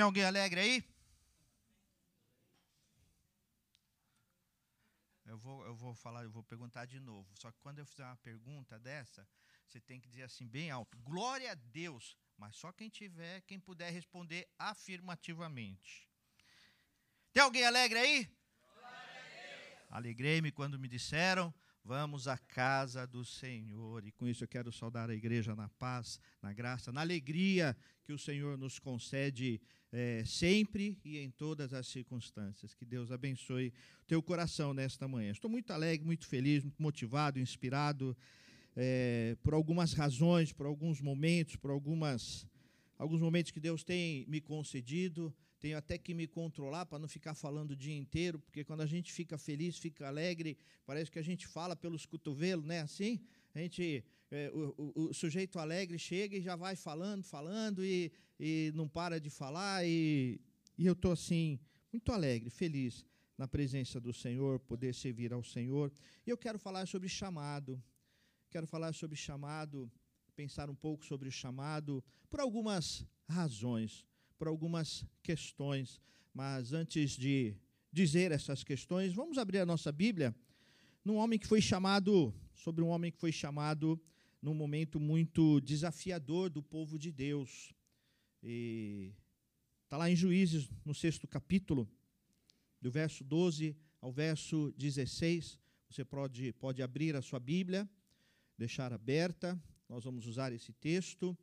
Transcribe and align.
Tem 0.00 0.04
alguém 0.06 0.24
alegre 0.24 0.58
aí? 0.58 0.84
Eu 5.26 5.36
vou, 5.36 5.62
eu 5.66 5.74
vou 5.74 5.94
falar, 5.94 6.22
eu 6.22 6.30
vou 6.30 6.42
perguntar 6.42 6.86
de 6.86 6.98
novo. 6.98 7.28
Só 7.36 7.52
que 7.52 7.58
quando 7.58 7.80
eu 7.80 7.84
fizer 7.84 8.06
uma 8.06 8.16
pergunta 8.16 8.78
dessa, 8.78 9.28
você 9.66 9.78
tem 9.78 10.00
que 10.00 10.08
dizer 10.08 10.22
assim 10.22 10.48
bem 10.48 10.70
alto: 10.70 10.96
Glória 11.00 11.52
a 11.52 11.54
Deus. 11.54 12.16
Mas 12.38 12.56
só 12.56 12.72
quem 12.72 12.88
tiver, 12.88 13.42
quem 13.42 13.60
puder 13.60 13.92
responder 13.92 14.48
afirmativamente. 14.58 16.08
Tem 17.30 17.42
alguém 17.42 17.66
alegre 17.66 17.98
aí? 17.98 18.38
Alegrei-me 19.90 20.50
quando 20.50 20.78
me 20.78 20.88
disseram: 20.88 21.52
Vamos 21.84 22.28
à 22.28 22.36
casa 22.36 23.06
do 23.06 23.24
Senhor. 23.24 24.06
E 24.06 24.12
com 24.12 24.28
isso 24.28 24.44
eu 24.44 24.48
quero 24.48 24.70
saudar 24.70 25.08
a 25.08 25.14
igreja 25.14 25.56
na 25.56 25.68
paz, 25.68 26.20
na 26.42 26.52
graça, 26.52 26.92
na 26.92 27.00
alegria 27.00 27.76
que 28.04 28.12
o 28.12 28.18
Senhor 28.18 28.58
nos 28.58 28.78
concede 28.78 29.60
é, 29.90 30.22
sempre 30.24 30.98
e 31.04 31.18
em 31.18 31.30
todas 31.30 31.72
as 31.72 31.86
circunstâncias. 31.86 32.74
Que 32.74 32.84
Deus 32.84 33.10
abençoe 33.10 33.72
teu 34.06 34.22
coração 34.22 34.74
nesta 34.74 35.08
manhã. 35.08 35.32
Estou 35.32 35.50
muito 35.50 35.72
alegre, 35.72 36.06
muito 36.06 36.26
feliz, 36.26 36.62
muito 36.62 36.80
motivado, 36.82 37.40
inspirado 37.40 38.16
é, 38.76 39.36
por 39.42 39.54
algumas 39.54 39.94
razões, 39.94 40.52
por 40.52 40.66
alguns 40.66 41.00
momentos, 41.00 41.56
por 41.56 41.70
algumas, 41.70 42.46
alguns 42.98 43.20
momentos 43.20 43.52
que 43.52 43.60
Deus 43.60 43.82
tem 43.82 44.26
me 44.28 44.40
concedido 44.40 45.34
tenho 45.60 45.76
até 45.76 45.98
que 45.98 46.14
me 46.14 46.26
controlar 46.26 46.86
para 46.86 46.98
não 46.98 47.06
ficar 47.06 47.34
falando 47.34 47.72
o 47.72 47.76
dia 47.76 47.94
inteiro, 47.94 48.38
porque 48.38 48.64
quando 48.64 48.80
a 48.80 48.86
gente 48.86 49.12
fica 49.12 49.36
feliz, 49.36 49.76
fica 49.76 50.08
alegre, 50.08 50.56
parece 50.86 51.10
que 51.10 51.18
a 51.18 51.22
gente 51.22 51.46
fala 51.46 51.76
pelos 51.76 52.06
cotovelos, 52.06 52.64
né? 52.64 52.80
Assim, 52.80 53.20
a 53.54 53.58
gente, 53.58 54.02
é, 54.30 54.50
o, 54.54 54.74
o, 54.78 55.08
o, 55.10 55.14
sujeito 55.14 55.58
alegre 55.58 55.98
chega 55.98 56.36
e 56.36 56.40
já 56.40 56.56
vai 56.56 56.74
falando, 56.74 57.22
falando 57.22 57.84
e, 57.84 58.10
e 58.38 58.72
não 58.74 58.88
para 58.88 59.20
de 59.20 59.28
falar 59.28 59.86
e, 59.86 60.40
e 60.78 60.86
eu 60.86 60.94
estou 60.94 61.12
assim 61.12 61.60
muito 61.92 62.10
alegre, 62.10 62.48
feliz 62.48 63.04
na 63.36 63.46
presença 63.46 64.00
do 64.00 64.12
Senhor, 64.12 64.58
poder 64.60 64.94
servir 64.94 65.32
ao 65.32 65.44
Senhor. 65.44 65.92
E 66.26 66.30
eu 66.30 66.38
quero 66.38 66.58
falar 66.58 66.86
sobre 66.86 67.08
chamado. 67.08 67.82
Quero 68.50 68.66
falar 68.66 68.92
sobre 68.94 69.16
chamado, 69.16 69.90
pensar 70.34 70.70
um 70.70 70.74
pouco 70.74 71.04
sobre 71.04 71.28
o 71.28 71.32
chamado 71.32 72.02
por 72.28 72.40
algumas 72.40 73.04
razões 73.28 74.06
por 74.40 74.48
algumas 74.48 75.04
questões. 75.22 76.00
Mas 76.32 76.72
antes 76.72 77.10
de 77.10 77.54
dizer 77.92 78.32
essas 78.32 78.64
questões, 78.64 79.12
vamos 79.12 79.36
abrir 79.36 79.58
a 79.58 79.66
nossa 79.66 79.92
Bíblia 79.92 80.34
num 81.04 81.16
homem 81.16 81.38
que 81.38 81.46
foi 81.46 81.60
chamado, 81.60 82.34
sobre 82.54 82.82
um 82.82 82.88
homem 82.88 83.12
que 83.12 83.18
foi 83.18 83.32
chamado 83.32 84.00
num 84.40 84.54
momento 84.54 84.98
muito 84.98 85.60
desafiador 85.60 86.48
do 86.48 86.62
povo 86.62 86.98
de 86.98 87.12
Deus. 87.12 87.74
E 88.42 89.12
está 89.84 89.98
lá 89.98 90.10
em 90.10 90.16
Juízes, 90.16 90.70
no 90.86 90.94
sexto 90.94 91.28
capítulo, 91.28 91.86
do 92.80 92.90
verso 92.90 93.22
12 93.22 93.76
ao 94.00 94.10
verso 94.10 94.72
16. 94.78 95.58
Você 95.90 96.02
pode, 96.02 96.54
pode 96.54 96.82
abrir 96.82 97.14
a 97.14 97.20
sua 97.20 97.38
Bíblia, 97.38 97.86
deixar 98.56 98.90
aberta. 98.90 99.62
Nós 99.86 100.02
vamos 100.02 100.26
usar 100.26 100.50
esse 100.50 100.72
texto. 100.72 101.36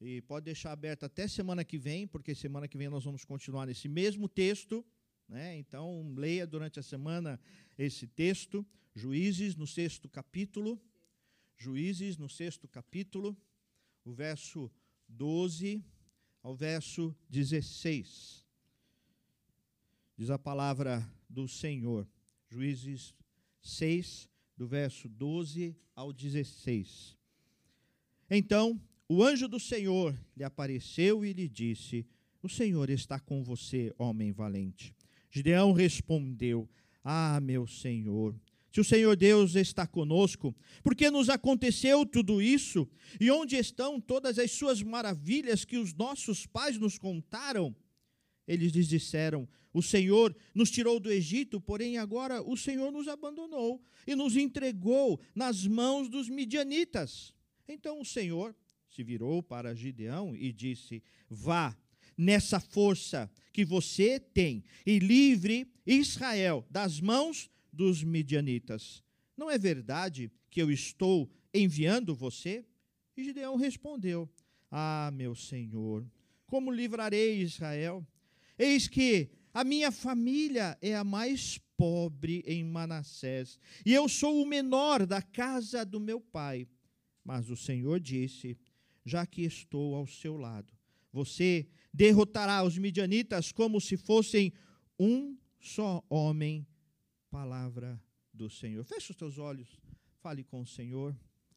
E 0.00 0.20
pode 0.22 0.44
deixar 0.44 0.72
aberto 0.72 1.04
até 1.04 1.26
semana 1.26 1.64
que 1.64 1.76
vem, 1.76 2.06
porque 2.06 2.34
semana 2.34 2.68
que 2.68 2.78
vem 2.78 2.88
nós 2.88 3.04
vamos 3.04 3.24
continuar 3.24 3.66
nesse 3.66 3.88
mesmo 3.88 4.28
texto. 4.28 4.84
Né? 5.28 5.56
Então, 5.58 6.14
leia 6.16 6.46
durante 6.46 6.78
a 6.78 6.82
semana 6.82 7.40
esse 7.76 8.06
texto. 8.06 8.64
Juízes, 8.94 9.56
no 9.56 9.66
sexto 9.66 10.08
capítulo. 10.08 10.80
Juízes, 11.56 12.16
no 12.16 12.28
sexto 12.28 12.68
capítulo, 12.68 13.36
o 14.04 14.12
verso 14.12 14.70
12 15.08 15.84
ao 16.42 16.54
verso 16.54 17.14
16. 17.28 18.46
Diz 20.16 20.30
a 20.30 20.38
palavra 20.38 21.08
do 21.28 21.48
Senhor. 21.48 22.08
Juízes 22.48 23.12
6, 23.60 24.28
do 24.56 24.66
verso 24.68 25.08
12 25.08 25.76
ao 25.94 26.12
16. 26.12 27.18
Então 28.30 28.80
o 29.08 29.22
anjo 29.22 29.48
do 29.48 29.58
Senhor 29.58 30.18
lhe 30.36 30.44
apareceu 30.44 31.24
e 31.24 31.32
lhe 31.32 31.48
disse: 31.48 32.06
O 32.42 32.48
Senhor 32.48 32.90
está 32.90 33.18
com 33.18 33.42
você, 33.42 33.92
homem 33.98 34.32
valente. 34.32 34.94
Gideão 35.30 35.72
respondeu: 35.72 36.68
Ah, 37.02 37.40
meu 37.40 37.66
Senhor, 37.66 38.38
se 38.70 38.80
o 38.80 38.84
Senhor 38.84 39.16
Deus 39.16 39.54
está 39.54 39.86
conosco, 39.86 40.54
por 40.82 40.94
que 40.94 41.10
nos 41.10 41.30
aconteceu 41.30 42.04
tudo 42.04 42.42
isso? 42.42 42.86
E 43.18 43.30
onde 43.30 43.56
estão 43.56 43.98
todas 43.98 44.38
as 44.38 44.50
suas 44.50 44.82
maravilhas 44.82 45.64
que 45.64 45.78
os 45.78 45.94
nossos 45.94 46.46
pais 46.46 46.76
nos 46.78 46.98
contaram? 46.98 47.74
Eles 48.46 48.72
lhes 48.72 48.88
disseram: 48.88 49.48
O 49.72 49.82
Senhor 49.82 50.36
nos 50.54 50.70
tirou 50.70 51.00
do 51.00 51.10
Egito, 51.10 51.60
porém 51.60 51.96
agora 51.96 52.42
o 52.42 52.56
Senhor 52.56 52.92
nos 52.92 53.08
abandonou 53.08 53.82
e 54.06 54.14
nos 54.14 54.36
entregou 54.36 55.18
nas 55.34 55.66
mãos 55.66 56.10
dos 56.10 56.28
midianitas. 56.28 57.34
Então 57.66 58.00
o 58.00 58.04
Senhor 58.04 58.54
se 58.88 59.02
virou 59.02 59.42
para 59.42 59.74
Gideão 59.74 60.34
e 60.34 60.52
disse: 60.52 61.02
Vá 61.28 61.76
nessa 62.16 62.58
força 62.58 63.30
que 63.52 63.64
você 63.64 64.18
tem 64.18 64.64
e 64.84 64.98
livre 64.98 65.70
Israel 65.86 66.66
das 66.70 67.00
mãos 67.00 67.50
dos 67.72 68.02
midianitas. 68.02 69.02
Não 69.36 69.50
é 69.50 69.56
verdade 69.56 70.30
que 70.50 70.60
eu 70.60 70.70
estou 70.70 71.30
enviando 71.54 72.14
você? 72.14 72.64
E 73.16 73.24
Gideão 73.24 73.56
respondeu: 73.56 74.28
Ah, 74.70 75.10
meu 75.14 75.34
senhor, 75.34 76.04
como 76.46 76.72
livrarei 76.72 77.40
Israel? 77.40 78.06
Eis 78.58 78.88
que 78.88 79.30
a 79.54 79.62
minha 79.62 79.92
família 79.92 80.76
é 80.82 80.96
a 80.96 81.04
mais 81.04 81.58
pobre 81.76 82.42
em 82.44 82.64
Manassés, 82.64 83.58
e 83.86 83.94
eu 83.94 84.08
sou 84.08 84.42
o 84.42 84.46
menor 84.46 85.06
da 85.06 85.22
casa 85.22 85.84
do 85.84 86.00
meu 86.00 86.20
pai. 86.20 86.66
Mas 87.24 87.50
o 87.50 87.56
Senhor 87.56 88.00
disse: 88.00 88.56
já 89.04 89.26
que 89.26 89.42
estou 89.42 89.94
ao 89.94 90.06
seu 90.06 90.36
lado. 90.36 90.72
Você 91.12 91.66
derrotará 91.92 92.62
os 92.62 92.76
midianitas 92.76 93.50
como 93.52 93.80
se 93.80 93.96
fossem 93.96 94.52
um 94.98 95.36
só 95.60 96.04
homem. 96.08 96.66
Palavra 97.30 98.00
do 98.32 98.48
Senhor. 98.48 98.84
Feche 98.84 99.10
os 99.10 99.16
teus 99.16 99.38
olhos, 99.38 99.80
fale 100.20 100.44
com 100.44 100.60
o 100.60 100.66
Senhor, 100.66 101.16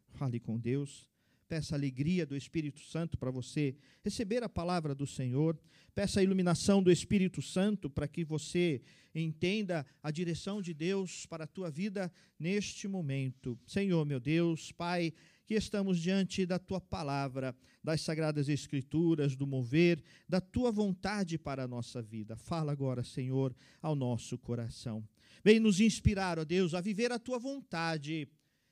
fale 0.09 0.40
com 0.40 0.59
Deus. 0.59 1.09
Peça 1.47 1.75
a 1.75 1.78
alegria 1.78 2.25
do 2.25 2.35
Espírito 2.35 2.79
Santo 2.79 3.18
para 3.18 3.29
você 3.29 3.75
receber 4.03 4.41
a 4.41 4.47
palavra 4.47 4.96
do 4.96 5.06
Senhor. 5.06 5.59
Peça 5.94 6.22
a 6.22 6.23
iluminação 6.23 6.81
do 6.81 6.90
Espírito 6.90 7.41
Santo 7.41 7.90
para 7.90 8.08
que 8.08 8.23
você 8.23 8.81
entenda 9.13 9.85
a 10.02 10.09
direção 10.09 10.62
de 10.62 10.73
Deus 10.73 11.25
para 11.25 11.44
a 11.44 11.47
tua 11.47 11.69
vida 11.69 12.09
neste 12.40 12.88
momento. 12.88 13.59
Senhor, 13.68 14.06
meu 14.06 14.19
Deus, 14.19 14.72
Pai, 14.72 15.13
que 15.46 15.56
estamos 15.56 16.00
diante 16.00 16.46
da 16.46 16.59
tua 16.59 16.79
palavra, 16.79 17.56
das 17.84 18.02
sagradas 18.02 18.47
escrituras, 18.47 19.35
do 19.35 19.46
mover, 19.47 20.03
da 20.28 20.40
tua 20.40 20.72
vontade 20.72 21.38
para 21.38 21.63
a 21.63 21.68
nossa 21.68 22.02
vida. 22.02 22.35
Fala 22.35 22.72
agora, 22.72 23.03
Senhor, 23.03 23.56
ao 23.81 23.96
nosso 23.96 24.38
coração. 24.38 25.07
Vem 25.44 25.59
nos 25.59 25.79
inspirar, 25.79 26.38
ó 26.38 26.44
Deus, 26.44 26.74
a 26.74 26.81
viver 26.81 27.12
a 27.12 27.19
tua 27.19 27.40
vontade, 27.40 28.28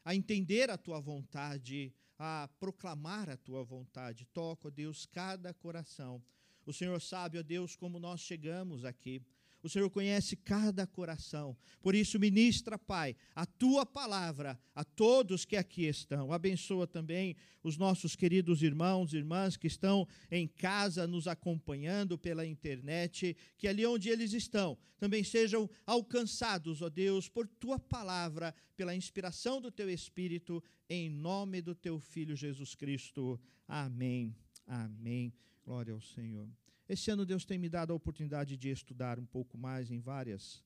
a 0.05 0.15
entender 0.15 0.69
a 0.69 0.77
tua 0.77 0.99
vontade, 0.99 1.93
a 2.17 2.49
proclamar 2.59 3.29
a 3.29 3.37
tua 3.37 3.63
vontade. 3.63 4.25
Toca, 4.25 4.67
ó 4.67 4.71
Deus, 4.71 5.05
cada 5.05 5.53
coração. 5.53 6.21
O 6.65 6.73
Senhor 6.73 7.01
sabe, 7.01 7.39
ó 7.39 7.41
Deus, 7.41 7.75
como 7.75 7.99
nós 7.99 8.19
chegamos 8.21 8.85
aqui. 8.85 9.21
O 9.61 9.67
Senhor 9.67 9.89
conhece 9.89 10.35
cada 10.35 10.87
coração. 10.87 11.57
Por 11.81 11.93
isso, 11.93 12.19
ministra, 12.19 12.77
Pai, 12.77 13.15
a 13.35 13.45
tua 13.59 13.85
palavra 13.85 14.57
a 14.73 14.85
todos 14.85 15.43
que 15.43 15.57
aqui 15.57 15.83
estão. 15.83 16.31
Abençoa 16.31 16.87
também 16.87 17.35
os 17.61 17.77
nossos 17.77 18.15
queridos 18.15 18.63
irmãos 18.63 19.13
e 19.13 19.17
irmãs 19.17 19.57
que 19.57 19.67
estão 19.67 20.07
em 20.31 20.47
casa 20.47 21.05
nos 21.05 21.27
acompanhando 21.27 22.17
pela 22.17 22.45
internet, 22.45 23.35
que 23.57 23.67
ali 23.67 23.85
onde 23.85 24.09
eles 24.09 24.31
estão 24.31 24.77
também 24.97 25.23
sejam 25.23 25.69
alcançados, 25.85 26.81
ó 26.81 26.89
Deus, 26.89 27.29
por 27.29 27.47
tua 27.47 27.79
palavra, 27.79 28.53
pela 28.75 28.95
inspiração 28.95 29.61
do 29.61 29.71
teu 29.71 29.89
Espírito, 29.89 30.63
em 30.89 31.09
nome 31.09 31.61
do 31.61 31.73
teu 31.73 31.99
Filho 31.99 32.35
Jesus 32.35 32.75
Cristo. 32.75 33.39
Amém. 33.67 34.35
Amém. 34.67 35.33
Glória 35.63 35.93
ao 35.93 36.01
Senhor. 36.01 36.49
Esse 36.87 37.11
ano 37.11 37.25
Deus 37.25 37.45
tem 37.45 37.57
me 37.57 37.69
dado 37.69 37.93
a 37.93 37.95
oportunidade 37.95 38.57
de 38.57 38.69
estudar 38.69 39.19
um 39.19 39.25
pouco 39.25 39.57
mais 39.57 39.91
em 39.91 39.99
várias 39.99 40.63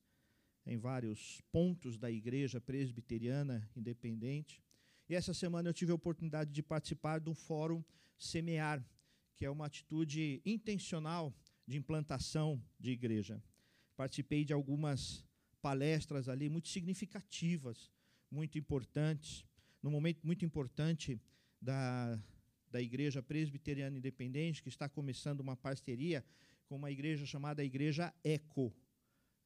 em 0.65 0.77
vários 0.77 1.41
pontos 1.51 1.97
da 1.97 2.09
igreja 2.09 2.61
presbiteriana 2.61 3.69
independente. 3.75 4.63
E 5.09 5.15
essa 5.15 5.33
semana 5.33 5.69
eu 5.69 5.73
tive 5.73 5.91
a 5.91 5.95
oportunidade 5.95 6.51
de 6.51 6.63
participar 6.63 7.19
de 7.19 7.29
um 7.29 7.35
fórum 7.35 7.83
semear, 8.17 8.83
que 9.35 9.45
é 9.45 9.49
uma 9.49 9.65
atitude 9.65 10.41
intencional 10.45 11.33
de 11.67 11.77
implantação 11.77 12.63
de 12.79 12.91
igreja. 12.91 13.41
Participei 13.95 14.43
de 14.45 14.53
algumas 14.53 15.25
palestras 15.61 16.27
ali 16.27 16.49
muito 16.49 16.69
significativas, 16.69 17.91
muito 18.29 18.57
importantes, 18.57 19.45
num 19.81 19.91
momento 19.91 20.25
muito 20.25 20.43
importante 20.45 21.21
da, 21.61 22.19
da 22.71 22.81
Igreja 22.81 23.21
Presbiteriana 23.21 23.97
Independente, 23.97 24.63
que 24.63 24.69
está 24.69 24.89
começando 24.89 25.39
uma 25.39 25.55
parceria 25.55 26.25
com 26.65 26.75
uma 26.75 26.91
igreja 26.91 27.25
chamada 27.25 27.63
Igreja 27.63 28.13
Eco. 28.23 28.73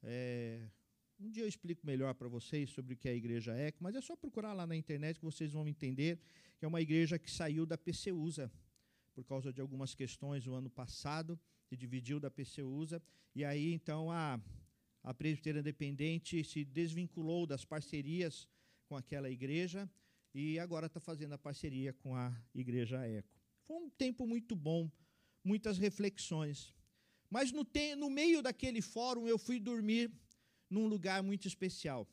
É, 0.02 0.68
um 1.20 1.32
dia 1.32 1.44
eu 1.44 1.48
explico 1.48 1.86
melhor 1.86 2.14
para 2.14 2.28
vocês 2.28 2.70
sobre 2.70 2.94
o 2.94 2.98
que 2.98 3.10
é 3.10 3.12
a 3.12 3.16
Igreja 3.16 3.54
Eco, 3.54 3.80
mas 3.82 3.96
é 3.96 4.02
só 4.02 4.16
procurar 4.16 4.54
lá 4.54 4.68
na 4.68 4.76
internet 4.76 5.20
que 5.20 5.26
vocês 5.26 5.52
vão 5.52 5.68
entender 5.68 6.20
que 6.58 6.66
é 6.66 6.68
uma 6.68 6.82
igreja 6.82 7.18
que 7.18 7.30
saiu 7.30 7.66
da 7.66 7.78
PCUSA 7.78 8.52
por 9.14 9.24
causa 9.24 9.52
de 9.52 9.60
algumas 9.60 9.96
questões 9.96 10.46
no 10.46 10.54
ano 10.54 10.70
passado, 10.70 11.40
se 11.68 11.76
dividiu 11.76 12.20
da 12.20 12.30
PCUSA, 12.30 13.02
e 13.36 13.44
aí 13.44 13.74
então 13.74 14.12
a, 14.12 14.40
a 15.04 15.14
Presbiteriana 15.14 15.62
Independente 15.62 16.44
se 16.44 16.64
desvinculou 16.64 17.48
das 17.48 17.66
parcerias 17.66 18.48
com 18.88 18.96
aquela 18.96 19.30
igreja 19.30 19.90
e 20.34 20.60
agora 20.60 20.86
está 20.86 21.00
fazendo 21.00 21.34
a 21.34 21.38
parceria 21.38 21.94
com 21.94 22.16
a 22.16 22.32
Igreja 22.54 23.04
Eco. 23.08 23.36
Foi 23.66 23.78
um 23.78 23.90
tempo 23.90 24.28
muito 24.28 24.56
bom, 24.56 24.90
muitas 25.44 25.80
reflexões. 25.80 26.76
Mas 27.30 27.52
no, 27.52 27.66
te, 27.66 27.96
no 27.96 28.10
meio 28.10 28.42
daquele 28.42 28.82
fórum 28.82 29.28
eu 29.28 29.38
fui 29.38 29.60
dormir 29.60 30.12
num 30.70 30.88
lugar 30.88 31.22
muito 31.24 31.48
especial. 31.48 32.08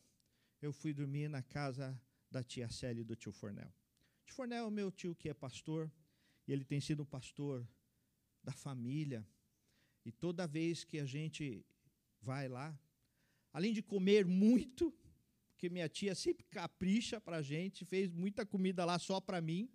Eu 0.60 0.72
fui 0.72 0.92
dormir 0.92 1.28
na 1.28 1.42
casa 1.42 2.00
da 2.30 2.42
tia 2.42 2.68
Célia 2.68 3.02
e 3.02 3.04
do 3.04 3.16
tio 3.16 3.32
Fornel. 3.32 3.68
O 3.68 4.24
tio 4.26 4.34
Fornel 4.34 4.66
é 4.66 4.70
meu 4.70 4.90
tio 4.90 5.14
que 5.14 5.28
é 5.28 5.34
pastor, 5.34 5.90
e 6.46 6.52
ele 6.52 6.64
tem 6.64 6.80
sido 6.80 7.04
pastor 7.04 7.66
da 8.42 8.52
família. 8.52 9.26
E 10.04 10.12
toda 10.12 10.46
vez 10.46 10.84
que 10.84 10.98
a 10.98 11.06
gente 11.06 11.64
vai 12.20 12.48
lá, 12.48 12.78
além 13.52 13.72
de 13.72 13.82
comer 13.82 14.26
muito, 14.26 14.92
porque 15.52 15.68
minha 15.68 15.88
tia 15.88 16.14
sempre 16.14 16.44
capricha 16.44 17.20
para 17.20 17.38
a 17.38 17.42
gente, 17.42 17.84
fez 17.84 18.12
muita 18.12 18.44
comida 18.44 18.84
lá 18.84 18.98
só 18.98 19.20
para 19.20 19.40
mim, 19.40 19.70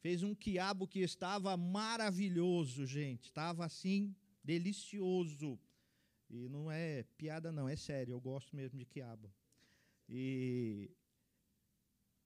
fez 0.00 0.22
um 0.22 0.34
quiabo 0.34 0.88
que 0.88 1.00
estava 1.00 1.56
maravilhoso, 1.56 2.86
gente, 2.86 3.26
estava 3.26 3.64
assim, 3.64 4.14
delicioso. 4.42 5.60
E 6.32 6.48
não 6.48 6.72
é 6.72 7.02
piada, 7.18 7.52
não, 7.52 7.68
é 7.68 7.76
sério, 7.76 8.12
eu 8.12 8.20
gosto 8.20 8.56
mesmo 8.56 8.78
de 8.78 8.86
quiabo. 8.86 9.30
E, 10.08 10.90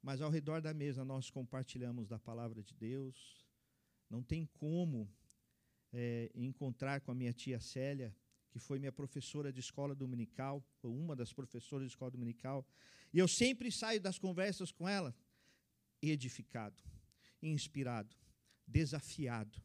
mas 0.01 0.23
ao 0.23 0.31
redor 0.31 0.63
da 0.63 0.73
mesa 0.73 1.05
nós 1.05 1.29
compartilhamos 1.29 2.07
da 2.07 2.17
palavra 2.17 2.63
de 2.63 2.73
Deus, 2.73 3.45
não 4.09 4.23
tem 4.23 4.47
como 4.47 5.13
é, 5.93 6.31
encontrar 6.37 7.01
com 7.01 7.11
a 7.11 7.15
minha 7.17 7.33
tia 7.33 7.59
Célia, 7.59 8.15
que 8.49 8.61
foi 8.61 8.79
minha 8.79 8.93
professora 8.93 9.53
de 9.53 9.59
escola 9.59 9.93
dominical, 9.93 10.65
ou 10.83 10.97
uma 10.97 11.17
das 11.17 11.33
professoras 11.33 11.89
de 11.89 11.93
escola 11.93 12.13
dominical, 12.13 12.65
e 13.13 13.19
eu 13.19 13.27
sempre 13.27 13.73
saio 13.73 14.01
das 14.01 14.21
conversas 14.21 14.71
com 14.71 14.89
ela 14.89 15.13
edificado, 16.01 16.81
inspirado, 17.43 18.15
desafiado 18.65 19.61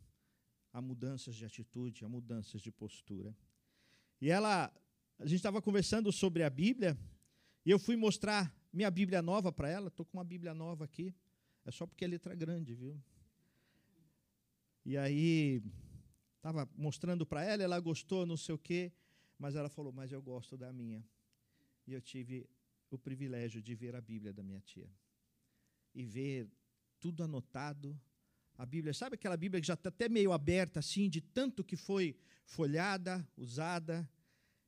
a 0.74 0.82
mudanças 0.82 1.36
de 1.36 1.46
atitude, 1.46 2.04
a 2.04 2.10
mudanças 2.10 2.60
de 2.60 2.72
postura. 2.72 3.36
E 4.22 4.30
ela, 4.30 4.72
a 5.18 5.26
gente 5.26 5.38
estava 5.38 5.62
conversando 5.62 6.12
sobre 6.12 6.44
a 6.44 6.50
Bíblia, 6.50 6.98
e 7.66 7.72
eu 7.72 7.80
fui 7.80 7.96
mostrar 7.96 8.56
minha 8.72 8.92
Bíblia 8.92 9.22
nova 9.22 9.52
para 9.52 9.68
ela, 9.68 9.88
estou 9.88 10.06
com 10.06 10.18
uma 10.18 10.24
Bíblia 10.24 10.54
nova 10.54 10.86
aqui, 10.86 11.14
é 11.66 11.72
só 11.72 11.88
porque 11.88 12.06
é 12.06 12.08
letra 12.08 12.36
grande, 12.36 12.76
viu? 12.76 13.02
E 14.86 14.96
aí, 14.96 15.62
estava 16.38 16.70
mostrando 16.76 17.26
para 17.26 17.44
ela, 17.44 17.62
ela 17.64 17.80
gostou, 17.80 18.26
não 18.26 18.38
sei 18.38 18.56
o 18.56 18.58
quê, 18.58 18.92
mas 19.38 19.56
ela 19.56 19.70
falou, 19.70 19.92
mas 19.92 20.12
eu 20.12 20.22
gosto 20.22 20.56
da 20.56 20.72
minha. 20.72 21.04
E 21.88 21.94
eu 21.94 22.02
tive 22.02 22.48
o 22.92 22.98
privilégio 22.98 23.62
de 23.62 23.74
ver 23.74 23.96
a 23.96 24.02
Bíblia 24.02 24.32
da 24.32 24.44
minha 24.44 24.62
tia. 24.62 24.90
E 25.96 26.06
ver 26.06 26.48
tudo 27.00 27.24
anotado. 27.24 28.00
A 28.62 28.66
Bíblia, 28.68 28.94
sabe 28.94 29.16
aquela 29.16 29.36
Bíblia 29.36 29.60
que 29.60 29.66
já 29.66 29.74
está 29.74 29.90
até 29.90 30.08
meio 30.08 30.32
aberta, 30.32 30.82
assim, 30.82 31.10
de 31.10 31.20
tanto 31.20 31.64
que 31.64 31.76
foi 31.76 32.16
folhada, 32.46 33.28
usada. 33.36 34.08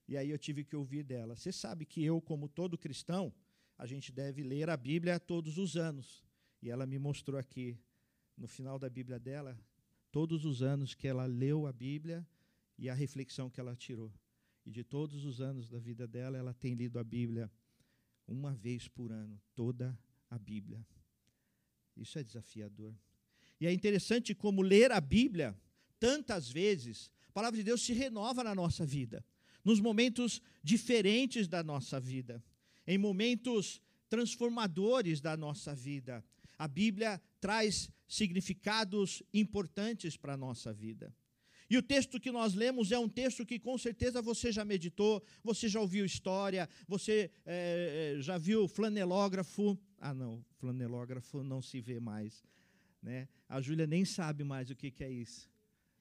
E 0.08 0.18
aí 0.18 0.32
eu 0.32 0.40
tive 0.40 0.64
que 0.64 0.76
ouvir 0.76 1.04
dela. 1.04 1.36
Você 1.36 1.52
sabe 1.52 1.86
que 1.86 2.04
eu, 2.04 2.20
como 2.20 2.50
todo 2.50 2.76
cristão, 2.76 3.32
a 3.78 3.86
gente 3.86 4.12
deve 4.12 4.42
ler 4.42 4.68
a 4.68 4.76
Bíblia 4.76 5.20
todos 5.20 5.60
os 5.60 5.78
anos. 5.78 6.26
E 6.60 6.72
ela 6.72 6.88
me 6.88 6.98
mostrou 6.98 7.40
aqui, 7.40 7.78
no 8.36 8.48
final 8.48 8.80
da 8.80 8.90
Bíblia 8.90 9.20
dela, 9.20 9.56
todos 10.12 10.44
os 10.44 10.64
anos 10.64 10.96
que 10.96 11.08
ela 11.08 11.28
leu 11.28 11.68
a 11.68 11.72
Bíblia 11.72 12.28
e 12.80 12.90
a 12.90 12.96
reflexão 12.96 13.48
que 13.48 13.60
ela 13.60 13.76
tirou. 13.76 14.12
E 14.66 14.72
de 14.72 14.84
todos 14.84 15.24
os 15.24 15.40
anos 15.40 15.70
da 15.70 15.78
vida 15.78 16.08
dela, 16.08 16.36
ela 16.36 16.56
tem 16.56 16.74
lido 16.74 16.98
a 16.98 17.04
Bíblia 17.04 17.48
uma 18.28 18.56
vez 18.56 18.88
por 18.88 19.12
ano, 19.12 19.40
toda 19.54 19.96
a 20.32 20.40
Bíblia. 20.40 20.84
Isso 21.96 22.18
é 22.18 22.24
desafiador. 22.24 22.98
E 23.64 23.66
é 23.66 23.72
interessante 23.72 24.36
como 24.36 24.62
ler 24.62 24.92
a 24.92 25.00
Bíblia, 25.00 25.58
tantas 25.98 26.50
vezes, 26.52 27.10
a 27.30 27.32
palavra 27.32 27.56
de 27.56 27.64
Deus 27.64 27.82
se 27.82 27.94
renova 27.94 28.44
na 28.44 28.54
nossa 28.54 28.86
vida, 28.86 29.26
nos 29.64 29.80
momentos 29.80 30.42
diferentes 30.62 31.48
da 31.48 31.64
nossa 31.64 31.98
vida, 31.98 32.44
em 32.86 32.98
momentos 32.98 33.82
transformadores 34.10 35.22
da 35.22 35.38
nossa 35.38 35.74
vida. 35.74 36.22
A 36.58 36.68
Bíblia 36.68 37.22
traz 37.40 37.90
significados 38.06 39.24
importantes 39.34 40.18
para 40.18 40.34
a 40.34 40.38
nossa 40.38 40.74
vida. 40.74 41.16
E 41.70 41.78
o 41.78 41.82
texto 41.82 42.20
que 42.20 42.34
nós 42.34 42.54
lemos 42.54 42.92
é 42.92 43.00
um 43.00 43.08
texto 43.08 43.46
que 43.46 43.58
com 43.58 43.78
certeza 43.78 44.22
você 44.22 44.52
já 44.52 44.66
meditou, 44.66 45.24
você 45.42 45.70
já 45.70 45.80
ouviu 45.80 46.04
história, 46.04 46.68
você 46.86 47.32
é, 47.46 48.18
já 48.20 48.38
viu 48.38 48.68
flanelógrafo. 48.68 49.80
Ah, 49.98 50.14
não, 50.14 50.44
flanelógrafo 50.58 51.42
não 51.42 51.62
se 51.62 51.80
vê 51.80 51.98
mais. 51.98 52.44
Né? 53.04 53.28
A 53.50 53.60
Júlia 53.60 53.86
nem 53.86 54.06
sabe 54.06 54.46
mais 54.46 54.70
o 54.70 54.76
que, 54.76 54.90
que 54.90 55.04
é 55.04 55.12
isso. 55.12 55.52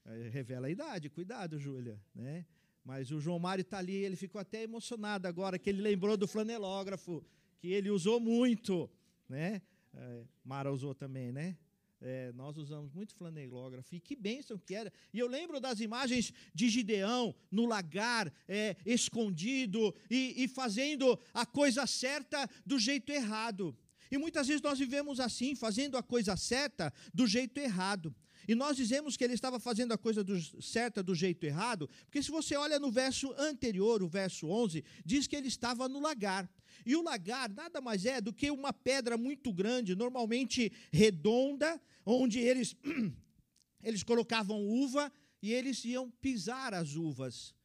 É, 0.05 0.29
revela 0.29 0.67
a 0.67 0.69
idade, 0.69 1.09
cuidado, 1.09 1.59
Júlia. 1.59 2.01
Né? 2.15 2.45
Mas 2.83 3.11
o 3.11 3.19
João 3.19 3.37
Mário 3.39 3.61
está 3.61 3.77
ali, 3.77 3.93
ele 3.93 4.15
ficou 4.15 4.39
até 4.39 4.63
emocionado 4.63 5.27
agora, 5.27 5.59
que 5.59 5.69
ele 5.69 5.81
lembrou 5.81 6.15
do 6.15 6.27
flanelógrafo, 6.27 7.23
que 7.59 7.67
ele 7.67 7.89
usou 7.89 8.19
muito. 8.19 8.89
Né? 9.27 9.61
É, 9.93 10.23
Mara 10.43 10.71
usou 10.71 10.95
também, 10.95 11.31
né? 11.31 11.57
É, 12.05 12.33
nós 12.33 12.57
usamos 12.57 12.91
muito 12.91 13.15
flanelógrafo, 13.15 13.95
e 13.95 13.99
que 13.99 14.13
bênção 14.13 14.57
que 14.57 14.75
era. 14.75 14.91
E 15.13 15.19
eu 15.19 15.27
lembro 15.27 15.61
das 15.61 15.79
imagens 15.79 16.33
de 16.53 16.67
Gideão 16.67 17.33
no 17.49 17.65
lagar, 17.65 18.33
é, 18.45 18.75
escondido 18.85 19.95
e, 20.09 20.43
e 20.43 20.47
fazendo 20.49 21.17
a 21.33 21.45
coisa 21.45 21.87
certa 21.87 22.49
do 22.65 22.77
jeito 22.77 23.09
errado. 23.09 23.73
E 24.13 24.17
muitas 24.19 24.45
vezes 24.47 24.61
nós 24.61 24.77
vivemos 24.77 25.19
assim, 25.19 25.55
fazendo 25.55 25.97
a 25.97 26.03
coisa 26.03 26.37
certa 26.37 26.93
do 27.11 27.25
jeito 27.25 27.57
errado. 27.57 28.15
E 28.47 28.53
nós 28.53 28.77
dizemos 28.77 29.17
que 29.17 29.23
ele 29.23 29.33
estava 29.33 29.59
fazendo 29.59 29.91
a 29.91 29.97
coisa 29.97 30.23
do, 30.23 30.39
certa 30.61 31.01
do 31.01 31.15
jeito 31.15 31.43
errado, 31.47 31.89
porque 32.03 32.21
se 32.21 32.29
você 32.29 32.55
olha 32.55 32.77
no 32.77 32.91
verso 32.91 33.33
anterior, 33.35 34.03
o 34.03 34.07
verso 34.07 34.47
11, 34.47 34.85
diz 35.03 35.25
que 35.25 35.35
ele 35.35 35.47
estava 35.47 35.89
no 35.89 35.99
lagar. 35.99 36.47
E 36.85 36.95
o 36.95 37.01
lagar 37.01 37.49
nada 37.49 37.81
mais 37.81 38.05
é 38.05 38.21
do 38.21 38.31
que 38.31 38.51
uma 38.51 38.71
pedra 38.71 39.17
muito 39.17 39.51
grande, 39.51 39.95
normalmente 39.95 40.71
redonda, 40.91 41.81
onde 42.05 42.37
eles, 42.37 42.75
eles 43.81 44.03
colocavam 44.03 44.63
uva 44.63 45.11
e 45.41 45.51
eles 45.51 45.83
iam 45.85 46.11
pisar 46.21 46.75
as 46.75 46.93
uvas. 46.93 47.55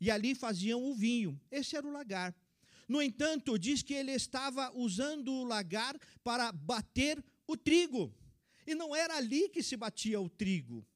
E 0.00 0.10
ali 0.10 0.34
faziam 0.34 0.82
o 0.82 0.94
vinho. 0.94 1.38
Esse 1.50 1.76
era 1.76 1.86
o 1.86 1.92
lagar. 1.92 2.34
No 2.88 3.02
entanto, 3.02 3.58
diz 3.58 3.82
que 3.82 3.92
ele 3.92 4.12
estava 4.12 4.72
usando 4.74 5.32
o 5.32 5.44
lagar 5.44 5.98
para 6.24 6.50
bater 6.50 7.22
o 7.46 7.56
trigo. 7.56 8.14
E 8.66 8.74
não 8.74 8.96
era 8.96 9.16
ali 9.16 9.48
que 9.48 9.62
se 9.62 9.76
batia 9.76 10.20
o 10.20 10.28
trigo. 10.28 10.86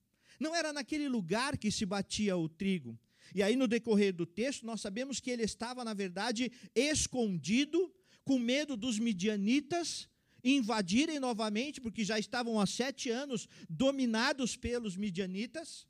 Não 0.40 0.56
era 0.56 0.72
naquele 0.72 1.08
lugar 1.08 1.58
que 1.58 1.70
se 1.70 1.84
batia 1.84 2.36
o 2.36 2.48
trigo. 2.48 2.98
E 3.34 3.42
aí, 3.42 3.56
no 3.56 3.68
decorrer 3.68 4.12
do 4.12 4.26
texto, 4.26 4.66
nós 4.66 4.80
sabemos 4.80 5.20
que 5.20 5.30
ele 5.30 5.42
estava, 5.42 5.84
na 5.84 5.94
verdade, 5.94 6.50
escondido, 6.74 7.94
com 8.24 8.38
medo 8.38 8.76
dos 8.76 8.98
midianitas 8.98 10.08
invadirem 10.44 11.20
novamente, 11.20 11.80
porque 11.80 12.04
já 12.04 12.18
estavam 12.18 12.60
há 12.60 12.66
sete 12.66 13.10
anos 13.10 13.48
dominados 13.68 14.56
pelos 14.56 14.96
midianitas. 14.96 15.86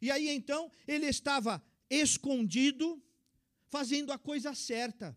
E 0.00 0.10
aí 0.10 0.28
então 0.30 0.70
ele 0.88 1.06
estava 1.06 1.62
escondido, 1.88 3.02
fazendo 3.68 4.12
a 4.12 4.18
coisa 4.18 4.54
certa, 4.54 5.16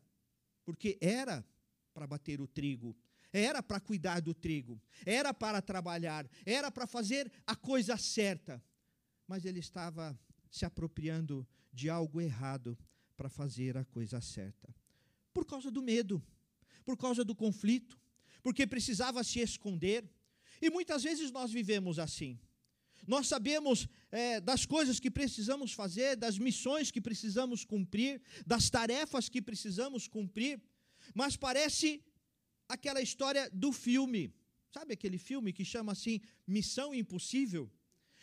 porque 0.64 0.98
era 1.02 1.46
para 1.94 2.08
bater 2.08 2.42
o 2.42 2.48
trigo, 2.48 2.96
era 3.32 3.64
para 3.64 3.80
cuidar 3.80 4.20
do 4.22 4.34
trigo, 4.34 4.82
era 5.06 5.34
para 5.34 5.62
trabalhar, 5.62 6.30
era 6.46 6.72
para 6.72 6.86
fazer 6.86 7.32
a 7.46 7.56
coisa 7.56 7.98
certa. 7.98 8.64
Mas 9.28 9.46
ele 9.46 9.60
estava 9.60 10.18
se 10.52 10.66
apropriando 10.66 11.48
de 11.72 11.90
algo 11.90 12.22
errado 12.22 12.78
para 13.18 13.30
fazer 13.30 13.78
a 13.78 13.86
coisa 13.86 14.22
certa. 14.22 14.74
Por 15.34 15.46
causa 15.46 15.72
do 15.72 15.82
medo, 15.82 16.24
por 16.86 16.98
causa 16.98 17.24
do 17.24 17.36
conflito, 17.36 18.00
porque 18.44 18.68
precisava 18.68 19.24
se 19.24 19.40
esconder. 19.40 20.08
E 20.62 20.70
muitas 20.70 21.04
vezes 21.04 21.32
nós 21.32 21.52
vivemos 21.52 21.98
assim. 21.98 22.40
Nós 23.08 23.28
sabemos 23.28 23.88
é, 24.12 24.40
das 24.40 24.66
coisas 24.66 25.00
que 25.00 25.12
precisamos 25.12 25.74
fazer, 25.74 26.16
das 26.16 26.38
missões 26.38 26.92
que 26.92 27.02
precisamos 27.02 27.66
cumprir, 27.66 28.22
das 28.46 28.70
tarefas 28.70 29.30
que 29.30 29.42
precisamos 29.42 30.08
cumprir, 30.08 30.62
mas 31.14 31.36
parece 31.36 32.02
aquela 32.68 33.02
história 33.02 33.50
do 33.52 33.72
filme. 33.72 34.34
Sabe 34.72 34.94
aquele 34.94 35.18
filme 35.18 35.54
que 35.54 35.64
chama 35.64 35.92
assim 35.92 36.22
Missão 36.48 36.94
Impossível? 36.94 37.70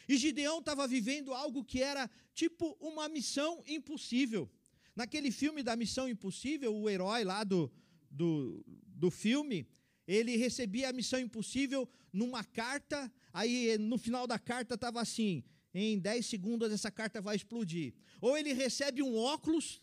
E 0.09 0.17
Gideão 0.17 0.59
estava 0.59 0.89
vivendo 0.89 1.33
algo 1.33 1.65
que 1.65 1.83
era 1.83 2.11
tipo 2.35 2.77
uma 2.81 3.09
missão 3.09 3.63
impossível. 3.67 4.51
Naquele 4.97 5.31
filme 5.31 5.63
da 5.63 5.77
Missão 5.77 6.09
Impossível, 6.09 6.75
o 6.75 6.91
herói 6.91 7.23
lá 7.23 7.45
do, 7.45 7.71
do, 8.11 8.65
do 8.67 9.11
filme, 9.11 9.67
ele 10.11 10.37
recebia 10.37 10.89
a 10.89 10.93
missão 10.93 11.21
impossível 11.21 11.89
numa 12.13 12.43
carta, 12.43 13.11
aí 13.33 13.79
no 13.79 13.97
final 13.97 14.27
da 14.27 14.41
carta 14.41 14.75
estava 14.75 15.01
assim: 15.01 15.45
em 15.73 16.01
10 16.01 16.27
segundos 16.27 16.73
essa 16.73 16.91
carta 16.91 17.21
vai 17.21 17.37
explodir. 17.37 17.95
Ou 18.21 18.37
ele 18.37 18.53
recebe 18.53 19.05
um 19.05 19.17
óculos, 19.17 19.81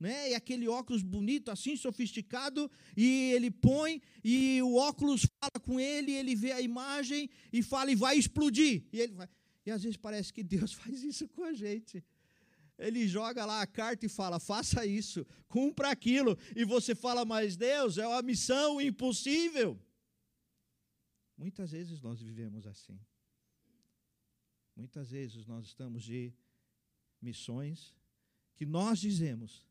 né? 0.00 0.30
E 0.30 0.34
aquele 0.34 0.66
óculos 0.66 1.02
bonito, 1.02 1.50
assim, 1.50 1.76
sofisticado, 1.76 2.70
e 2.96 3.32
ele 3.32 3.50
põe, 3.50 4.00
e 4.24 4.62
o 4.62 4.76
óculos 4.76 5.26
fala 5.38 5.60
com 5.62 5.78
ele, 5.78 6.12
ele 6.12 6.34
vê 6.34 6.52
a 6.52 6.60
imagem 6.62 7.28
e 7.52 7.62
fala, 7.62 7.92
e 7.92 7.94
vai 7.94 8.16
explodir. 8.16 8.84
E, 8.90 9.00
ele 9.00 9.12
vai. 9.12 9.28
e 9.66 9.70
às 9.70 9.82
vezes 9.82 9.98
parece 9.98 10.32
que 10.32 10.42
Deus 10.42 10.72
faz 10.80 11.02
isso 11.02 11.28
com 11.28 11.44
a 11.44 11.52
gente. 11.52 12.02
Ele 12.78 13.08
joga 13.08 13.44
lá 13.46 13.62
a 13.62 13.66
carta 13.66 14.04
e 14.04 14.08
fala: 14.08 14.38
faça 14.38 14.84
isso, 14.84 15.26
cumpra 15.48 15.90
aquilo. 15.90 16.36
E 16.54 16.64
você 16.64 16.94
fala, 16.94 17.24
mas 17.24 17.56
Deus, 17.56 17.96
é 17.96 18.06
uma 18.06 18.22
missão 18.22 18.80
impossível. 18.80 19.80
Muitas 21.36 21.70
vezes 21.70 22.00
nós 22.00 22.20
vivemos 22.20 22.66
assim. 22.66 22.98
Muitas 24.74 25.10
vezes 25.10 25.46
nós 25.46 25.66
estamos 25.66 26.02
de 26.02 26.32
missões 27.20 27.94
que 28.54 28.66
nós 28.66 28.98
dizemos 28.98 29.66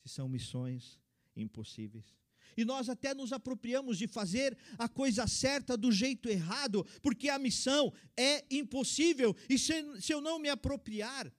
que 0.00 0.08
são 0.08 0.28
missões 0.28 0.98
impossíveis. 1.36 2.16
E 2.56 2.64
nós 2.64 2.88
até 2.88 3.14
nos 3.14 3.32
apropriamos 3.32 3.96
de 3.96 4.06
fazer 4.06 4.56
a 4.78 4.88
coisa 4.88 5.26
certa 5.26 5.76
do 5.76 5.92
jeito 5.92 6.28
errado, 6.28 6.84
porque 7.02 7.28
a 7.28 7.38
missão 7.38 7.92
é 8.16 8.44
impossível. 8.50 9.36
E 9.48 9.58
se, 9.58 10.00
se 10.00 10.12
eu 10.12 10.20
não 10.20 10.38
me 10.38 10.48
apropriar 10.48 11.32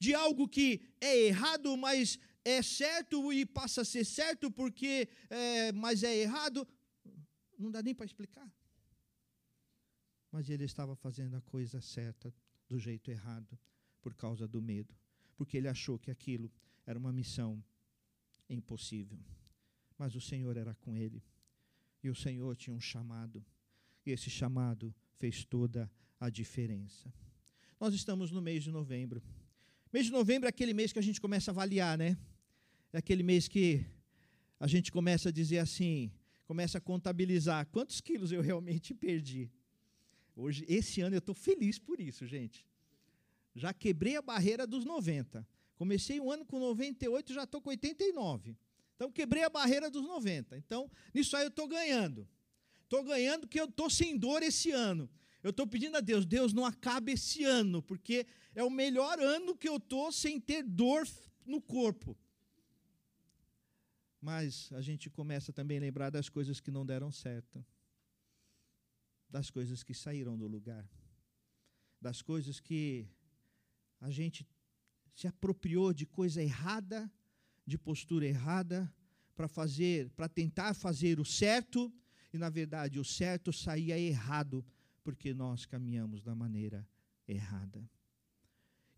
de 0.00 0.14
algo 0.14 0.48
que 0.48 0.80
é 1.00 1.26
errado, 1.26 1.76
mas 1.76 2.18
é 2.44 2.62
certo 2.62 3.32
e 3.32 3.44
passa 3.44 3.82
a 3.82 3.84
ser 3.84 4.04
certo 4.04 4.50
porque, 4.50 5.08
é, 5.28 5.70
mas 5.72 6.02
é 6.02 6.16
errado, 6.16 6.66
não 7.58 7.70
dá 7.70 7.82
nem 7.82 7.94
para 7.94 8.06
explicar. 8.06 8.50
Mas 10.32 10.48
ele 10.48 10.64
estava 10.64 10.96
fazendo 10.96 11.36
a 11.36 11.42
coisa 11.42 11.80
certa 11.80 12.34
do 12.66 12.78
jeito 12.78 13.10
errado 13.10 13.58
por 14.00 14.14
causa 14.14 14.48
do 14.48 14.62
medo, 14.62 14.96
porque 15.36 15.58
ele 15.58 15.68
achou 15.68 15.98
que 15.98 16.10
aquilo 16.10 16.50
era 16.86 16.98
uma 16.98 17.12
missão 17.12 17.62
impossível. 18.48 19.18
Mas 19.98 20.14
o 20.14 20.20
Senhor 20.20 20.56
era 20.56 20.74
com 20.74 20.96
ele. 20.96 21.22
E 22.02 22.08
o 22.08 22.14
Senhor 22.14 22.56
tinha 22.56 22.74
um 22.74 22.80
chamado. 22.80 23.44
E 24.06 24.10
esse 24.10 24.30
chamado 24.30 24.94
fez 25.18 25.44
toda 25.44 25.90
a 26.18 26.30
diferença. 26.30 27.12
Nós 27.78 27.92
estamos 27.92 28.30
no 28.30 28.40
mês 28.40 28.64
de 28.64 28.70
novembro. 28.70 29.22
Mês 29.92 30.06
de 30.06 30.12
novembro 30.12 30.46
é 30.46 30.50
aquele 30.50 30.72
mês 30.72 30.92
que 30.92 31.00
a 31.00 31.02
gente 31.02 31.20
começa 31.20 31.50
a 31.50 31.52
avaliar, 31.52 31.98
né? 31.98 32.16
É 32.92 32.98
aquele 32.98 33.24
mês 33.24 33.48
que 33.48 33.84
a 34.60 34.68
gente 34.68 34.92
começa 34.92 35.30
a 35.30 35.32
dizer 35.32 35.58
assim, 35.58 36.12
começa 36.44 36.78
a 36.78 36.80
contabilizar 36.80 37.66
quantos 37.66 38.00
quilos 38.00 38.30
eu 38.30 38.40
realmente 38.40 38.94
perdi. 38.94 39.50
Hoje, 40.36 40.64
esse 40.68 41.00
ano 41.00 41.16
eu 41.16 41.18
estou 41.18 41.34
feliz 41.34 41.76
por 41.76 42.00
isso, 42.00 42.24
gente. 42.24 42.64
Já 43.52 43.74
quebrei 43.74 44.16
a 44.16 44.22
barreira 44.22 44.64
dos 44.64 44.84
90. 44.84 45.44
Comecei 45.74 46.20
o 46.20 46.30
ano 46.30 46.44
com 46.44 46.60
98, 46.60 47.32
já 47.32 47.42
estou 47.42 47.60
com 47.60 47.70
89. 47.70 48.56
Então, 48.94 49.10
quebrei 49.10 49.42
a 49.42 49.50
barreira 49.50 49.90
dos 49.90 50.04
90. 50.04 50.56
Então, 50.56 50.88
nisso 51.12 51.36
aí 51.36 51.42
eu 51.42 51.48
estou 51.48 51.66
ganhando. 51.66 52.28
Estou 52.84 53.02
ganhando 53.02 53.48
que 53.48 53.60
eu 53.60 53.64
estou 53.64 53.90
sem 53.90 54.16
dor 54.16 54.40
esse 54.44 54.70
ano. 54.70 55.10
Eu 55.42 55.50
estou 55.50 55.66
pedindo 55.66 55.96
a 55.96 56.00
Deus, 56.00 56.26
Deus 56.26 56.52
não 56.52 56.66
acabe 56.66 57.12
esse 57.12 57.44
ano, 57.44 57.82
porque 57.82 58.26
é 58.54 58.62
o 58.62 58.70
melhor 58.70 59.18
ano 59.18 59.56
que 59.56 59.68
eu 59.68 59.76
estou 59.76 60.12
sem 60.12 60.38
ter 60.38 60.62
dor 60.62 61.06
no 61.46 61.60
corpo. 61.60 62.16
Mas 64.20 64.70
a 64.72 64.82
gente 64.82 65.08
começa 65.08 65.52
também 65.52 65.78
a 65.78 65.80
lembrar 65.80 66.10
das 66.10 66.28
coisas 66.28 66.60
que 66.60 66.70
não 66.70 66.84
deram 66.84 67.10
certo, 67.10 67.64
das 69.30 69.50
coisas 69.50 69.82
que 69.82 69.94
saíram 69.94 70.36
do 70.36 70.46
lugar, 70.46 70.86
das 71.98 72.20
coisas 72.20 72.60
que 72.60 73.08
a 73.98 74.10
gente 74.10 74.46
se 75.14 75.26
apropriou 75.26 75.94
de 75.94 76.04
coisa 76.04 76.42
errada, 76.42 77.10
de 77.66 77.78
postura 77.78 78.26
errada, 78.26 78.92
para 79.34 79.48
fazer, 79.48 80.10
para 80.10 80.28
tentar 80.28 80.74
fazer 80.74 81.18
o 81.18 81.24
certo, 81.24 81.90
e 82.30 82.36
na 82.36 82.50
verdade 82.50 82.98
o 82.98 83.04
certo 83.04 83.52
saía 83.54 83.98
errado 83.98 84.62
porque 85.02 85.34
nós 85.34 85.66
caminhamos 85.66 86.22
da 86.22 86.34
maneira 86.34 86.86
errada. 87.26 87.88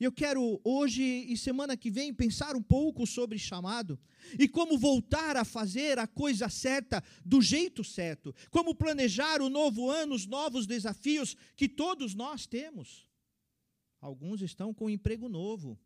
Eu 0.04 0.10
quero 0.10 0.60
hoje 0.64 1.02
e 1.02 1.36
semana 1.36 1.76
que 1.76 1.88
vem 1.88 2.12
pensar 2.12 2.56
um 2.56 2.62
pouco 2.62 3.06
sobre 3.06 3.38
chamado 3.38 3.98
e 4.36 4.48
como 4.48 4.76
voltar 4.76 5.36
a 5.36 5.44
fazer 5.44 5.96
a 5.96 6.08
coisa 6.08 6.48
certa 6.48 7.02
do 7.24 7.40
jeito 7.40 7.84
certo, 7.84 8.34
como 8.50 8.74
planejar 8.74 9.40
o 9.40 9.48
novo 9.48 9.88
ano, 9.88 10.14
os 10.14 10.26
novos 10.26 10.66
desafios 10.66 11.36
que 11.54 11.68
todos 11.68 12.16
nós 12.16 12.46
temos. 12.46 13.08
Alguns 14.00 14.42
estão 14.42 14.74
com 14.74 14.90
emprego 14.90 15.28
novo, 15.28 15.78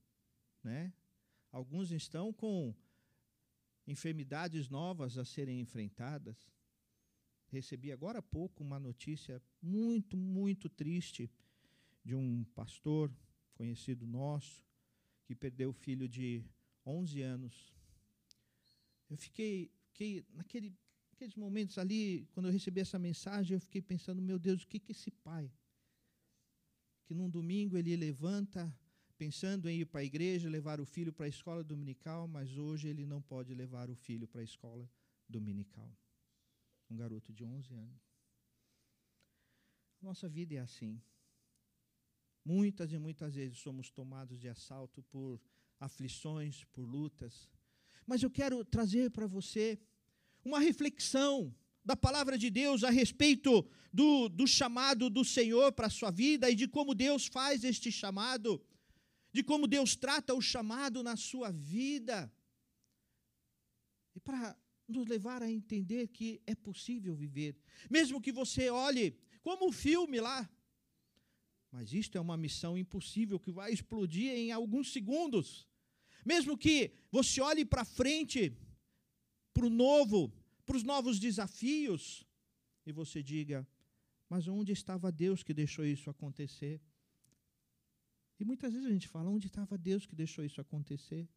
né? 0.65 0.95
Alguns 1.53 1.91
estão 1.91 2.33
com 2.33 2.75
enfermidades 3.87 4.71
novas 4.71 5.19
a 5.19 5.27
serem 5.27 5.61
enfrentadas. 5.61 6.37
Recebi 7.49 7.93
agora 7.93 8.19
há 8.19 8.23
pouco 8.23 8.63
uma 8.63 8.79
notícia 8.79 9.41
muito, 9.63 10.17
muito 10.17 10.69
triste 10.69 11.31
de 12.05 12.15
um 12.15 12.45
pastor 12.55 13.13
conhecido 13.55 14.07
nosso 14.07 14.65
que 15.25 15.35
perdeu 15.35 15.71
o 15.71 15.73
filho 15.73 16.09
de 16.09 16.45
11 16.85 17.23
anos. 17.23 17.75
Eu 19.09 19.17
fiquei, 19.17 19.71
fiquei 19.89 20.25
naquele, 20.33 20.75
naqueles 21.11 21.35
momentos 21.37 21.79
ali, 21.79 22.29
quando 22.33 22.47
eu 22.47 22.53
recebi 22.53 22.81
essa 22.81 22.99
mensagem, 22.99 23.55
eu 23.55 23.61
fiquei 23.61 23.83
pensando, 23.83 24.21
meu 24.23 24.39
Deus, 24.39 24.63
o 24.63 24.69
que 24.69 24.79
que 24.79 24.93
esse 24.93 25.11
pai, 25.11 25.51
que 27.05 27.15
num 27.15 27.31
domingo 27.31 27.77
ele 27.77 27.97
levanta 27.97 28.73
pensando 29.17 29.69
em 29.69 29.81
ir 29.81 29.87
para 29.87 30.01
a 30.01 30.05
igreja, 30.05 30.49
levar 30.49 30.81
o 30.81 30.85
filho 30.85 31.13
para 31.13 31.27
a 31.27 31.29
escola 31.29 31.65
dominical, 31.65 32.29
mas 32.29 32.57
hoje 32.57 32.89
ele 32.89 33.07
não 33.07 33.23
pode 33.23 33.55
levar 33.55 33.89
o 33.89 33.95
filho 33.95 34.29
para 34.29 34.43
a 34.43 34.45
escola 34.45 34.89
dominical 35.29 35.91
um 36.91 36.97
garoto 36.97 37.33
de 37.33 37.45
11 37.45 37.75
anos. 37.75 38.03
Nossa 40.01 40.29
vida 40.29 40.55
é 40.55 40.59
assim. 40.59 41.01
Muitas 42.45 42.93
e 42.93 42.99
muitas 42.99 43.35
vezes 43.35 43.59
somos 43.59 43.91
tomados 43.91 44.39
de 44.39 44.49
assalto 44.49 45.03
por 45.05 45.41
aflições, 45.81 46.65
por 46.73 46.85
lutas. 46.85 47.51
Mas 48.07 48.23
eu 48.23 48.31
quero 48.31 48.65
trazer 48.65 49.11
para 49.11 49.27
você 49.27 49.79
uma 50.45 50.61
reflexão 50.61 51.55
da 51.85 51.97
palavra 51.97 52.39
de 52.39 52.51
Deus 52.51 52.85
a 52.85 52.91
respeito 52.91 53.69
do, 53.93 54.29
do 54.29 54.47
chamado 54.47 55.09
do 55.11 55.25
Senhor 55.25 55.73
para 55.73 55.89
a 55.89 55.91
sua 55.91 56.11
vida 56.11 56.51
e 56.51 56.55
de 56.55 56.69
como 56.69 56.95
Deus 56.95 57.27
faz 57.27 57.65
este 57.65 57.91
chamado, 57.91 58.61
de 59.33 59.43
como 59.43 59.67
Deus 59.67 59.97
trata 59.97 60.35
o 60.35 60.41
chamado 60.41 61.03
na 61.03 61.17
sua 61.17 61.51
vida. 61.51 62.33
E 64.15 64.21
para 64.21 64.57
nos 64.89 65.07
levar 65.07 65.43
a 65.43 65.51
entender 65.51 66.09
que 66.09 66.41
é 66.47 66.55
possível 66.55 67.15
viver. 67.15 67.57
Mesmo 67.91 68.21
que 68.21 68.33
você 68.33 68.71
olhe 68.71 69.17
como 69.43 69.69
o 69.69 69.73
filme 69.73 70.21
lá. 70.21 70.49
Mas 71.71 71.93
isto 71.93 72.17
é 72.17 72.21
uma 72.21 72.37
missão 72.37 72.79
impossível 72.79 73.39
que 73.39 73.53
vai 73.53 73.73
explodir 73.73 74.31
em 74.33 74.53
alguns 74.53 74.93
segundos. 74.93 75.69
Mesmo 76.25 76.57
que 76.57 76.93
você 77.11 77.41
olhe 77.41 77.65
para 77.65 77.85
frente, 77.85 78.57
para 79.53 79.67
o 79.67 79.71
novo, 79.71 80.33
para 80.65 80.77
os 80.77 80.83
novos 80.83 81.19
desafios, 81.19 82.27
e 82.85 82.93
você 82.93 83.23
diga: 83.23 83.67
Mas 84.29 84.49
onde 84.49 84.73
estava 84.73 85.13
Deus 85.13 85.43
que 85.43 85.53
deixou 85.53 85.85
isso 85.85 86.09
acontecer? 86.09 86.81
E 88.39 88.45
muitas 88.45 88.73
vezes 88.73 88.89
a 88.89 88.93
gente 88.93 89.09
fala: 89.09 89.31
Onde 89.31 89.47
estava 89.47 89.77
Deus 89.77 90.07
que 90.07 90.15
deixou 90.15 90.45
isso 90.45 90.61
acontecer? 90.61 91.29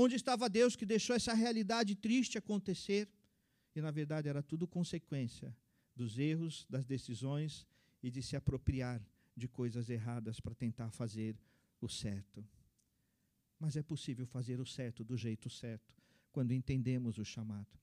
Onde 0.00 0.14
estava 0.14 0.48
Deus 0.48 0.76
que 0.76 0.86
deixou 0.86 1.16
essa 1.16 1.34
realidade 1.34 1.96
triste 1.96 2.38
acontecer? 2.38 3.08
E 3.74 3.80
na 3.80 3.90
verdade 3.90 4.28
era 4.28 4.40
tudo 4.40 4.64
consequência 4.64 5.52
dos 5.96 6.20
erros, 6.20 6.64
das 6.70 6.86
decisões 6.86 7.66
e 8.00 8.08
de 8.08 8.22
se 8.22 8.36
apropriar 8.36 9.04
de 9.36 9.48
coisas 9.48 9.90
erradas 9.90 10.38
para 10.38 10.54
tentar 10.54 10.92
fazer 10.92 11.36
o 11.80 11.88
certo. 11.88 12.46
Mas 13.58 13.76
é 13.76 13.82
possível 13.82 14.24
fazer 14.24 14.60
o 14.60 14.64
certo 14.64 15.02
do 15.02 15.16
jeito 15.16 15.50
certo 15.50 15.92
quando 16.30 16.52
entendemos 16.52 17.18
o 17.18 17.24
chamado. 17.24 17.76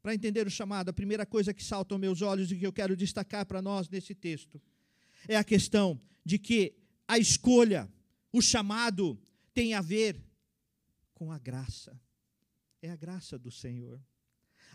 Para 0.00 0.14
entender 0.14 0.46
o 0.46 0.50
chamado, 0.50 0.88
a 0.88 0.94
primeira 0.94 1.26
coisa 1.26 1.52
que 1.52 1.62
salta 1.62 1.94
aos 1.94 2.00
meus 2.00 2.22
olhos 2.22 2.50
e 2.50 2.56
que 2.56 2.66
eu 2.66 2.72
quero 2.72 2.96
destacar 2.96 3.44
para 3.44 3.60
nós 3.60 3.86
nesse 3.90 4.14
texto 4.14 4.58
é 5.28 5.36
a 5.36 5.44
questão 5.44 6.00
de 6.24 6.38
que 6.38 6.74
a 7.06 7.18
escolha, 7.18 7.86
o 8.32 8.40
chamado, 8.40 9.20
tem 9.52 9.74
a 9.74 9.82
ver 9.82 10.18
com 11.14 11.32
a 11.32 11.38
graça. 11.38 11.98
É 12.82 12.90
a 12.90 12.96
graça 12.96 13.38
do 13.38 13.50
Senhor. 13.50 14.00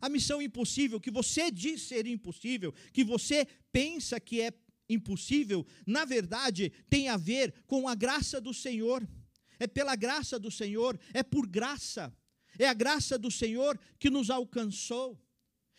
A 0.02 0.10
missão 0.10 0.42
impossível, 0.42 1.00
que 1.00 1.12
você 1.12 1.52
diz 1.52 1.82
ser 1.84 2.08
impossível, 2.08 2.74
que 2.94 3.04
você 3.04 3.46
pensa 3.72 4.20
que 4.20 4.42
é 4.42 4.54
impossível, 4.88 5.68
na 5.86 6.06
verdade, 6.06 6.72
tem 6.90 7.10
a 7.10 7.18
ver 7.18 7.54
com 7.68 7.88
a 7.88 7.94
graça 7.94 8.42
do 8.42 8.54
Senhor. 8.54 9.08
É 9.60 9.68
pela 9.68 9.96
graça 9.96 10.40
do 10.40 10.50
Senhor, 10.50 11.00
é 11.14 11.22
por 11.22 11.46
graça. 11.46 12.16
É 12.58 12.68
a 12.68 12.74
graça 12.74 13.18
do 13.18 13.30
Senhor 13.30 13.80
que 14.00 14.10
nos 14.10 14.30
alcançou. 14.30 15.22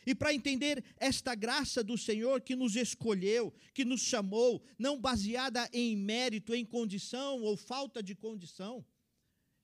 E 0.06 0.14
para 0.14 0.32
entender 0.32 0.82
esta 0.96 1.34
graça 1.34 1.84
do 1.84 1.96
Senhor 1.98 2.40
que 2.40 2.56
nos 2.56 2.74
escolheu, 2.74 3.52
que 3.74 3.84
nos 3.84 4.00
chamou, 4.00 4.62
não 4.78 4.98
baseada 4.98 5.68
em 5.72 5.96
mérito, 5.96 6.54
em 6.54 6.64
condição 6.64 7.42
ou 7.42 7.56
falta 7.56 8.02
de 8.02 8.14
condição, 8.14 8.84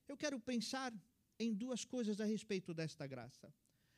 eu 0.07 0.17
quero 0.17 0.39
pensar 0.39 0.93
em 1.39 1.53
duas 1.53 1.85
coisas 1.85 2.19
a 2.19 2.25
respeito 2.25 2.73
desta 2.73 3.05
graça. 3.05 3.53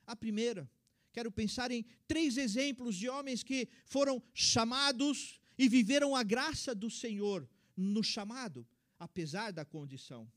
A 0.05 0.15
primeira, 0.15 0.69
quero 1.13 1.31
pensar 1.31 1.71
em 1.71 1.85
três 2.07 2.37
exemplos 2.37 2.95
de 2.95 3.07
homens 3.07 3.43
que 3.43 3.67
foram 3.85 4.21
chamados 4.33 5.39
e 5.57 5.69
viveram 5.69 6.15
a 6.15 6.23
graça 6.23 6.73
do 6.73 6.89
Senhor 6.89 7.47
no 7.75 8.03
chamado, 8.03 8.67
apesar 8.97 9.51
da 9.51 9.63
condição. 9.63 10.29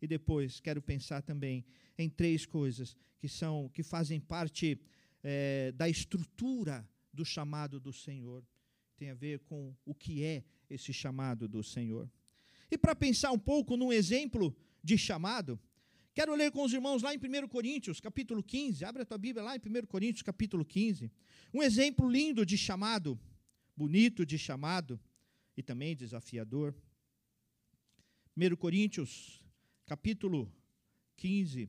E 0.00 0.06
depois 0.06 0.60
quero 0.60 0.82
pensar 0.82 1.22
também 1.22 1.64
em 1.96 2.08
três 2.08 2.44
coisas 2.44 2.96
que 3.18 3.28
são 3.28 3.68
que 3.70 3.82
fazem 3.82 4.20
parte 4.20 4.78
é, 5.22 5.72
da 5.72 5.88
estrutura 5.88 6.88
do 7.12 7.24
chamado 7.24 7.80
do 7.80 7.92
Senhor. 7.92 8.46
Tem 8.96 9.10
a 9.10 9.14
ver 9.14 9.40
com 9.40 9.74
o 9.84 9.94
que 9.94 10.22
é 10.22 10.44
esse 10.68 10.92
chamado 10.92 11.48
do 11.48 11.62
Senhor. 11.62 12.10
E 12.70 12.76
para 12.76 12.94
pensar 12.94 13.32
um 13.32 13.38
pouco 13.38 13.76
num 13.76 13.92
exemplo 13.92 14.54
de 14.86 14.96
chamado, 14.96 15.58
quero 16.14 16.34
ler 16.34 16.52
com 16.52 16.62
os 16.62 16.72
irmãos 16.72 17.02
lá 17.02 17.12
em 17.12 17.18
1 17.18 17.48
Coríntios, 17.48 18.00
capítulo 18.00 18.42
15. 18.42 18.84
Abre 18.84 19.02
a 19.02 19.04
tua 19.04 19.18
Bíblia 19.18 19.42
lá 19.42 19.56
em 19.56 19.58
1 19.58 19.86
Coríntios, 19.86 20.22
capítulo 20.22 20.64
15. 20.64 21.10
Um 21.52 21.60
exemplo 21.60 22.08
lindo 22.08 22.46
de 22.46 22.56
chamado, 22.56 23.18
bonito 23.76 24.24
de 24.24 24.38
chamado 24.38 24.98
e 25.56 25.62
também 25.62 25.96
desafiador. 25.96 26.72
1 28.36 28.56
Coríntios, 28.56 29.42
capítulo 29.84 30.52
15, 31.16 31.68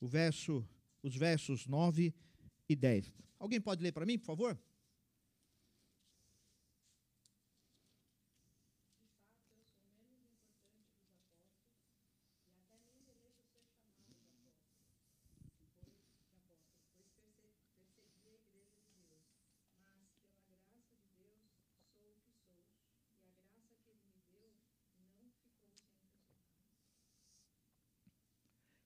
o 0.00 0.06
verso, 0.06 0.68
os 1.02 1.16
versos 1.16 1.66
9 1.66 2.14
e 2.68 2.76
10. 2.76 3.10
Alguém 3.38 3.60
pode 3.60 3.82
ler 3.82 3.92
para 3.92 4.04
mim, 4.04 4.18
por 4.18 4.26
favor? 4.26 4.58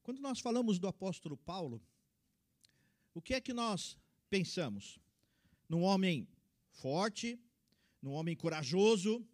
Quando 0.02 0.20
nós 0.20 0.40
falamos 0.40 0.78
do 0.78 0.88
apóstolo 0.88 1.36
Paulo, 1.36 1.80
o 3.14 3.22
que 3.22 3.34
é 3.34 3.40
que 3.40 3.52
nós 3.52 3.96
pensamos? 4.28 4.98
Num 5.68 5.82
homem 5.82 6.26
forte, 6.70 7.38
num 8.00 8.12
homem 8.12 8.34
corajoso, 8.34 9.24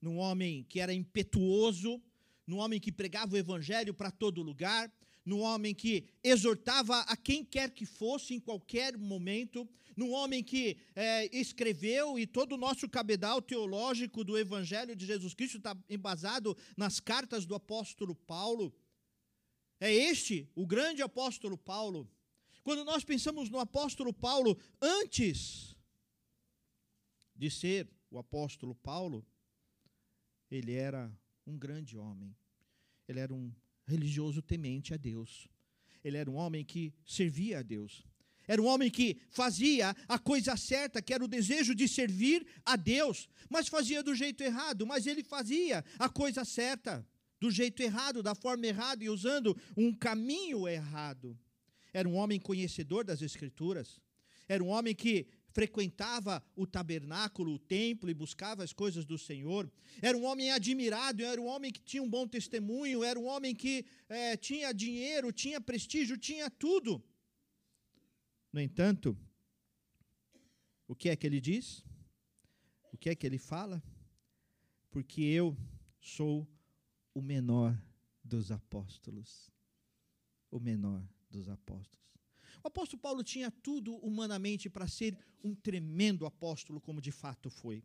num 0.00 0.18
homem 0.18 0.64
que 0.68 0.78
era 0.78 0.94
impetuoso, 0.94 2.00
num 2.46 2.58
homem 2.58 2.78
que 2.78 2.92
pregava 2.92 3.34
o 3.34 3.38
evangelho 3.38 3.92
para 3.92 4.10
todo 4.10 4.42
lugar, 4.42 4.92
num 5.24 5.40
homem 5.40 5.74
que 5.74 6.06
exortava 6.22 7.00
a 7.00 7.16
quem 7.16 7.44
quer 7.44 7.70
que 7.70 7.86
fosse 7.86 8.34
em 8.34 8.40
qualquer 8.40 8.96
momento, 8.96 9.68
num 9.96 10.12
homem 10.12 10.44
que 10.44 10.76
é, 10.94 11.34
escreveu 11.36 12.18
e 12.18 12.26
todo 12.26 12.52
o 12.52 12.58
nosso 12.58 12.88
cabedal 12.88 13.40
teológico 13.40 14.22
do 14.22 14.36
Evangelho 14.36 14.94
de 14.94 15.06
Jesus 15.06 15.34
Cristo 15.34 15.58
está 15.58 15.76
embasado 15.88 16.56
nas 16.76 17.00
cartas 17.00 17.46
do 17.46 17.54
apóstolo 17.54 18.14
Paulo. 18.14 18.74
É 19.80 19.92
este 19.92 20.48
o 20.54 20.66
grande 20.66 21.02
apóstolo 21.02 21.58
Paulo. 21.58 22.10
Quando 22.62 22.84
nós 22.84 23.04
pensamos 23.04 23.50
no 23.50 23.58
apóstolo 23.58 24.12
Paulo 24.12 24.58
antes 24.80 25.76
de 27.34 27.50
ser 27.50 27.88
o 28.10 28.18
apóstolo 28.18 28.74
Paulo, 28.74 29.26
ele 30.50 30.72
era 30.72 31.12
um 31.46 31.58
grande 31.58 31.96
homem. 31.98 32.34
Ele 33.06 33.20
era 33.20 33.34
um 33.34 33.52
religioso 33.86 34.40
temente 34.40 34.94
a 34.94 34.96
Deus. 34.96 35.48
Ele 36.02 36.16
era 36.16 36.30
um 36.30 36.36
homem 36.36 36.64
que 36.64 36.94
servia 37.04 37.58
a 37.58 37.62
Deus. 37.62 38.06
Era 38.46 38.60
um 38.60 38.66
homem 38.66 38.90
que 38.90 39.18
fazia 39.30 39.96
a 40.06 40.18
coisa 40.18 40.56
certa, 40.56 41.00
que 41.00 41.14
era 41.14 41.24
o 41.24 41.28
desejo 41.28 41.74
de 41.74 41.88
servir 41.88 42.46
a 42.64 42.76
Deus, 42.76 43.28
mas 43.48 43.68
fazia 43.68 44.02
do 44.02 44.14
jeito 44.14 44.42
errado, 44.42 44.86
mas 44.86 45.06
ele 45.06 45.24
fazia 45.24 45.84
a 45.98 46.08
coisa 46.08 46.44
certa 46.44 47.06
do 47.44 47.50
jeito 47.50 47.82
errado, 47.82 48.22
da 48.22 48.34
forma 48.34 48.66
errada 48.66 49.04
e 49.04 49.10
usando 49.10 49.54
um 49.76 49.92
caminho 49.92 50.66
errado. 50.66 51.38
Era 51.92 52.08
um 52.08 52.14
homem 52.14 52.40
conhecedor 52.40 53.04
das 53.04 53.20
Escrituras, 53.20 54.00
era 54.48 54.64
um 54.64 54.68
homem 54.68 54.94
que 54.94 55.26
frequentava 55.50 56.42
o 56.56 56.66
tabernáculo, 56.66 57.52
o 57.52 57.58
templo 57.58 58.08
e 58.08 58.14
buscava 58.14 58.64
as 58.64 58.72
coisas 58.72 59.04
do 59.04 59.18
Senhor. 59.18 59.70
Era 60.00 60.16
um 60.16 60.24
homem 60.24 60.50
admirado, 60.52 61.22
era 61.22 61.38
um 61.40 61.46
homem 61.46 61.70
que 61.70 61.82
tinha 61.82 62.02
um 62.02 62.08
bom 62.08 62.26
testemunho, 62.26 63.04
era 63.04 63.20
um 63.20 63.26
homem 63.26 63.54
que 63.54 63.84
é, 64.08 64.38
tinha 64.38 64.72
dinheiro, 64.72 65.30
tinha 65.30 65.60
prestígio, 65.60 66.16
tinha 66.16 66.48
tudo. 66.50 67.04
No 68.50 68.60
entanto, 68.60 69.16
o 70.88 70.96
que 70.96 71.10
é 71.10 71.14
que 71.14 71.26
ele 71.26 71.42
diz? 71.42 71.84
O 72.90 72.96
que 72.96 73.10
é 73.10 73.14
que 73.14 73.26
ele 73.26 73.38
fala? 73.38 73.82
Porque 74.90 75.20
eu 75.20 75.54
sou 76.00 76.48
o 77.14 77.22
menor 77.22 77.80
dos 78.22 78.50
apóstolos. 78.50 79.50
O 80.50 80.58
menor 80.58 81.02
dos 81.30 81.48
apóstolos. 81.48 82.04
O 82.62 82.68
apóstolo 82.68 83.00
Paulo 83.00 83.22
tinha 83.22 83.50
tudo 83.50 83.94
humanamente 83.96 84.68
para 84.68 84.88
ser 84.88 85.16
um 85.42 85.54
tremendo 85.54 86.26
apóstolo, 86.26 86.80
como 86.80 87.00
de 87.00 87.12
fato 87.12 87.50
foi. 87.50 87.84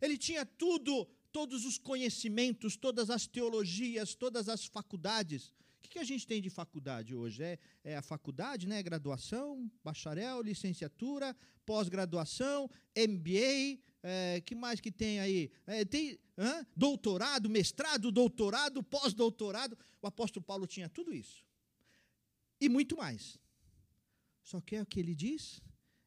Ele 0.00 0.16
tinha 0.16 0.44
tudo, 0.44 1.06
todos 1.30 1.64
os 1.64 1.78
conhecimentos, 1.78 2.76
todas 2.76 3.10
as 3.10 3.26
teologias, 3.26 4.14
todas 4.14 4.48
as 4.48 4.64
faculdades. 4.64 5.52
O 5.78 5.88
que, 5.88 5.98
a 5.98 6.04
gente 6.04 6.26
tem 6.26 6.40
de 6.40 6.50
faculdade 6.50 7.14
hoje? 7.14 7.42
É, 7.42 7.58
é 7.84 7.96
a 7.96 8.02
faculdade, 8.02 8.66
né? 8.66 8.82
Graduação, 8.82 9.70
bacharel, 9.82 10.42
licenciatura, 10.42 11.36
pós-graduação, 11.64 12.70
MBA, 12.96 13.78
é, 14.02 14.40
que 14.40 14.54
mais 14.54 14.80
que 14.80 14.90
tem 14.90 15.20
aí? 15.20 15.50
É, 15.66 15.84
tem 15.84 16.18
doutorado, 16.76 17.48
mestrado, 17.48 18.10
doutorado, 18.10 18.82
pós-doutorado. 18.82 19.76
O 20.00 20.06
apóstolo 20.06 20.44
Paulo 20.44 20.66
tinha 20.66 20.88
tudo 20.88 21.12
isso. 21.12 21.44
E 22.60 22.68
muito 22.68 22.96
mais. 22.96 23.38
Só 24.42 24.60
que 24.60 24.76
é 24.76 24.82
o 24.82 24.86
que 24.86 25.00
ele 25.00 25.14
diz? 25.14 25.62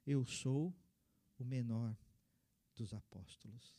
Eu 0.05 0.25
sou 0.25 0.75
o 1.39 1.43
menor 1.45 1.95
dos 2.75 2.93
apóstolos. 2.93 3.75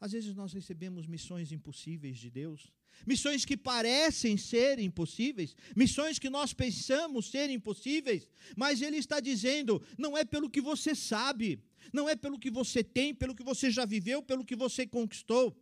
Às 0.00 0.12
vezes 0.12 0.34
nós 0.34 0.52
recebemos 0.52 1.06
missões 1.06 1.52
impossíveis 1.52 2.18
de 2.18 2.30
Deus, 2.30 2.72
missões 3.06 3.44
que 3.44 3.56
parecem 3.56 4.36
ser 4.36 4.78
impossíveis, 4.78 5.54
missões 5.76 6.18
que 6.18 6.30
nós 6.30 6.54
pensamos 6.54 7.30
ser 7.30 7.50
impossíveis, 7.50 8.26
mas 8.56 8.80
Ele 8.80 8.96
está 8.96 9.20
dizendo: 9.20 9.82
não 9.98 10.16
é 10.16 10.24
pelo 10.24 10.48
que 10.48 10.60
você 10.60 10.94
sabe, 10.94 11.62
não 11.92 12.08
é 12.08 12.16
pelo 12.16 12.38
que 12.38 12.50
você 12.50 12.82
tem, 12.82 13.14
pelo 13.14 13.34
que 13.34 13.42
você 13.42 13.70
já 13.70 13.84
viveu, 13.84 14.22
pelo 14.22 14.44
que 14.44 14.56
você 14.56 14.86
conquistou, 14.86 15.56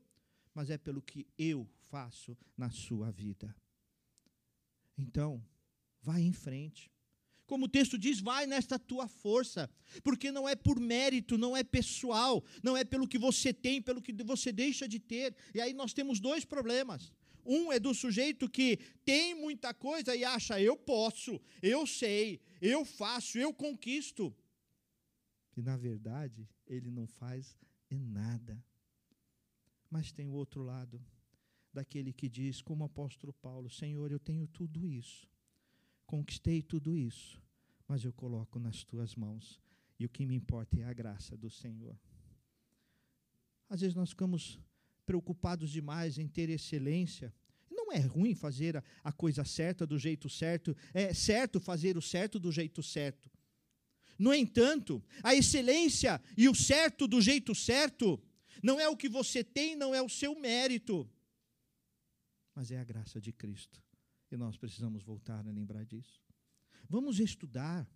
mas 0.55 0.71
é 0.71 0.79
pelo 0.79 1.03
que 1.03 1.27
eu 1.39 1.69
faço 1.91 2.37
na 2.57 2.71
sua 2.71 3.11
vida. 3.11 3.55
Então, 4.97 5.43
vai 6.03 6.23
em 6.23 6.33
frente. 6.33 6.91
Como 7.47 7.65
o 7.65 7.69
texto 7.69 7.97
diz, 7.97 8.21
vai 8.21 8.47
nesta 8.47 8.79
tua 8.79 9.09
força, 9.09 9.71
porque 10.05 10.31
não 10.31 10.47
é 10.47 10.55
por 10.55 10.79
mérito, 10.79 11.39
não 11.39 11.57
é 11.57 11.65
pessoal, 11.65 12.45
não 12.63 12.77
é 12.77 12.85
pelo 12.85 13.09
que 13.09 13.19
você 13.19 13.55
tem, 13.55 13.81
pelo 13.81 14.03
que 14.03 14.13
você 14.23 14.53
deixa 14.53 14.87
de 14.87 14.99
ter. 14.99 15.35
E 15.55 15.61
aí 15.61 15.73
nós 15.73 15.95
temos 15.95 16.21
dois 16.21 16.45
problemas. 16.45 17.11
Um 17.47 17.73
é 17.73 17.79
do 17.81 17.95
sujeito 17.95 18.51
que 18.51 18.79
tem 19.03 19.35
muita 19.35 19.73
coisa 19.73 20.15
e 20.15 20.23
acha, 20.25 20.61
eu 20.61 20.77
posso, 20.77 21.41
eu 21.63 21.87
sei, 21.87 22.39
eu 22.61 22.85
faço, 22.85 23.39
eu 23.39 23.55
conquisto. 23.55 24.35
E 25.59 25.63
na 25.63 25.77
verdade, 25.77 26.49
ele 26.67 26.91
não 26.91 27.07
faz 27.07 27.59
nada. 27.91 28.63
Mas 29.91 30.13
tem 30.13 30.29
o 30.29 30.33
outro 30.33 30.63
lado, 30.63 31.05
daquele 31.73 32.13
que 32.13 32.29
diz, 32.29 32.63
como 32.63 32.85
o 32.85 32.87
apóstolo 32.87 33.33
Paulo: 33.33 33.69
Senhor, 33.69 34.13
eu 34.13 34.21
tenho 34.21 34.47
tudo 34.47 34.87
isso 34.87 35.29
conquistei 36.09 36.63
tudo 36.63 36.97
isso, 36.97 37.41
mas 37.87 38.03
eu 38.03 38.13
coloco 38.13 38.59
nas 38.59 38.83
tuas 38.83 39.15
mãos. 39.15 39.61
E 40.01 40.07
o 40.07 40.09
que 40.09 40.25
me 40.25 40.35
importa 40.35 40.81
é 40.81 40.85
a 40.85 40.93
graça 40.93 41.37
do 41.37 41.51
Senhor. 41.51 41.97
Às 43.69 43.83
vezes 43.83 43.95
nós 43.95 44.11
ficamos 44.11 44.59
preocupados 45.05 45.71
demais 45.71 46.19
em 46.19 46.27
ter 46.27 46.49
excelência. 46.49 47.33
Não 47.71 47.93
é 47.93 48.01
ruim 48.01 48.35
fazer 48.35 48.83
a 49.05 49.13
coisa 49.13 49.45
certa 49.45 49.87
do 49.87 49.99
jeito 49.99 50.31
certo, 50.31 50.75
é 50.95 51.13
certo 51.13 51.61
fazer 51.61 51.97
o 51.99 52.03
certo 52.03 52.39
do 52.39 52.51
jeito 52.51 52.83
certo. 52.83 53.31
No 54.19 54.35
entanto, 54.35 55.03
a 55.23 55.35
excelência 55.35 56.21
e 56.37 56.49
o 56.49 56.55
certo 56.55 57.07
do 57.07 57.21
jeito 57.21 57.55
certo 57.55 58.21
não 58.63 58.81
é 58.81 58.89
o 58.89 58.97
que 58.97 59.09
você 59.09 59.45
tem, 59.45 59.77
não 59.77 59.95
é 59.95 60.03
o 60.03 60.09
seu 60.09 60.39
mérito, 60.39 61.09
mas 62.55 62.73
é 62.73 62.79
a 62.81 62.85
graça 62.85 63.21
de 63.21 63.33
Cristo. 63.33 63.81
E 64.33 64.37
nós 64.37 64.57
precisamos 64.57 65.05
voltar 65.05 65.47
a 65.47 65.51
lembrar 65.51 65.85
disso. 65.85 66.21
Vamos 66.89 67.21
estudar, 67.21 67.89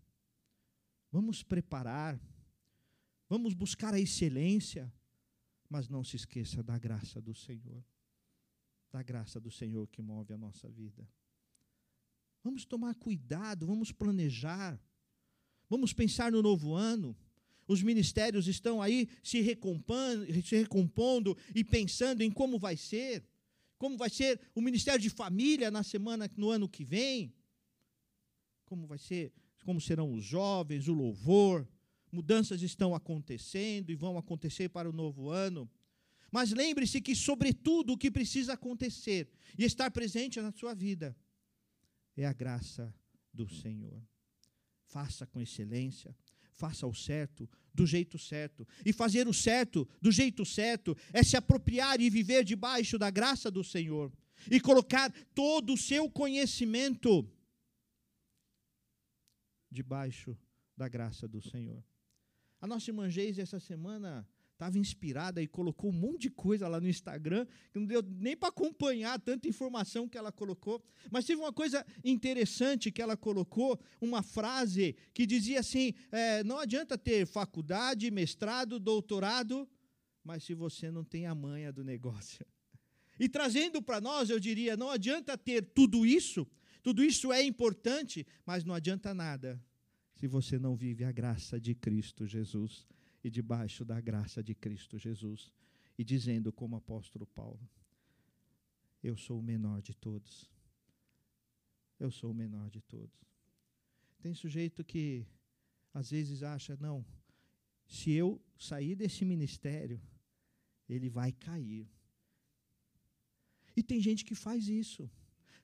vamos 1.11 1.43
preparar, 1.43 2.21
vamos 3.29 3.55
buscar 3.55 3.93
a 3.93 3.99
excelência, 3.99 4.93
mas 5.69 5.89
não 5.89 6.05
se 6.05 6.15
esqueça 6.15 6.63
da 6.63 6.79
graça 6.79 7.21
do 7.21 7.35
Senhor, 7.35 7.85
da 8.93 9.03
graça 9.03 9.41
do 9.41 9.51
Senhor 9.51 9.89
que 9.89 10.01
move 10.01 10.33
a 10.33 10.39
nossa 10.39 10.69
vida. 10.71 11.09
Vamos 12.45 12.65
tomar 12.65 12.95
cuidado, 12.95 13.67
vamos 13.67 13.91
planejar, 13.91 14.81
vamos 15.73 15.95
pensar 15.95 16.31
no 16.31 16.43
novo 16.43 16.75
ano. 16.75 17.17
Os 17.67 17.83
ministérios 17.83 18.47
estão 18.47 18.83
aí 18.83 19.09
se 19.23 19.41
recompondo, 19.41 20.27
se 20.43 20.55
recompondo 20.55 21.35
e 21.55 21.65
pensando 21.65 22.21
em 22.21 22.31
como 22.31 22.59
vai 22.59 22.77
ser, 22.77 23.25
como 23.79 23.97
vai 23.97 24.11
ser 24.11 24.39
o 24.55 24.61
ministério 24.61 25.01
de 25.01 25.09
família 25.09 25.71
na 25.71 25.83
semana, 25.83 26.31
no 26.37 26.51
ano 26.51 26.69
que 26.69 26.85
vem, 26.85 27.33
como 28.67 28.87
vai 28.87 28.99
ser, 28.99 29.33
como 29.65 29.81
serão 29.81 30.13
os 30.13 30.23
jovens, 30.23 30.89
o 30.89 30.93
louvor, 30.93 31.67
mudanças 32.11 32.61
estão 32.61 32.95
acontecendo 32.95 33.89
e 33.91 33.95
vão 33.95 34.19
acontecer 34.19 34.69
para 34.69 34.91
o 34.91 34.93
novo 34.93 35.31
ano. 35.31 35.71
Mas 36.31 36.53
lembre-se 36.53 37.01
que, 37.01 37.17
sobretudo, 37.17 37.95
o 37.95 37.99
que 37.99 38.11
precisa 38.11 38.53
acontecer 38.53 39.27
e 39.59 39.65
estar 39.65 39.91
presente 39.91 40.39
na 40.39 40.53
sua 40.53 40.75
vida 40.75 41.17
é 42.15 42.27
a 42.27 42.33
graça 42.35 42.95
do 43.33 43.49
Senhor. 43.49 44.12
Faça 44.93 45.27
com 45.27 45.41
excelência, 45.41 46.15
faça 46.53 46.87
o 46.87 46.95
certo 46.95 47.49
do 47.73 47.87
jeito 47.87 48.19
certo. 48.19 48.69
E 48.85 48.93
fazer 48.93 49.27
o 49.27 49.33
certo 49.33 49.89
do 50.03 50.13
jeito 50.13 50.45
certo 50.45 50.95
é 51.15 51.23
se 51.23 51.35
apropriar 51.35 51.99
e 51.99 52.11
viver 52.11 52.45
debaixo 52.45 52.99
da 52.99 53.09
graça 53.11 53.51
do 53.51 53.65
Senhor 53.65 54.13
e 54.51 54.61
colocar 54.61 55.11
todo 55.35 55.73
o 55.73 55.79
seu 55.79 56.11
conhecimento 56.11 57.27
debaixo 59.71 60.37
da 60.77 60.89
graça 60.89 61.27
do 61.27 61.41
Senhor. 61.41 61.83
A 62.61 62.67
nossa 62.67 62.91
irmã 62.91 63.09
Geise, 63.09 63.41
essa 63.41 63.59
semana, 63.59 64.29
estava 64.63 64.79
inspirada 64.79 65.43
e 65.43 65.49
colocou 65.49 65.91
um 65.91 65.93
monte 65.93 66.23
de 66.23 66.31
coisa 66.31 66.69
lá 66.69 66.81
no 66.81 66.89
Instagram, 66.89 67.45
que 67.73 67.81
não 67.81 67.87
deu 67.87 68.01
nem 68.01 68.37
para 68.37 68.49
acompanhar 68.49 69.19
tanta 69.19 69.49
informação 69.49 70.09
que 70.09 70.17
ela 70.17 70.31
colocou. 70.31 70.81
Mas 71.11 71.25
teve 71.25 71.41
uma 71.41 71.53
coisa 71.53 71.85
interessante 72.05 72.93
que 72.93 73.03
ela 73.03 73.17
colocou, 73.17 73.79
uma 74.01 74.23
frase 74.23 74.95
que 75.13 75.27
dizia 75.27 75.59
assim: 75.59 75.93
é, 76.13 76.45
não 76.45 76.59
adianta 76.59 76.97
ter 76.97 77.27
faculdade, 77.27 78.09
mestrado, 78.11 78.79
doutorado, 78.79 79.69
mas 80.23 80.45
se 80.45 80.55
você 80.55 80.93
não 80.93 81.03
tem 81.03 81.27
a 81.27 81.35
manha 81.35 81.73
do 81.73 81.83
negócio. 81.83 82.47
E 83.19 83.29
trazendo 83.29 83.83
para 83.83 84.01
nós, 84.01 84.31
eu 84.31 84.39
diria: 84.39 84.77
não 84.77 84.91
adianta 84.91 85.37
ter 85.37 85.63
tudo 85.75 86.07
isso, 86.07 86.47
tudo 86.85 87.03
isso 87.03 87.33
é 87.33 87.43
importante, 87.43 88.25
mas 88.47 88.65
não 88.65 88.75
adianta 88.75 89.13
nada 89.13 89.61
se 90.15 90.29
você 90.29 90.57
não 90.57 90.77
vive 90.77 91.03
a 91.03 91.11
graça 91.11 91.61
de 91.61 91.75
Cristo 91.75 92.29
Jesus 92.29 92.87
e 93.23 93.31
debaixo 93.31 93.85
da 93.85 94.01
graça 94.01 94.43
de 94.43 94.55
Cristo 94.55 94.99
Jesus. 94.99 95.53
E 95.99 96.05
dizendo, 96.05 96.53
como 96.53 96.77
apóstolo 96.77 97.27
Paulo: 97.27 97.61
Eu 99.03 99.17
sou 99.17 99.39
o 99.39 99.43
menor 99.43 99.83
de 99.83 99.95
todos. 99.95 100.51
Eu 102.01 102.11
sou 102.11 102.31
o 102.31 102.35
menor 102.35 102.71
de 102.71 102.81
todos. 102.81 103.21
Tem 104.21 104.35
sujeito 104.35 104.83
que 104.85 105.27
às 105.93 106.11
vezes 106.11 106.43
acha, 106.43 106.77
não, 106.81 107.05
se 107.87 108.11
eu 108.13 108.41
sair 108.59 108.95
desse 108.97 109.25
ministério, 109.25 110.01
ele 110.89 111.11
vai 111.11 111.33
cair. 111.33 111.87
E 113.77 113.83
tem 113.83 114.01
gente 114.01 114.25
que 114.25 114.35
faz 114.35 114.69
isso. 114.69 115.11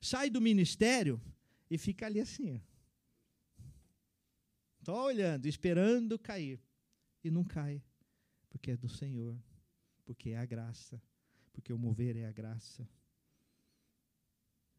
Sai 0.01 0.29
do 0.31 0.41
ministério 0.41 1.21
e 1.71 1.77
fica 1.77 2.07
ali 2.07 2.21
assim 2.21 2.61
só 4.89 5.05
olhando, 5.05 5.45
esperando 5.45 6.19
cair. 6.19 6.59
E 7.23 7.31
não 7.31 7.45
cai, 7.45 7.83
porque 8.49 8.71
é 8.71 8.77
do 8.77 8.89
Senhor, 8.89 9.37
porque 10.05 10.31
é 10.31 10.39
a 10.39 10.47
graça, 10.47 11.01
porque 11.53 11.73
o 11.73 11.79
mover 11.79 12.17
é 12.17 12.27
a 12.27 12.33
graça. 12.33 12.89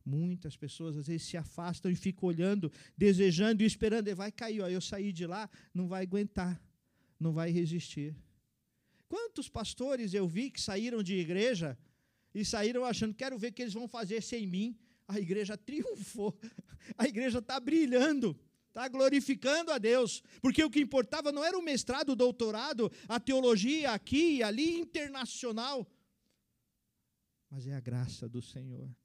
Muitas 0.05 0.55
pessoas 0.55 0.97
às 0.97 1.07
vezes 1.07 1.27
se 1.27 1.37
afastam 1.37 1.91
e 1.91 1.95
ficam 1.95 2.27
olhando, 2.27 2.71
desejando 2.97 3.61
e 3.61 3.65
esperando, 3.65 4.07
e 4.07 4.13
vai 4.15 4.31
cair, 4.31 4.61
ó, 4.61 4.67
eu 4.67 4.81
saí 4.81 5.11
de 5.11 5.27
lá, 5.27 5.49
não 5.73 5.87
vai 5.87 6.03
aguentar, 6.03 6.59
não 7.19 7.31
vai 7.31 7.51
resistir. 7.51 8.15
Quantos 9.07 9.49
pastores 9.49 10.13
eu 10.13 10.27
vi 10.27 10.49
que 10.51 10.61
saíram 10.61 11.03
de 11.03 11.15
igreja 11.15 11.77
e 12.33 12.45
saíram 12.45 12.85
achando, 12.85 13.13
quero 13.13 13.37
ver 13.37 13.47
o 13.47 13.53
que 13.53 13.63
eles 13.63 13.73
vão 13.73 13.87
fazer 13.87 14.21
sem 14.21 14.47
mim. 14.47 14.77
A 15.07 15.19
igreja 15.19 15.57
triunfou, 15.57 16.39
a 16.97 17.05
igreja 17.05 17.39
está 17.39 17.59
brilhando. 17.59 18.39
Está 18.69 18.87
glorificando 18.87 19.71
a 19.71 19.77
Deus, 19.77 20.23
porque 20.41 20.63
o 20.63 20.69
que 20.69 20.79
importava 20.79 21.31
não 21.31 21.43
era 21.43 21.57
o 21.57 21.61
mestrado, 21.61 22.11
o 22.11 22.15
doutorado, 22.15 22.91
a 23.07 23.19
teologia 23.19 23.91
aqui 23.91 24.37
e 24.37 24.43
ali 24.43 24.79
internacional, 24.79 25.85
mas 27.49 27.65
é 27.65 27.73
a 27.73 27.79
graça 27.79 28.29
do 28.29 28.41
Senhor. 28.41 28.95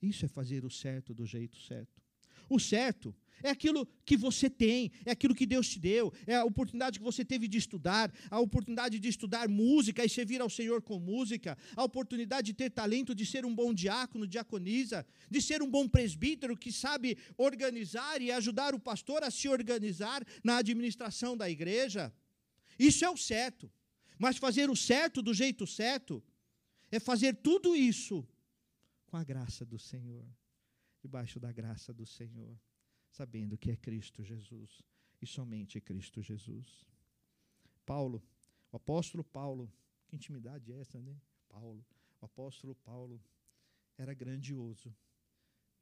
Isso 0.00 0.24
é 0.24 0.28
fazer 0.28 0.64
o 0.64 0.70
certo 0.70 1.12
do 1.12 1.26
jeito 1.26 1.58
certo. 1.58 2.00
O 2.48 2.58
certo 2.58 3.14
é 3.42 3.50
aquilo 3.50 3.86
que 4.04 4.16
você 4.16 4.48
tem, 4.50 4.90
é 5.04 5.12
aquilo 5.12 5.34
que 5.34 5.46
Deus 5.46 5.68
te 5.68 5.78
deu, 5.78 6.12
é 6.26 6.36
a 6.36 6.44
oportunidade 6.44 6.98
que 6.98 7.04
você 7.04 7.24
teve 7.24 7.48
de 7.48 7.58
estudar, 7.58 8.12
a 8.30 8.38
oportunidade 8.40 8.98
de 8.98 9.08
estudar 9.08 9.48
música 9.48 10.04
e 10.04 10.08
servir 10.08 10.40
ao 10.40 10.50
Senhor 10.50 10.82
com 10.82 10.98
música, 10.98 11.56
a 11.76 11.84
oportunidade 11.84 12.46
de 12.46 12.54
ter 12.54 12.70
talento 12.70 13.14
de 13.14 13.24
ser 13.24 13.44
um 13.44 13.54
bom 13.54 13.72
diácono, 13.72 14.26
diaconisa, 14.26 15.06
de 15.30 15.40
ser 15.40 15.62
um 15.62 15.70
bom 15.70 15.88
presbítero 15.88 16.56
que 16.56 16.72
sabe 16.72 17.16
organizar 17.36 18.20
e 18.20 18.30
ajudar 18.30 18.74
o 18.74 18.80
pastor 18.80 19.22
a 19.22 19.30
se 19.30 19.48
organizar 19.48 20.24
na 20.44 20.58
administração 20.58 21.36
da 21.36 21.48
igreja. 21.48 22.12
Isso 22.78 23.04
é 23.04 23.10
o 23.10 23.16
certo. 23.16 23.70
Mas 24.18 24.36
fazer 24.36 24.68
o 24.68 24.76
certo 24.76 25.22
do 25.22 25.32
jeito 25.32 25.66
certo 25.66 26.22
é 26.90 27.00
fazer 27.00 27.36
tudo 27.36 27.74
isso 27.74 28.26
com 29.06 29.16
a 29.16 29.24
graça 29.24 29.64
do 29.64 29.78
Senhor 29.78 30.26
debaixo 31.00 31.40
da 31.40 31.50
graça 31.50 31.92
do 31.92 32.06
Senhor, 32.06 32.58
sabendo 33.20 33.58
que 33.58 33.70
é 33.70 33.76
Cristo 33.76 34.24
Jesus 34.24 34.82
e 35.20 35.26
somente 35.26 35.78
Cristo 35.78 36.22
Jesus. 36.22 36.86
Paulo, 37.84 38.22
o 38.72 38.76
apóstolo 38.76 39.22
Paulo, 39.22 39.70
que 40.06 40.16
intimidade 40.16 40.72
é 40.72 40.80
essa, 40.80 40.98
né? 40.98 41.14
Paulo, 41.46 41.84
o 42.18 42.24
apóstolo 42.24 42.74
Paulo 42.76 43.22
era 43.98 44.14
grandioso, 44.14 44.96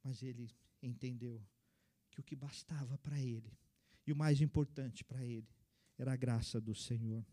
mas 0.03 0.20
ele 0.20 0.51
entendeu 0.83 1.40
que 2.11 2.18
o 2.18 2.24
que 2.24 2.35
bastava 2.35 2.98
para 2.98 3.20
ele 3.20 3.57
e 4.05 4.11
o 4.11 4.16
mais 4.16 4.40
importante 4.40 5.05
para 5.05 5.24
ele 5.24 5.46
era 5.96 6.14
a 6.14 6.16
graça 6.16 6.61
do 6.61 6.74
Senhor. 6.74 7.24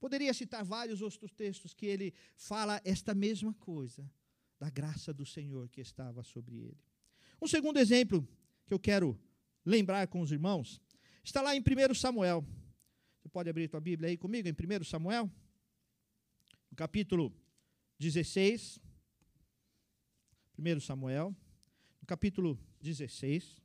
Poderia 0.00 0.34
citar 0.34 0.64
vários 0.64 1.00
outros 1.00 1.32
textos 1.32 1.72
que 1.72 1.86
ele 1.86 2.12
fala 2.34 2.80
esta 2.84 3.14
mesma 3.14 3.54
coisa, 3.54 4.10
da 4.58 4.68
graça 4.68 5.14
do 5.14 5.24
Senhor 5.24 5.68
que 5.68 5.80
estava 5.80 6.24
sobre 6.24 6.56
ele. 6.56 6.82
Um 7.40 7.46
segundo 7.46 7.78
exemplo 7.78 8.26
que 8.66 8.74
eu 8.74 8.80
quero 8.80 9.16
lembrar 9.64 10.06
com 10.08 10.20
os 10.20 10.30
irmãos 10.30 10.80
está 11.22 11.40
lá 11.40 11.54
em 11.56 11.60
1 11.60 11.94
Samuel. 11.94 12.44
Você 13.20 13.28
pode 13.28 13.48
abrir 13.48 13.68
tua 13.68 13.80
Bíblia 13.80 14.10
aí 14.10 14.16
comigo, 14.16 14.46
em 14.48 14.52
1 14.52 14.84
Samuel, 14.84 15.30
no 16.70 16.76
capítulo 16.76 17.34
16. 17.98 18.78
1 20.58 20.80
Samuel, 20.80 21.34
no 22.00 22.06
capítulo 22.06 22.58
16. 22.80 23.62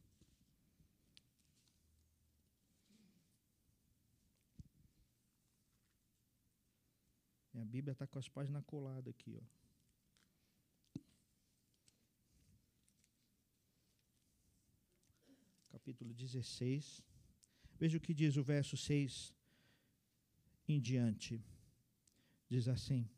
Minha 7.53 7.65
Bíblia 7.65 7.91
está 7.91 8.07
com 8.07 8.17
as 8.17 8.29
páginas 8.29 8.63
coladas 8.65 9.07
aqui, 9.07 9.37
ó. 9.37 9.58
Capítulo 15.89 16.13
16. 16.13 17.01
Veja 17.79 17.97
o 17.97 17.99
que 17.99 18.13
diz 18.13 18.37
o 18.37 18.43
verso 18.43 18.77
6 18.77 19.33
em 20.67 20.79
diante. 20.79 21.43
Diz 22.47 22.67
assim: 22.67 23.09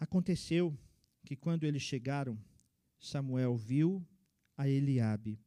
Aconteceu 0.00 0.74
que 1.26 1.36
quando 1.36 1.64
eles 1.64 1.82
chegaram, 1.82 2.42
Samuel 2.98 3.54
viu 3.54 4.02
a 4.56 4.66
Eliabe 4.66 5.38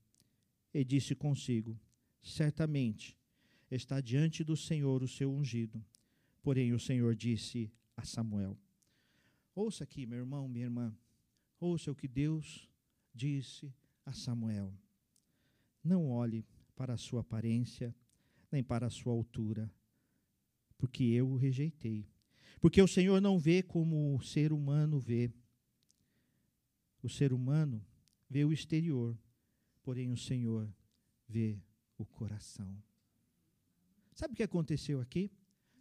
e 0.71 0.86
disse 0.86 1.15
consigo: 1.15 1.79
Certamente 2.21 3.17
está 3.71 3.99
diante 3.99 4.43
do 4.43 4.55
Senhor 4.55 5.01
o 5.01 5.07
seu 5.07 5.33
ungido. 5.33 5.83
Porém 6.43 6.71
o 6.71 6.79
Senhor 6.79 7.15
disse 7.15 7.73
a 7.95 8.03
Samuel: 8.03 8.55
Ouça 9.55 9.86
aqui, 9.86 10.05
meu 10.05 10.19
irmão, 10.19 10.47
minha 10.47 10.65
irmã, 10.65 10.95
ouça 11.60 11.91
o 11.91 11.95
que 11.95 12.07
Deus 12.07 12.69
disse 13.12 13.73
a 14.07 14.13
Samuel: 14.13 14.73
não 15.83 16.09
olhe 16.09 16.45
para 16.75 16.93
a 16.93 16.97
sua 16.97 17.21
aparência, 17.21 17.93
nem 18.49 18.63
para 18.63 18.87
a 18.87 18.89
sua 18.89 19.11
altura, 19.11 19.69
porque 20.77 21.03
eu 21.03 21.29
o 21.29 21.35
rejeitei. 21.35 22.07
Porque 22.61 22.81
o 22.81 22.87
Senhor 22.87 23.21
não 23.21 23.37
vê 23.37 23.61
como 23.61 24.15
o 24.15 24.21
ser 24.21 24.53
humano 24.53 24.99
vê. 24.99 25.29
O 27.03 27.09
ser 27.09 27.33
humano 27.33 27.85
vê 28.29 28.45
o 28.45 28.53
exterior, 28.53 29.17
porém 29.83 30.09
o 30.11 30.17
Senhor 30.17 30.73
vê 31.27 31.59
o 31.97 32.05
coração. 32.05 32.81
Sabe 34.13 34.33
o 34.33 34.37
que 34.37 34.43
aconteceu 34.43 35.01
aqui? 35.01 35.29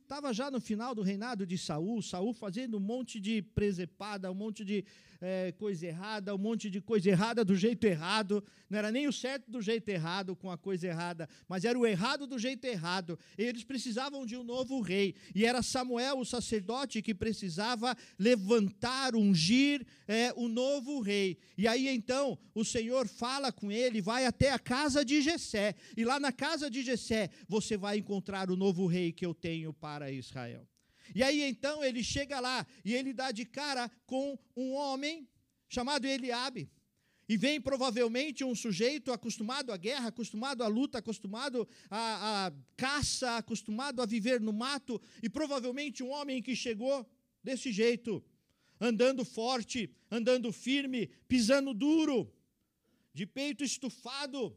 Estava 0.06 0.32
já 0.32 0.52
no 0.52 0.60
final 0.60 0.94
do 0.94 1.02
reinado 1.02 1.44
de 1.44 1.58
Saul, 1.58 2.00
Saul 2.00 2.32
fazendo 2.32 2.76
um 2.76 2.80
monte 2.80 3.18
de 3.18 3.42
presepada, 3.42 4.30
um 4.30 4.36
monte 4.36 4.64
de 4.64 4.84
é, 5.20 5.50
coisa 5.58 5.84
errada, 5.84 6.32
um 6.32 6.38
monte 6.38 6.70
de 6.70 6.80
coisa 6.80 7.10
errada 7.10 7.44
do 7.44 7.56
jeito 7.56 7.84
errado. 7.84 8.44
Não 8.70 8.78
era 8.78 8.92
nem 8.92 9.08
o 9.08 9.12
certo 9.12 9.50
do 9.50 9.60
jeito 9.60 9.88
errado 9.88 10.36
com 10.36 10.48
a 10.48 10.56
coisa 10.56 10.86
errada, 10.86 11.28
mas 11.48 11.64
era 11.64 11.76
o 11.76 11.84
errado 11.84 12.24
do 12.24 12.38
jeito 12.38 12.64
errado. 12.66 13.18
E 13.36 13.42
eles 13.42 13.64
precisavam 13.64 14.24
de 14.24 14.36
um 14.36 14.44
novo 14.44 14.80
rei. 14.80 15.16
E 15.34 15.44
era 15.44 15.60
Samuel, 15.60 16.20
o 16.20 16.24
sacerdote, 16.24 17.02
que 17.02 17.12
precisava 17.12 17.96
levantar, 18.16 19.16
ungir 19.16 19.84
é, 20.06 20.32
o 20.36 20.46
novo 20.46 21.00
rei. 21.00 21.36
E 21.58 21.66
aí 21.66 21.88
então 21.88 22.38
o 22.54 22.64
Senhor 22.64 23.08
fala 23.08 23.50
com 23.50 23.72
ele, 23.72 24.00
vai 24.00 24.24
até 24.24 24.52
a 24.52 24.58
casa 24.58 25.04
de 25.04 25.20
Jessé. 25.20 25.74
E 25.96 26.04
lá 26.04 26.20
na 26.20 26.30
casa 26.30 26.70
de 26.70 26.82
Jessé 26.82 27.30
você 27.48 27.76
vai 27.76 27.98
encontrar 27.98 28.50
o 28.50 28.56
novo 28.56 28.86
rei 28.86 29.10
que 29.12 29.26
eu 29.26 29.34
tenho 29.34 29.72
para 29.72 29.95
para 29.96 30.12
Israel. 30.12 30.68
E 31.14 31.22
aí 31.22 31.40
então 31.42 31.82
ele 31.82 32.04
chega 32.04 32.38
lá 32.38 32.66
e 32.84 32.92
ele 32.92 33.14
dá 33.14 33.32
de 33.32 33.46
cara 33.46 33.90
com 34.04 34.38
um 34.54 34.74
homem 34.74 35.26
chamado 35.68 36.06
Eliabe. 36.06 36.70
E 37.28 37.36
vem 37.36 37.60
provavelmente 37.60 38.44
um 38.44 38.54
sujeito 38.54 39.10
acostumado 39.10 39.72
à 39.72 39.76
guerra, 39.76 40.08
acostumado 40.08 40.62
à 40.62 40.68
luta, 40.68 40.98
acostumado 40.98 41.66
à, 41.90 42.46
à, 42.46 42.52
caça, 42.76 43.38
acostumado 43.38 44.00
a 44.00 44.06
viver 44.06 44.40
no 44.40 44.52
mato, 44.52 45.00
e 45.22 45.28
provavelmente 45.28 46.04
um 46.04 46.10
homem 46.10 46.40
que 46.40 46.54
chegou 46.54 47.04
desse 47.42 47.72
jeito, 47.72 48.22
andando 48.80 49.24
forte, 49.24 49.90
andando 50.08 50.52
firme, 50.52 51.08
pisando 51.26 51.74
duro, 51.74 52.32
de 53.12 53.26
peito 53.26 53.64
estufado. 53.64 54.56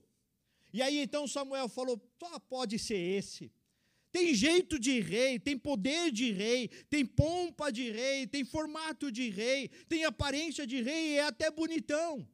E 0.71 0.81
aí 0.81 0.99
então 0.99 1.27
Samuel 1.27 1.69
falou: 1.69 1.99
só 2.19 2.37
pode 2.37 2.77
ser 2.77 2.99
esse. 2.99 3.51
Tem 4.11 4.33
jeito 4.33 4.79
de 4.79 4.99
rei, 4.99 5.39
tem 5.39 5.57
poder 5.57 6.11
de 6.11 6.31
rei, 6.31 6.67
tem 6.89 7.05
pompa 7.05 7.71
de 7.71 7.91
rei, 7.91 8.25
tem 8.25 8.43
formato 8.43 9.11
de 9.11 9.29
rei, 9.29 9.69
tem 9.87 10.03
aparência 10.03 10.65
de 10.65 10.81
rei 10.81 11.11
e 11.11 11.17
é 11.17 11.25
até 11.25 11.51
bonitão. 11.51 12.27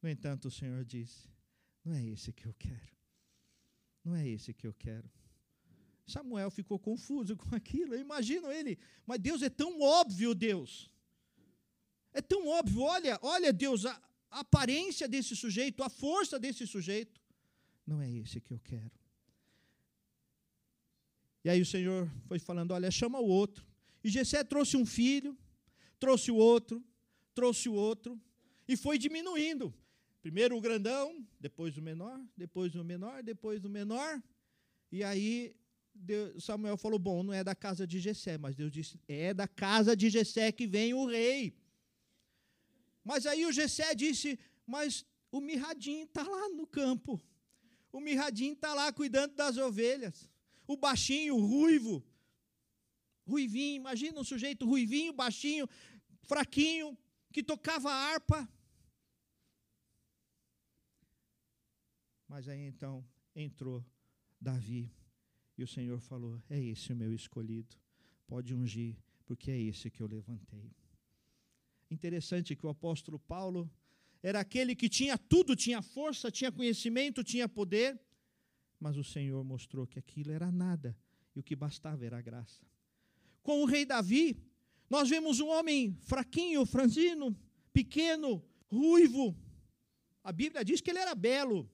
No 0.00 0.08
entanto, 0.08 0.48
o 0.48 0.50
Senhor 0.50 0.84
disse: 0.84 1.28
Não 1.84 1.92
é 1.92 2.02
esse 2.04 2.32
que 2.32 2.46
eu 2.46 2.54
quero. 2.54 2.96
Não 4.04 4.14
é 4.14 4.26
esse 4.26 4.54
que 4.54 4.66
eu 4.66 4.72
quero. 4.72 5.10
Samuel 6.06 6.50
ficou 6.50 6.78
confuso 6.78 7.36
com 7.36 7.54
aquilo. 7.54 7.94
Eu 7.94 8.00
imagino 8.00 8.50
ele, 8.50 8.78
mas 9.04 9.18
Deus 9.18 9.42
é 9.42 9.50
tão 9.50 9.80
óbvio, 9.80 10.34
Deus. 10.34 10.90
É 12.12 12.22
tão 12.22 12.46
óbvio. 12.46 12.80
Olha, 12.82 13.18
olha, 13.20 13.52
Deus, 13.52 13.84
a, 13.84 14.00
a 14.30 14.40
aparência 14.40 15.06
desse 15.06 15.36
sujeito, 15.36 15.82
a 15.82 15.90
força 15.90 16.38
desse 16.38 16.66
sujeito. 16.66 17.20
Não 17.86 18.00
é 18.00 18.10
esse 18.10 18.40
que 18.40 18.52
eu 18.52 18.60
quero. 18.60 18.92
E 21.46 21.48
aí 21.48 21.62
o 21.62 21.66
Senhor 21.66 22.10
foi 22.26 22.40
falando: 22.40 22.72
olha, 22.72 22.90
chama 22.90 23.20
o 23.20 23.28
outro. 23.28 23.64
E 24.02 24.08
Jessé 24.10 24.42
trouxe 24.42 24.76
um 24.76 24.84
filho, 24.84 25.38
trouxe 25.96 26.28
o 26.32 26.34
outro, 26.34 26.84
trouxe 27.36 27.68
o 27.68 27.72
outro, 27.72 28.20
e 28.66 28.76
foi 28.76 28.98
diminuindo. 28.98 29.72
Primeiro 30.20 30.56
o 30.56 30.60
grandão, 30.60 31.24
depois 31.38 31.76
o 31.76 31.80
menor, 31.80 32.20
depois 32.36 32.74
o 32.74 32.82
menor, 32.82 33.22
depois 33.22 33.64
o 33.64 33.68
menor. 33.68 34.20
E 34.90 35.04
aí 35.04 35.54
Samuel 36.40 36.76
falou: 36.76 36.98
bom, 36.98 37.22
não 37.22 37.32
é 37.32 37.44
da 37.44 37.54
casa 37.54 37.86
de 37.86 38.00
Jessé, 38.00 38.36
mas 38.36 38.56
Deus 38.56 38.72
disse: 38.72 39.00
é 39.06 39.32
da 39.32 39.46
casa 39.46 39.96
de 39.96 40.10
Jessé 40.10 40.50
que 40.50 40.66
vem 40.66 40.94
o 40.94 41.06
rei. 41.06 41.56
Mas 43.04 43.24
aí 43.24 43.46
o 43.46 43.52
Jessé 43.52 43.94
disse: 43.94 44.36
mas 44.66 45.06
o 45.30 45.40
mirradinho 45.40 46.06
está 46.06 46.24
lá 46.24 46.48
no 46.48 46.66
campo. 46.66 47.22
O 47.92 48.00
mirradinho 48.00 48.54
está 48.54 48.74
lá 48.74 48.92
cuidando 48.92 49.36
das 49.36 49.56
ovelhas 49.56 50.28
o 50.66 50.76
baixinho, 50.76 51.36
o 51.36 51.46
ruivo, 51.46 52.04
ruivinho, 53.26 53.76
imagina 53.76 54.20
um 54.20 54.24
sujeito 54.24 54.66
ruivinho, 54.66 55.12
baixinho, 55.12 55.68
fraquinho, 56.22 56.96
que 57.32 57.42
tocava 57.42 57.90
harpa. 57.92 58.48
Mas 62.28 62.48
aí 62.48 62.66
então 62.66 63.04
entrou 63.34 63.84
Davi 64.40 64.90
e 65.56 65.62
o 65.62 65.66
Senhor 65.66 66.00
falou: 66.00 66.42
É 66.48 66.58
esse 66.58 66.92
o 66.92 66.96
meu 66.96 67.14
escolhido, 67.14 67.76
pode 68.26 68.54
ungir, 68.54 68.96
porque 69.24 69.50
é 69.50 69.58
esse 69.58 69.90
que 69.90 70.02
eu 70.02 70.06
levantei. 70.06 70.70
Interessante 71.90 72.56
que 72.56 72.66
o 72.66 72.68
apóstolo 72.68 73.18
Paulo 73.18 73.70
era 74.22 74.40
aquele 74.40 74.74
que 74.74 74.88
tinha 74.88 75.16
tudo, 75.16 75.54
tinha 75.54 75.80
força, 75.80 76.30
tinha 76.30 76.50
conhecimento, 76.50 77.22
tinha 77.22 77.48
poder, 77.48 78.00
mas 78.78 78.96
o 78.96 79.04
Senhor 79.04 79.42
mostrou 79.44 79.86
que 79.86 79.98
aquilo 79.98 80.32
era 80.32 80.50
nada 80.50 80.96
e 81.34 81.40
o 81.40 81.42
que 81.42 81.56
bastava 81.56 82.04
era 82.04 82.18
a 82.18 82.22
graça. 82.22 82.64
Com 83.42 83.62
o 83.62 83.66
rei 83.66 83.84
Davi, 83.84 84.42
nós 84.88 85.08
vemos 85.08 85.40
um 85.40 85.48
homem 85.48 85.96
fraquinho, 86.02 86.64
franzino, 86.64 87.36
pequeno, 87.72 88.44
ruivo. 88.68 89.36
A 90.22 90.32
Bíblia 90.32 90.64
diz 90.64 90.80
que 90.80 90.90
ele 90.90 90.98
era 90.98 91.14
belo, 91.14 91.70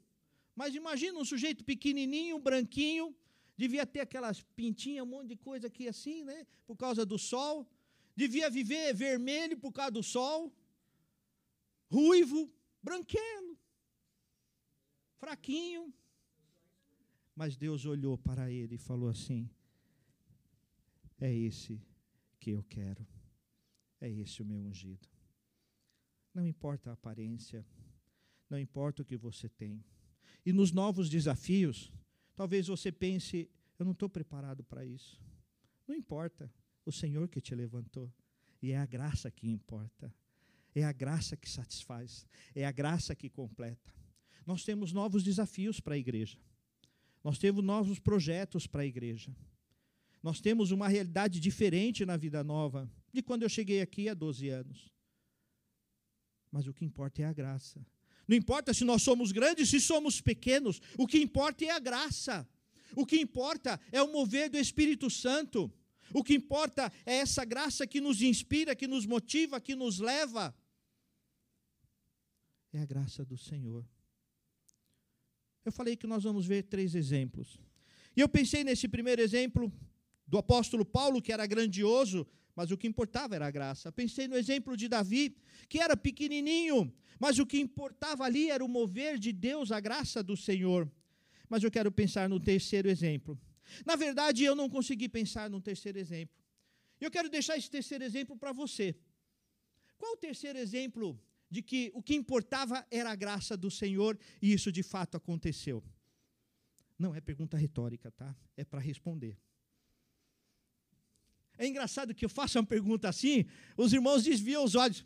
mas 0.55 0.75
imagina 0.75 1.19
um 1.19 1.25
sujeito 1.25 1.65
pequenininho, 1.65 2.39
branquinho, 2.39 3.15
devia 3.57 3.87
ter 3.87 4.01
aquelas 4.01 4.43
pintinhas, 4.57 5.05
um 5.05 5.11
monte 5.11 5.29
de 5.29 5.37
coisa 5.37 5.67
aqui 5.69 5.89
assim, 5.89 6.25
né, 6.25 6.47
por 6.67 6.77
causa 6.77 7.05
do 7.07 7.19
sol. 7.19 7.69
Devia 8.15 8.51
viver 8.51 8.95
vermelho 8.95 9.57
por 9.57 9.73
causa 9.73 9.93
do 9.93 10.03
sol. 10.03 10.53
Ruivo, 11.91 12.53
branquelo, 12.83 13.59
fraquinho. 15.19 15.93
Mas 17.35 17.57
Deus 17.57 17.85
olhou 17.85 18.19
para 18.19 18.51
ele 18.51 18.75
e 18.75 18.79
falou 18.79 19.09
assim: 19.09 19.49
É 21.19 21.33
esse 21.33 21.81
que 22.39 22.51
eu 22.51 22.63
quero, 22.65 23.07
é 24.01 24.11
esse 24.11 24.43
o 24.43 24.45
meu 24.45 24.61
ungido. 24.61 25.09
Não 26.35 26.47
importa 26.47 26.91
a 26.91 26.95
aparência, 26.95 27.67
não 28.49 28.59
importa 28.59 29.03
o 29.03 29.05
que 29.05 29.17
você 29.17 29.49
tem. 29.49 29.85
E 30.45 30.53
nos 30.53 30.73
novos 30.73 31.09
desafios, 31.09 31.93
talvez 32.35 32.67
você 32.67 32.91
pense: 32.91 33.51
eu 33.79 33.85
não 33.85 33.93
estou 33.93 34.09
preparado 34.09 34.63
para 34.65 34.85
isso. 34.85 35.21
Não 35.87 35.95
importa, 35.95 36.53
o 36.85 36.93
Senhor 36.93 37.29
que 37.29 37.41
te 37.41 37.55
levantou. 37.55 38.13
E 38.61 38.71
é 38.71 38.79
a 38.79 38.87
graça 38.87 39.31
que 39.31 39.49
importa. 39.49 40.15
É 40.75 40.85
a 40.85 40.93
graça 40.93 41.37
que 41.37 41.49
satisfaz. 41.49 42.27
É 42.55 42.65
a 42.65 42.73
graça 42.73 43.15
que 43.15 43.29
completa. 43.29 43.93
Nós 44.47 44.65
temos 44.65 44.93
novos 44.93 45.23
desafios 45.23 45.81
para 45.81 45.95
a 45.95 45.99
igreja. 45.99 46.39
Nós 47.23 47.39
temos 47.39 47.65
novos 47.65 47.99
projetos 47.99 48.67
para 48.67 48.83
a 48.83 48.87
igreja. 48.87 49.35
Nós 50.23 50.41
temos 50.41 50.71
uma 50.71 50.89
realidade 50.89 51.41
diferente 51.41 52.05
na 52.05 52.17
vida 52.17 52.45
nova 52.45 52.91
de 53.13 53.23
quando 53.23 53.43
eu 53.43 53.49
cheguei 53.49 53.81
aqui 53.81 54.09
há 54.09 54.15
12 54.15 54.49
anos. 54.49 54.93
Mas 56.51 56.67
o 56.67 56.73
que 56.73 56.85
importa 56.85 57.23
é 57.23 57.25
a 57.25 57.33
graça. 57.33 57.85
Não 58.27 58.37
importa 58.37 58.73
se 58.73 58.85
nós 58.85 59.03
somos 59.03 59.33
grandes, 59.33 59.69
se 59.69 59.81
somos 59.81 60.21
pequenos, 60.21 60.81
o 60.97 61.07
que 61.07 61.19
importa 61.19 61.65
é 61.65 61.71
a 61.71 61.79
graça. 61.79 62.49
O 62.95 63.07
que 63.07 63.17
importa 63.17 63.81
é 63.91 64.03
o 64.03 64.13
mover 64.13 64.51
do 64.51 64.59
Espírito 64.59 65.11
Santo. 65.11 65.73
O 66.13 66.23
que 66.23 66.35
importa 66.35 66.93
é 67.07 67.17
essa 67.17 67.45
graça 67.45 67.87
que 67.87 68.01
nos 68.01 68.21
inspira, 68.21 68.77
que 68.77 68.87
nos 68.87 69.07
motiva, 69.07 69.61
que 69.61 69.75
nos 69.75 69.99
leva. 69.99 70.55
É 72.73 72.81
a 72.81 72.87
graça 72.87 73.25
do 73.25 73.37
Senhor. 73.37 73.87
Eu 75.65 75.73
falei 75.73 75.97
que 75.97 76.07
nós 76.07 76.25
vamos 76.25 76.47
ver 76.47 76.65
três 76.65 76.95
exemplos. 76.95 77.59
E 78.17 78.21
eu 78.21 78.29
pensei 78.29 78.65
nesse 78.65 78.89
primeiro 78.89 79.23
exemplo 79.23 79.73
do 80.27 80.39
apóstolo 80.39 80.85
Paulo, 80.85 81.23
que 81.23 81.33
era 81.33 81.47
grandioso, 81.47 82.27
mas 82.55 82.71
o 82.71 82.77
que 82.77 82.87
importava 82.87 83.35
era 83.35 83.47
a 83.47 83.51
graça. 83.51 83.91
Pensei 83.93 84.29
no 84.29 84.37
exemplo 84.37 84.77
de 84.77 84.89
Davi, 84.89 85.37
que 85.69 85.79
era 85.79 85.97
pequenininho, 85.97 86.93
mas 87.19 87.39
o 87.39 87.47
que 87.47 87.59
importava 87.59 88.25
ali 88.25 88.51
era 88.51 88.65
o 88.65 88.69
mover 88.69 89.19
de 89.19 89.33
Deus, 89.33 89.71
a 89.73 89.81
graça 89.81 90.23
do 90.23 90.37
Senhor. 90.37 90.91
Mas 91.49 91.63
eu 91.63 91.71
quero 91.71 91.91
pensar 91.91 92.29
no 92.29 92.41
terceiro 92.41 92.89
exemplo. 92.89 93.39
Na 93.87 93.97
verdade, 93.97 94.45
eu 94.45 94.55
não 94.55 94.69
consegui 94.69 95.09
pensar 95.09 95.49
no 95.49 95.61
terceiro 95.61 95.99
exemplo. 95.99 96.35
Eu 97.01 97.11
quero 97.11 97.29
deixar 97.29 97.57
esse 97.57 97.71
terceiro 97.71 98.05
exemplo 98.05 98.37
para 98.37 98.53
você. 98.53 98.95
Qual 99.97 100.13
o 100.15 100.17
terceiro 100.17 100.59
exemplo 100.59 101.19
de 101.53 101.61
que 101.61 101.91
o 101.93 102.03
que 102.03 102.15
importava 102.15 102.87
era 102.91 103.11
a 103.11 103.15
graça 103.15 103.59
do 103.59 103.71
Senhor 103.71 104.19
e 104.41 104.55
isso 104.55 104.73
de 104.73 104.83
fato 104.83 105.19
aconteceu. 105.19 105.85
Não 106.99 107.15
é 107.15 107.21
pergunta 107.21 107.59
retórica, 107.59 108.11
tá? 108.11 108.35
É 108.57 108.65
para 108.65 108.81
responder. 108.81 109.39
É 111.59 111.67
engraçado 111.67 112.15
que 112.15 112.25
eu 112.25 112.31
faço 112.31 112.59
uma 112.59 112.65
pergunta 112.65 113.07
assim, 113.07 113.45
os 113.77 113.93
irmãos 113.93 114.25
desviam 114.25 114.65
os 114.65 114.75
olhos. 114.75 115.05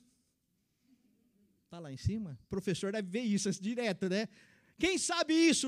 Está 1.64 1.80
lá 1.80 1.92
em 1.92 1.96
cima? 1.96 2.38
O 2.44 2.46
professor 2.46 2.92
deve 2.92 3.09
ver 3.11 3.22
isso 3.22 3.50
direto, 3.61 4.09
né? 4.09 4.28
Quem 4.78 4.98
sabe 4.98 5.35
isso? 5.35 5.66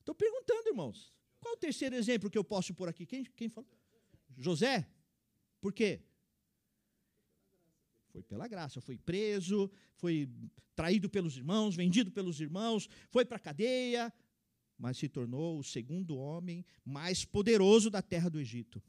Estou 0.00 0.14
perguntando, 0.14 0.70
irmãos. 0.70 1.12
Qual 1.38 1.52
o 1.52 1.58
terceiro 1.58 1.94
exemplo 1.94 2.30
que 2.30 2.38
eu 2.38 2.44
posso 2.44 2.72
pôr 2.72 2.88
aqui? 2.88 3.04
Quem, 3.04 3.24
quem 3.24 3.50
falou? 3.50 3.78
José? 4.38 4.88
Por 5.60 5.74
quê? 5.74 6.00
Foi 8.14 8.22
pela 8.22 8.46
graça, 8.46 8.80
foi 8.80 8.96
preso, 8.96 9.68
foi 9.96 10.30
traído 10.76 11.10
pelos 11.10 11.36
irmãos, 11.36 11.74
vendido 11.74 12.12
pelos 12.12 12.40
irmãos, 12.40 12.88
foi 13.10 13.24
para 13.24 13.38
a 13.38 13.40
cadeia, 13.40 14.14
mas 14.78 14.98
se 14.98 15.08
tornou 15.08 15.58
o 15.58 15.64
segundo 15.64 16.16
homem 16.16 16.64
mais 16.84 17.24
poderoso 17.24 17.90
da 17.90 18.00
terra 18.00 18.30
do 18.30 18.38
Egito. 18.38 18.80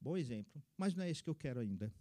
Bom 0.00 0.16
exemplo, 0.16 0.62
mas 0.76 0.94
não 0.94 1.02
é 1.02 1.10
esse 1.10 1.20
que 1.20 1.28
eu 1.28 1.34
quero 1.34 1.58
ainda. 1.58 1.92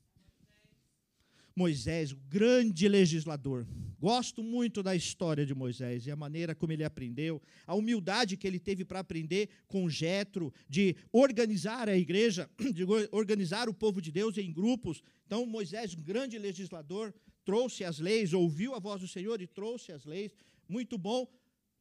Moisés, 1.58 2.12
o 2.12 2.18
grande 2.30 2.88
legislador. 2.88 3.66
Gosto 4.00 4.44
muito 4.44 4.84
da 4.84 4.96
história 4.96 5.44
de 5.44 5.56
Moisés 5.56 6.06
e 6.06 6.12
a 6.12 6.16
maneira 6.16 6.54
como 6.54 6.72
ele 6.72 6.84
aprendeu, 6.84 7.42
a 7.66 7.74
humildade 7.74 8.38
que 8.38 8.46
ele 8.46 8.60
teve 8.60 8.86
para 8.86 9.00
aprender 9.00 9.50
com 9.68 9.90
Jetro, 9.90 10.54
de 10.70 10.96
organizar 11.12 11.90
a 11.90 11.98
igreja, 11.98 12.48
de 12.72 12.84
organizar 13.12 13.68
o 13.68 13.74
povo 13.74 14.00
de 14.00 14.12
Deus 14.12 14.38
em 14.38 14.54
grupos. 14.54 15.02
Então, 15.26 15.48
Moisés, 15.48 15.96
um 15.96 16.02
grande 16.04 16.38
legislador, 16.38 17.12
trouxe 17.44 17.84
as 17.84 17.98
leis, 17.98 18.34
ouviu 18.34 18.76
a 18.76 18.80
voz 18.80 19.02
do 19.02 19.08
Senhor 19.08 19.42
e 19.42 19.48
trouxe 19.48 19.92
as 19.92 20.06
leis. 20.06 20.36
Muito 20.70 20.96
bom, 20.96 21.28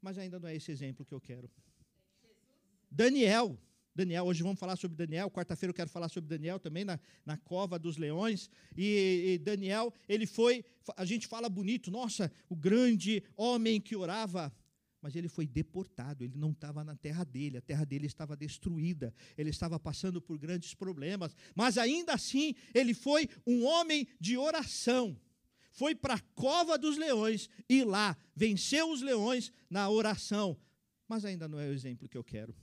mas 0.01 0.17
ainda 0.17 0.41
não 0.41 0.49
é 0.49 0.57
esse 0.57 0.73
exemplo 0.73 1.05
que 1.05 1.13
eu 1.13 1.21
quero. 1.21 1.51
Daniel, 2.91 3.59
Daniel, 3.97 4.27
hoje 4.27 4.43
vamos 4.43 4.61
falar 4.61 4.77
sobre 4.77 4.95
Daniel, 4.95 5.31
quarta-feira 5.31 5.71
eu 5.71 5.75
quero 5.75 5.89
falar 5.89 6.11
sobre 6.11 6.29
Daniel 6.29 6.61
também, 6.61 6.85
na, 6.85 7.01
na 7.25 7.39
cova 7.39 7.79
dos 7.79 7.97
leões. 7.97 8.51
E, 8.77 9.33
e, 9.33 9.39
Daniel, 9.39 9.91
ele 10.07 10.27
foi, 10.27 10.63
a 10.99 11.07
gente 11.07 11.27
fala 11.27 11.49
bonito, 11.49 11.91
nossa, 11.91 12.31
o 12.47 12.55
grande 12.55 13.23
homem 13.35 13.81
que 13.81 13.97
orava. 13.97 14.55
Mas 15.01 15.17
ele 15.17 15.29
foi 15.29 15.47
deportado, 15.47 16.25
ele 16.25 16.37
não 16.37 16.51
estava 16.51 16.85
na 16.85 16.95
terra 16.95 17.25
dele, 17.25 17.57
a 17.57 17.63
terra 17.63 17.87
dele 17.87 18.07
estava 18.07 18.37
destruída, 18.37 19.15
ele 19.39 19.51
estava 19.51 19.79
passando 19.79 20.21
por 20.21 20.37
grandes 20.37 20.75
problemas, 20.75 21.35
mas 21.55 21.79
ainda 21.79 22.13
assim 22.13 22.55
ele 22.75 22.93
foi 22.93 23.29
um 23.47 23.65
homem 23.65 24.07
de 24.21 24.37
oração. 24.37 25.19
Foi 25.71 25.95
para 25.95 26.15
a 26.15 26.21
cova 26.35 26.77
dos 26.77 26.99
leões 26.99 27.49
e 27.69 27.85
lá 27.85 28.17
venceu 28.35 28.91
os 28.91 29.01
leões 29.01 29.53
na 29.71 29.89
oração. 29.89 30.59
Mas 31.09 31.25
ainda 31.25 31.49
não 31.49 31.59
é 31.61 31.69
o 31.69 31.73
exemplo 31.73 32.09
que 32.09 32.19
eu 32.19 32.25
quero. 32.25 32.55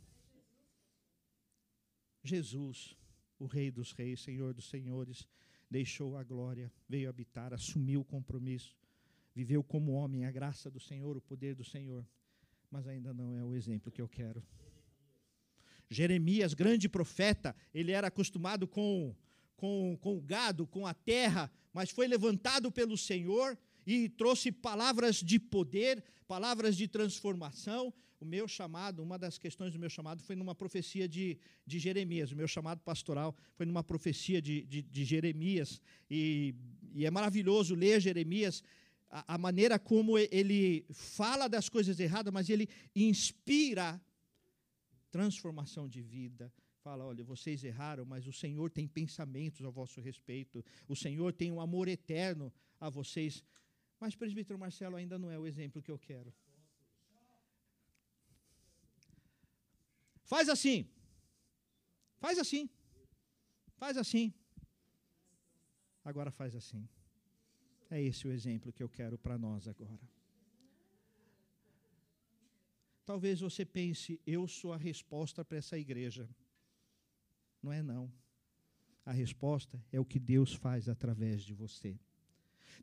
Jesus, 2.24 2.96
o 3.38 3.46
Rei 3.46 3.70
dos 3.70 3.92
Reis, 3.92 4.22
Senhor 4.22 4.54
dos 4.54 4.70
Senhores, 4.70 5.28
deixou 5.70 6.16
a 6.16 6.24
glória, 6.24 6.72
veio 6.88 7.10
habitar, 7.10 7.54
assumiu 7.54 8.02
o 8.02 8.06
compromisso, 8.06 8.78
viveu 9.36 9.64
como 9.64 9.92
homem 9.94 10.26
a 10.26 10.32
graça 10.32 10.70
do 10.72 10.80
Senhor, 10.80 11.18
o 11.18 11.22
poder 11.22 11.56
do 11.56 11.64
Senhor, 11.64 12.08
mas 12.72 12.88
ainda 12.88 13.14
não 13.14 13.36
é 13.36 13.44
o 13.44 13.54
exemplo 13.54 13.92
que 13.92 14.02
eu 14.02 14.08
quero. 14.08 14.44
Jeremias, 15.90 16.54
grande 16.54 16.88
profeta, 16.88 17.56
ele 17.74 17.92
era 17.92 18.08
acostumado 18.08 18.68
com, 18.68 19.16
com, 19.56 19.98
com 20.00 20.18
o 20.18 20.22
gado, 20.22 20.66
com 20.66 20.88
a 20.88 20.94
terra, 20.94 21.52
mas 21.74 21.90
foi 21.90 22.08
levantado 22.08 22.72
pelo 22.72 22.98
Senhor 22.98 23.58
e 23.86 24.10
trouxe 24.10 24.52
palavras 24.52 25.18
de 25.18 25.40
poder, 25.40 26.04
palavras 26.28 26.76
de 26.76 26.88
transformação, 26.88 27.94
o 28.24 28.26
meu 28.26 28.48
chamado, 28.48 29.04
uma 29.04 29.20
das 29.20 29.38
questões 29.38 29.74
do 29.74 29.80
meu 29.80 29.90
chamado 29.90 30.24
foi 30.24 30.36
numa 30.36 30.56
profecia 30.56 31.08
de, 31.08 31.38
de 31.68 31.78
Jeremias. 31.78 32.32
O 32.32 32.38
meu 32.38 32.48
chamado 32.48 32.80
pastoral 32.80 33.36
foi 33.54 33.66
numa 33.66 33.84
profecia 33.84 34.42
de, 34.42 34.64
de, 34.64 34.82
de 34.82 35.04
Jeremias. 35.04 35.82
E, 36.10 36.56
e, 36.94 37.06
é 37.06 37.12
maravilhoso 37.12 37.76
ler 37.76 38.00
Jeremias, 38.00 38.64
a, 39.10 39.36
a 39.36 39.38
maneira 39.38 39.78
como 39.78 40.18
ele 40.18 40.86
fala 40.92 41.50
das 41.50 41.68
coisas 41.68 42.00
erradas, 42.00 42.34
mas 42.34 42.50
ele 42.50 42.70
inspira 42.96 44.02
transformação 45.12 45.88
de 45.88 46.02
vida, 46.02 46.52
fala: 46.82 47.06
olha, 47.06 47.24
vocês 47.24 47.64
erraram, 47.64 48.06
mas 48.06 48.26
o 48.26 48.34
Senhor 48.34 48.72
tem 48.72 48.88
pensamentos 48.88 49.66
a 49.66 49.70
vosso 49.70 50.00
respeito, 50.02 50.64
o 50.88 50.96
Senhor 50.96 51.34
tem 51.34 51.52
um 51.52 51.62
amor 51.62 51.88
eterno 51.88 52.52
a 52.80 52.90
vocês. 52.90 53.44
Mas, 54.04 54.16
presbítero 54.16 54.60
Marcelo, 54.60 54.98
ainda 54.98 55.18
não 55.18 55.32
é 55.32 55.40
o 55.40 55.48
exemplo 55.48 55.82
que 55.82 55.90
eu 55.90 55.98
quero. 55.98 56.34
Faz 60.26 60.50
assim. 60.50 60.90
Faz 62.24 62.38
assim. 62.38 62.70
Faz 63.78 63.96
assim. 63.96 64.34
Agora 66.04 66.32
faz 66.32 66.54
assim. 66.54 66.86
É 67.90 68.02
esse 68.02 68.28
o 68.28 68.32
exemplo 68.34 68.74
que 68.74 68.84
eu 68.84 68.90
quero 68.90 69.18
para 69.18 69.38
nós 69.38 69.70
agora. 69.70 70.06
Talvez 73.06 73.40
você 73.40 73.64
pense, 73.64 74.20
eu 74.28 74.50
sou 74.50 74.74
a 74.74 74.78
resposta 74.78 75.46
para 75.46 75.60
essa 75.60 75.80
igreja. 75.80 76.30
Não 77.62 77.72
é 77.72 77.82
não. 77.82 78.12
A 79.06 79.14
resposta 79.14 79.82
é 79.94 79.98
o 79.98 80.10
que 80.12 80.20
Deus 80.20 80.54
faz 80.54 80.90
através 80.90 81.42
de 81.42 81.54
você. 81.54 81.98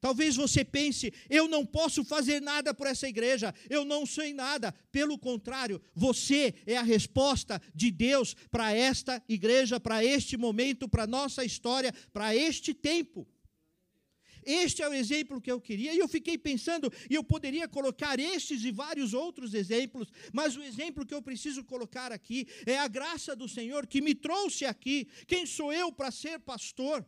Talvez 0.00 0.37
você 0.37 0.64
pense, 0.64 1.12
eu 1.29 1.48
não 1.48 1.64
posso 1.64 2.05
fazer 2.05 2.40
nada 2.40 2.72
por 2.72 2.87
essa 2.87 3.09
igreja, 3.09 3.55
eu 3.68 3.85
não 3.85 4.07
sei 4.07 4.33
nada. 4.33 4.72
Pelo 4.90 5.18
contrário, 5.18 5.81
você 5.94 6.55
é 6.66 6.76
a 6.76 6.83
resposta 6.83 7.61
de 7.74 7.90
Deus 7.90 8.35
para 8.50 8.72
esta 8.72 9.22
igreja, 9.29 9.79
para 9.79 10.05
este 10.05 10.37
momento, 10.37 10.88
para 10.88 11.07
nossa 11.07 11.44
história, 11.44 11.92
para 12.12 12.35
este 12.35 12.72
tempo. 12.72 13.26
Este 14.44 14.83
é 14.83 14.88
o 14.88 14.94
exemplo 14.94 15.40
que 15.40 15.50
eu 15.50 15.61
queria, 15.61 15.92
e 15.92 15.98
eu 15.98 16.09
fiquei 16.09 16.38
pensando, 16.38 16.92
e 17.09 17.14
eu 17.14 17.22
poderia 17.22 17.68
colocar 17.68 18.18
estes 18.18 18.64
e 18.64 18.70
vários 18.70 19.12
outros 19.12 19.55
exemplos, 19.55 20.09
mas 20.33 20.57
o 20.57 20.62
exemplo 20.62 21.05
que 21.05 21.14
eu 21.14 21.22
preciso 21.22 21.62
colocar 21.64 22.11
aqui 22.11 22.46
é 22.64 22.79
a 22.79 22.88
graça 22.88 23.37
do 23.37 23.48
Senhor 23.48 23.87
que 23.87 24.00
me 24.00 24.14
trouxe 24.14 24.64
aqui. 24.64 25.07
Quem 25.26 25.44
sou 25.46 25.72
eu 25.72 25.92
para 25.92 26.11
ser 26.11 26.40
pastor? 26.40 27.07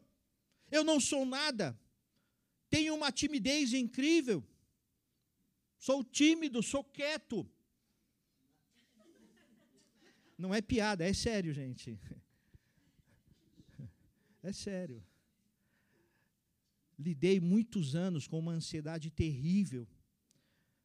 Eu 0.70 0.84
não 0.84 1.00
sou 1.00 1.24
nada 1.24 1.78
tenho 2.74 2.94
uma 2.94 3.12
timidez 3.12 3.74
incrível. 3.74 4.42
Sou 5.78 6.02
tímido, 6.02 6.62
sou 6.62 6.82
quieto. 6.82 7.38
Não 10.38 10.54
é 10.54 10.61
piada, 10.62 11.04
é 11.06 11.12
sério, 11.12 11.52
gente. 11.52 11.98
É 14.42 14.52
sério. 14.52 15.04
Lidei 16.98 17.38
muitos 17.38 17.94
anos 17.94 18.26
com 18.26 18.38
uma 18.38 18.52
ansiedade 18.52 19.11
terrível. 19.11 19.87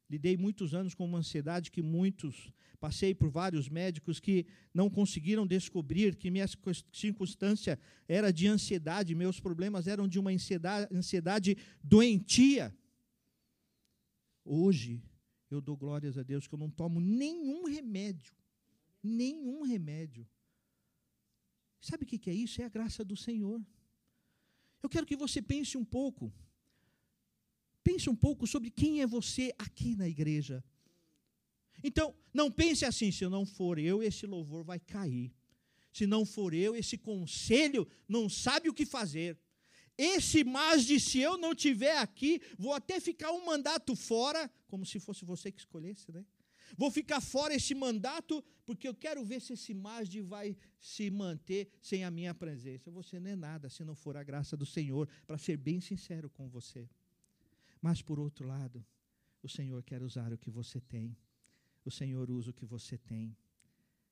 Lidei 0.10 0.38
muitos 0.38 0.74
anos 0.74 0.94
com 0.94 1.06
uma 1.06 1.18
ansiedade 1.18 1.70
que 1.70 1.82
muitos, 1.82 2.52
passei 2.80 3.14
por 3.14 3.30
vários 3.30 3.68
médicos 3.68 4.20
que 4.20 4.46
não 4.74 4.90
conseguiram 4.90 5.46
descobrir 5.46 6.16
que 6.16 6.32
minha 6.32 6.46
circunstância 6.94 7.78
era 8.08 8.32
de 8.32 8.48
ansiedade, 8.48 9.14
meus 9.14 9.40
problemas 9.40 9.86
eram 9.86 10.08
de 10.08 10.18
uma 10.18 10.32
ansiedade, 10.32 10.96
ansiedade 10.96 11.58
doentia. 11.84 12.74
Hoje, 14.46 15.04
eu 15.52 15.60
dou 15.60 15.76
glórias 15.76 16.18
a 16.18 16.24
Deus 16.24 16.48
que 16.48 16.56
eu 16.56 16.60
não 16.60 16.70
tomo 16.70 17.02
nenhum 17.02 17.66
remédio. 17.66 18.34
Nenhum 19.04 19.64
remédio. 19.64 20.26
Sabe 21.82 22.04
o 22.04 22.08
que 22.08 22.30
é 22.30 22.34
isso? 22.34 22.62
É 22.62 22.66
a 22.66 22.70
graça 22.70 23.04
do 23.04 23.16
Senhor. 23.16 23.62
Eu 24.82 24.90
quero 24.90 25.06
que 25.06 25.16
você 25.18 25.42
pense 25.42 25.78
um 25.78 25.86
pouco. 25.86 26.32
Pense 27.88 28.10
um 28.10 28.16
pouco 28.16 28.46
sobre 28.46 28.70
quem 28.70 29.02
é 29.02 29.08
você 29.08 29.54
aqui 29.58 29.96
na 29.96 30.10
igreja. 30.10 30.62
Então, 31.82 32.14
não 32.34 32.52
pense 32.52 32.84
assim: 32.84 33.14
se 33.14 33.26
não 33.30 33.46
for 33.46 33.80
eu, 33.80 34.04
esse 34.04 34.26
louvor 34.26 34.62
vai 34.62 34.78
cair. 34.78 35.34
Se 35.94 36.06
não 36.06 36.26
for 36.26 36.54
eu, 36.54 36.76
esse 36.76 36.98
conselho 36.98 37.88
não 38.06 38.28
sabe 38.28 38.68
o 38.68 38.74
que 38.74 38.86
fazer. 38.86 39.40
Esse 39.98 40.44
mas 40.44 40.86
de 40.86 41.00
se 41.00 41.20
eu 41.20 41.38
não 41.38 41.56
tiver 41.56 41.98
aqui, 41.98 42.42
vou 42.58 42.74
até 42.74 43.00
ficar 43.00 43.32
um 43.32 43.46
mandato 43.46 43.96
fora, 43.96 44.52
como 44.68 44.86
se 44.86 45.00
fosse 45.00 45.24
você 45.24 45.50
que 45.50 45.60
escolhesse, 45.60 46.12
né? 46.12 46.26
Vou 46.76 46.92
ficar 46.92 47.22
fora 47.22 47.56
esse 47.56 47.74
mandato, 47.74 48.44
porque 48.66 48.86
eu 48.86 48.94
quero 48.94 49.24
ver 49.24 49.40
se 49.40 49.54
esse 49.54 49.74
de 50.10 50.22
vai 50.22 50.58
se 50.78 51.10
manter 51.10 51.70
sem 51.82 52.04
a 52.04 52.12
minha 52.12 52.34
presença. 52.36 52.92
Você 52.92 53.18
não 53.18 53.32
é 53.32 53.36
nada 53.36 53.70
se 53.70 53.86
não 53.86 53.96
for 53.96 54.18
a 54.18 54.24
graça 54.24 54.58
do 54.58 54.66
Senhor, 54.66 55.08
para 55.26 55.38
ser 55.38 55.56
bem 55.56 55.80
sincero 55.80 56.30
com 56.30 56.50
você. 56.50 56.90
Mas, 57.82 58.02
por 58.02 58.20
outro 58.20 58.48
lado, 58.48 58.86
o 59.42 59.50
Senhor 59.50 59.82
quer 59.84 60.02
usar 60.02 60.34
o 60.34 60.38
que 60.38 60.50
você 60.50 60.80
tem. 60.80 61.16
O 61.86 61.92
Senhor 61.92 62.30
usa 62.30 62.52
o 62.52 62.54
que 62.54 62.66
você 62.66 62.98
tem. 62.98 63.36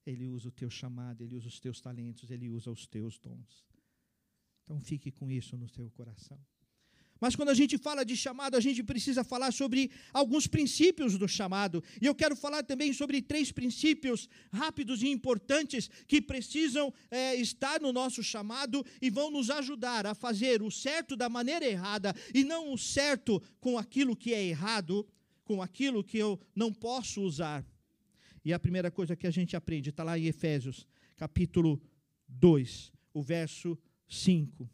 Ele 0.06 0.28
usa 0.28 0.50
o 0.50 0.52
teu 0.52 0.70
chamado, 0.70 1.24
ele 1.24 1.36
usa 1.36 1.48
os 1.48 1.60
teus 1.60 1.82
talentos, 1.82 2.30
ele 2.30 2.48
usa 2.50 2.72
os 2.72 2.86
teus 2.86 3.18
dons. 3.18 3.66
Então 4.64 4.80
fique 4.80 5.12
com 5.12 5.32
isso 5.32 5.58
no 5.58 5.70
teu 5.70 5.90
coração. 5.92 6.40
Mas 7.20 7.36
quando 7.36 7.50
a 7.50 7.54
gente 7.54 7.78
fala 7.78 8.04
de 8.04 8.16
chamado, 8.16 8.56
a 8.56 8.60
gente 8.60 8.84
precisa 8.84 9.24
falar 9.24 9.52
sobre 9.52 9.90
alguns 10.12 10.48
princípios 10.48 11.18
do 11.18 11.28
chamado. 11.28 11.84
E 12.02 12.06
eu 12.06 12.14
quero 12.14 12.36
falar 12.36 12.64
também 12.64 12.92
sobre 12.92 13.22
três 13.22 13.52
princípios 13.52 14.28
rápidos 14.52 15.02
e 15.02 15.08
importantes 15.08 15.90
que 16.08 16.22
precisam 16.22 16.94
é, 17.10 17.36
estar 17.36 17.80
no 17.80 17.94
nosso 17.94 18.22
chamado 18.22 18.86
e 19.02 19.10
vão 19.10 19.32
nos 19.32 19.50
ajudar 19.50 20.06
a 20.06 20.14
fazer 20.14 20.62
o 20.62 20.70
certo 20.70 21.16
da 21.16 21.30
maneira 21.30 21.66
errada 21.66 22.14
e 22.34 22.44
não 22.44 22.74
o 22.74 22.78
certo 22.78 23.42
com 23.62 23.78
aquilo 23.78 24.16
que 24.16 24.34
é 24.34 24.44
errado, 24.44 25.08
com 25.46 25.62
aquilo 25.62 26.04
que 26.04 26.18
eu 26.18 26.40
não 26.54 26.74
posso 26.74 27.22
usar. 27.22 27.66
E 28.44 28.54
a 28.54 28.60
primeira 28.60 28.92
coisa 28.92 29.16
que 29.16 29.26
a 29.26 29.32
gente 29.32 29.56
aprende 29.56 29.90
está 29.90 30.04
lá 30.04 30.20
em 30.20 30.26
Efésios, 30.26 30.86
capítulo 31.16 31.82
2, 32.28 32.92
o 33.14 33.22
verso 33.22 33.78
5. 34.08 34.70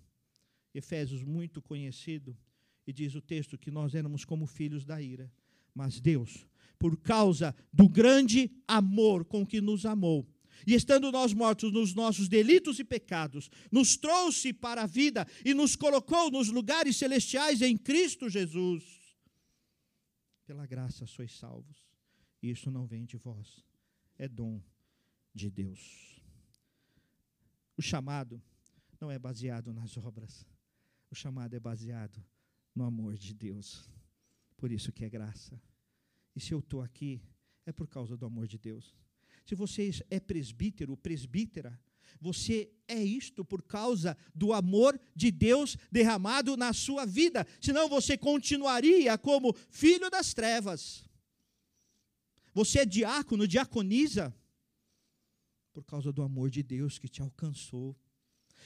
Efésios, 0.74 1.24
muito 1.24 1.62
conhecido, 1.62 2.38
e 2.86 2.94
diz 2.94 3.16
o 3.16 3.22
texto 3.22 3.58
que 3.58 3.72
nós 3.72 3.94
éramos 3.94 4.26
como 4.26 4.46
filhos 4.46 4.86
da 4.86 5.02
ira. 5.02 5.32
Mas 5.74 6.00
Deus, 6.00 6.48
por 6.80 6.98
causa 6.98 7.56
do 7.72 7.88
grande 7.88 8.52
amor 8.68 9.26
com 9.26 9.46
que 9.46 9.62
nos 9.62 9.86
amou, 9.86 10.28
e 10.66 10.74
estando 10.74 11.12
nós 11.12 11.34
mortos 11.34 11.72
nos 11.72 11.94
nossos 11.94 12.28
delitos 12.28 12.80
e 12.80 12.84
pecados, 12.84 13.50
nos 13.72 13.98
trouxe 13.98 14.54
para 14.54 14.84
a 14.84 14.88
vida 14.88 15.26
e 15.44 15.54
nos 15.54 15.76
colocou 15.76 16.30
nos 16.30 16.50
lugares 16.50 16.98
celestiais 16.98 17.62
em 17.62 17.78
Cristo 17.78 18.30
Jesus. 18.30 18.84
Pela 20.46 20.66
graça 20.66 21.06
sois 21.06 21.36
salvos. 21.38 21.90
Isso 22.42 22.72
não 22.72 22.86
vem 22.86 23.06
de 23.06 23.18
vós, 23.18 23.64
é 24.18 24.28
dom 24.28 24.62
de 25.34 25.50
Deus. 25.50 26.20
O 27.78 27.82
chamado 27.82 28.42
não 29.00 29.10
é 29.10 29.18
baseado 29.18 29.74
nas 29.74 29.98
obras. 29.98 30.46
O 31.12 31.16
chamado 31.16 31.54
é 31.54 31.60
baseado 31.60 32.24
no 32.74 32.86
amor 32.86 33.18
de 33.18 33.34
Deus. 33.34 33.90
Por 34.56 34.72
isso 34.72 34.92
que 34.92 35.04
é 35.04 35.10
graça. 35.10 35.62
E 36.36 36.40
se 36.40 36.54
eu 36.54 36.60
estou 36.60 36.82
aqui, 36.82 37.22
é 37.66 37.72
por 37.72 37.88
causa 37.88 38.16
do 38.16 38.26
amor 38.26 38.48
de 38.48 38.58
Deus. 38.58 38.96
Se 39.46 39.54
você 39.54 39.92
é 40.10 40.20
presbítero, 40.20 40.96
presbítera, 40.96 41.78
você 42.20 42.72
é 42.88 43.02
isto 43.04 43.44
por 43.44 43.62
causa 43.64 44.18
do 44.34 44.54
amor 44.54 45.00
de 45.16 45.32
Deus 45.32 45.78
derramado 45.92 46.56
na 46.56 46.74
sua 46.74 47.06
vida. 47.06 47.46
Senão 47.60 47.90
você 47.90 48.18
continuaria 48.18 49.18
como 49.18 49.54
filho 49.70 50.10
das 50.10 50.34
trevas. 50.34 51.10
Você 52.54 52.80
é 52.80 52.86
diácono, 52.86 53.48
diaconisa, 53.48 54.36
por 55.74 55.86
causa 55.86 56.12
do 56.12 56.22
amor 56.22 56.50
de 56.50 56.62
Deus 56.62 57.00
que 57.00 57.08
te 57.08 57.22
alcançou. 57.22 57.98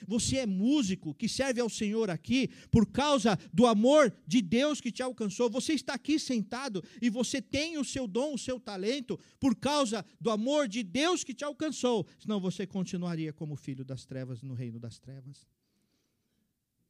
Você 0.07 0.37
é 0.37 0.45
músico 0.45 1.13
que 1.13 1.27
serve 1.27 1.61
ao 1.61 1.69
Senhor 1.69 2.09
aqui 2.09 2.49
por 2.71 2.85
causa 2.87 3.37
do 3.53 3.65
amor 3.65 4.13
de 4.27 4.41
Deus 4.41 4.81
que 4.81 4.91
te 4.91 5.01
alcançou. 5.03 5.49
Você 5.49 5.73
está 5.73 5.93
aqui 5.93 6.19
sentado 6.19 6.83
e 7.01 7.09
você 7.09 7.41
tem 7.41 7.77
o 7.77 7.83
seu 7.83 8.07
dom, 8.07 8.33
o 8.33 8.37
seu 8.37 8.59
talento 8.59 9.19
por 9.39 9.55
causa 9.55 10.05
do 10.19 10.29
amor 10.29 10.67
de 10.67 10.83
Deus 10.83 11.23
que 11.23 11.33
te 11.33 11.43
alcançou. 11.43 12.05
Senão 12.19 12.39
você 12.39 12.65
continuaria 12.65 13.33
como 13.33 13.55
filho 13.55 13.85
das 13.85 14.05
trevas 14.05 14.41
no 14.41 14.53
reino 14.53 14.79
das 14.79 14.99
trevas. 14.99 15.47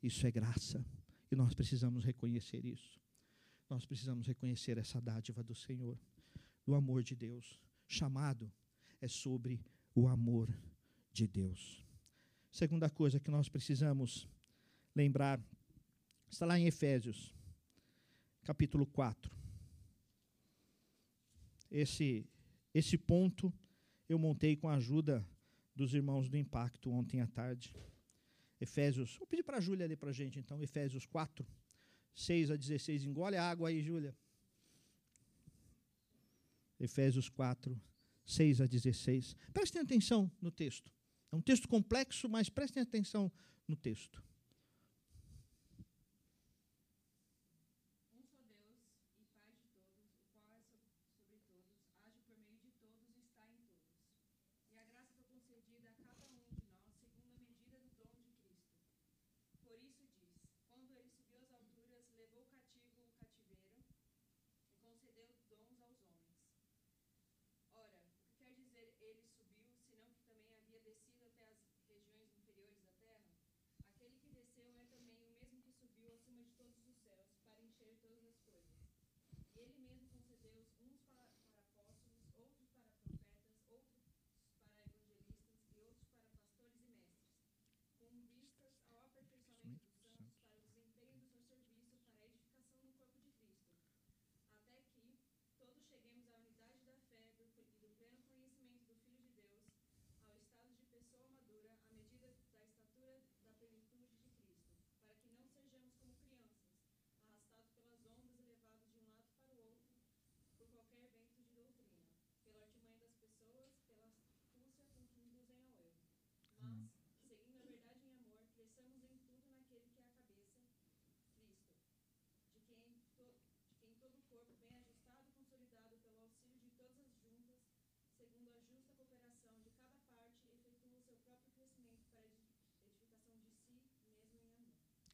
Isso 0.02 0.26
é 0.26 0.32
graça 0.32 0.86
e 1.32 1.36
nós 1.36 1.54
precisamos 1.54 2.04
reconhecer 2.04 2.66
isso. 2.66 3.00
Nós 3.70 3.86
precisamos 3.86 4.28
reconhecer 4.28 4.78
essa 4.78 5.02
dádiva 5.02 5.44
do 5.44 5.56
Senhor, 5.56 6.00
do 6.66 6.76
amor 6.76 7.04
de 7.04 7.16
Deus. 7.16 7.60
Chamado 7.88 8.52
é 9.02 9.08
sobre 9.08 9.64
o 9.94 10.08
amor 10.08 10.56
de 11.12 11.28
Deus. 11.28 11.85
Segunda 12.56 12.90
coisa 12.90 13.20
que 13.20 13.30
nós 13.30 13.50
precisamos 13.50 14.26
lembrar 14.96 15.44
está 16.32 16.46
lá 16.46 16.58
em 16.58 16.68
Efésios, 16.68 17.36
capítulo 18.46 18.86
4. 18.86 19.30
Esse, 21.70 22.26
esse 22.74 22.98
ponto 22.98 23.54
eu 24.08 24.18
montei 24.18 24.56
com 24.56 24.70
a 24.70 24.76
ajuda 24.76 25.28
dos 25.76 25.94
irmãos 25.94 26.30
do 26.30 26.38
Impacto 26.38 26.90
ontem 26.92 27.20
à 27.20 27.28
tarde. 27.28 27.76
Efésios, 28.62 29.18
vou 29.18 29.28
pedir 29.28 29.44
para 29.44 29.58
a 29.58 29.60
Júlia 29.60 29.86
ler 29.86 29.98
para 29.98 30.12
a 30.12 30.14
gente 30.14 30.40
então, 30.40 30.62
Efésios 30.62 31.06
4, 31.06 31.46
6 32.14 32.52
a 32.52 32.56
16. 32.56 33.04
Engole 33.04 33.36
a 33.36 33.44
água 33.44 33.68
aí, 33.68 33.82
Júlia. 33.82 34.16
Efésios 36.80 37.28
4, 37.28 37.78
6 38.26 38.62
a 38.62 38.66
16. 38.66 39.36
Prestem 39.52 39.82
atenção 39.82 40.32
no 40.42 40.50
texto. 40.50 40.95
É 41.36 41.38
um 41.38 41.42
texto 41.42 41.68
complexo, 41.68 42.30
mas 42.30 42.48
prestem 42.48 42.82
atenção 42.82 43.30
no 43.68 43.76
texto. 43.76 44.24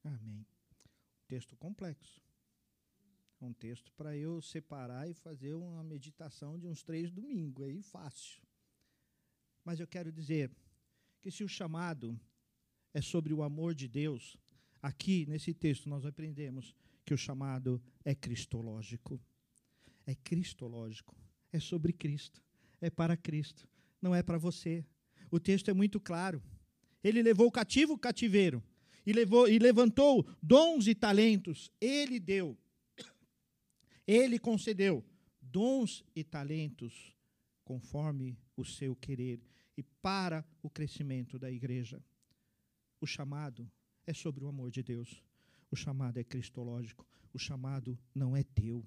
Amém. 0.04 0.46
Texto 1.28 1.56
complexo. 1.56 2.22
Um 3.40 3.54
texto 3.54 3.92
para 3.94 4.16
eu 4.16 4.42
separar 4.42 5.10
e 5.10 5.14
fazer 5.14 5.54
uma 5.54 5.84
meditação 5.84 6.60
de 6.60 6.68
uns 6.68 6.84
três 6.84 7.12
domingos, 7.12 7.66
aí 7.66 7.82
fácil. 7.82 8.42
Mas 9.64 9.80
eu 9.80 9.88
quero 9.88 10.12
dizer 10.12 10.52
que 11.22 11.32
se 11.32 11.44
o 11.44 11.48
chamado 11.48 12.20
é 12.94 13.02
sobre 13.02 13.34
o 13.34 13.42
amor 13.42 13.74
de 13.74 13.88
Deus, 13.88 14.38
aqui 14.82 15.26
nesse 15.28 15.54
texto 15.54 15.90
nós 15.90 16.06
aprendemos 16.06 16.76
que 17.06 17.14
o 17.14 17.18
chamado 17.18 17.82
é 18.04 18.14
cristológico. 18.14 19.20
É 20.06 20.16
cristológico. 20.16 21.16
É 21.52 21.60
sobre 21.60 21.94
Cristo. 21.94 22.44
É 22.80 22.90
para 22.90 23.18
Cristo. 23.18 23.68
Não 24.02 24.14
é 24.14 24.22
para 24.22 24.38
você. 24.38 24.86
O 25.30 25.40
texto 25.40 25.70
é 25.70 25.74
muito 25.74 26.00
claro. 26.00 26.44
Ele 27.04 27.22
levou 27.24 27.48
o 27.48 27.52
cativo 27.52 27.94
o 27.94 27.98
cativeiro 27.98 28.64
e, 29.06 29.14
levou, 29.14 29.48
e 29.48 29.60
levantou 29.60 30.28
dons 30.42 30.88
e 30.88 30.96
talentos. 30.96 31.72
Ele 31.80 32.20
deu. 32.20 32.58
Ele 34.08 34.40
concedeu 34.40 35.04
dons 35.42 36.04
e 36.16 36.24
talentos 36.24 37.16
conforme 37.64 38.38
o 38.56 38.66
seu 38.66 38.96
querer 38.96 39.42
e 39.78 39.84
para 39.84 40.46
o 40.62 40.70
crescimento 40.70 41.40
da 41.40 41.52
igreja. 41.52 42.04
O 43.00 43.08
chamado 43.08 43.70
é 44.06 44.14
sobre 44.14 44.44
o 44.44 44.48
amor 44.48 44.70
de 44.72 44.84
Deus. 44.84 45.24
O 45.72 45.76
chamado 45.76 46.18
é 46.18 46.24
cristológico. 46.24 47.08
O 47.34 47.40
chamado 47.40 47.98
não 48.14 48.36
é 48.36 48.44
teu. 48.44 48.86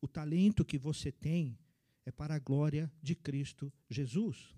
O 0.00 0.08
talento 0.08 0.64
que 0.64 0.78
você 0.78 1.10
tem 1.10 1.58
é 2.04 2.10
para 2.10 2.34
a 2.34 2.38
glória 2.38 2.90
de 3.02 3.14
Cristo 3.14 3.72
Jesus. 3.88 4.54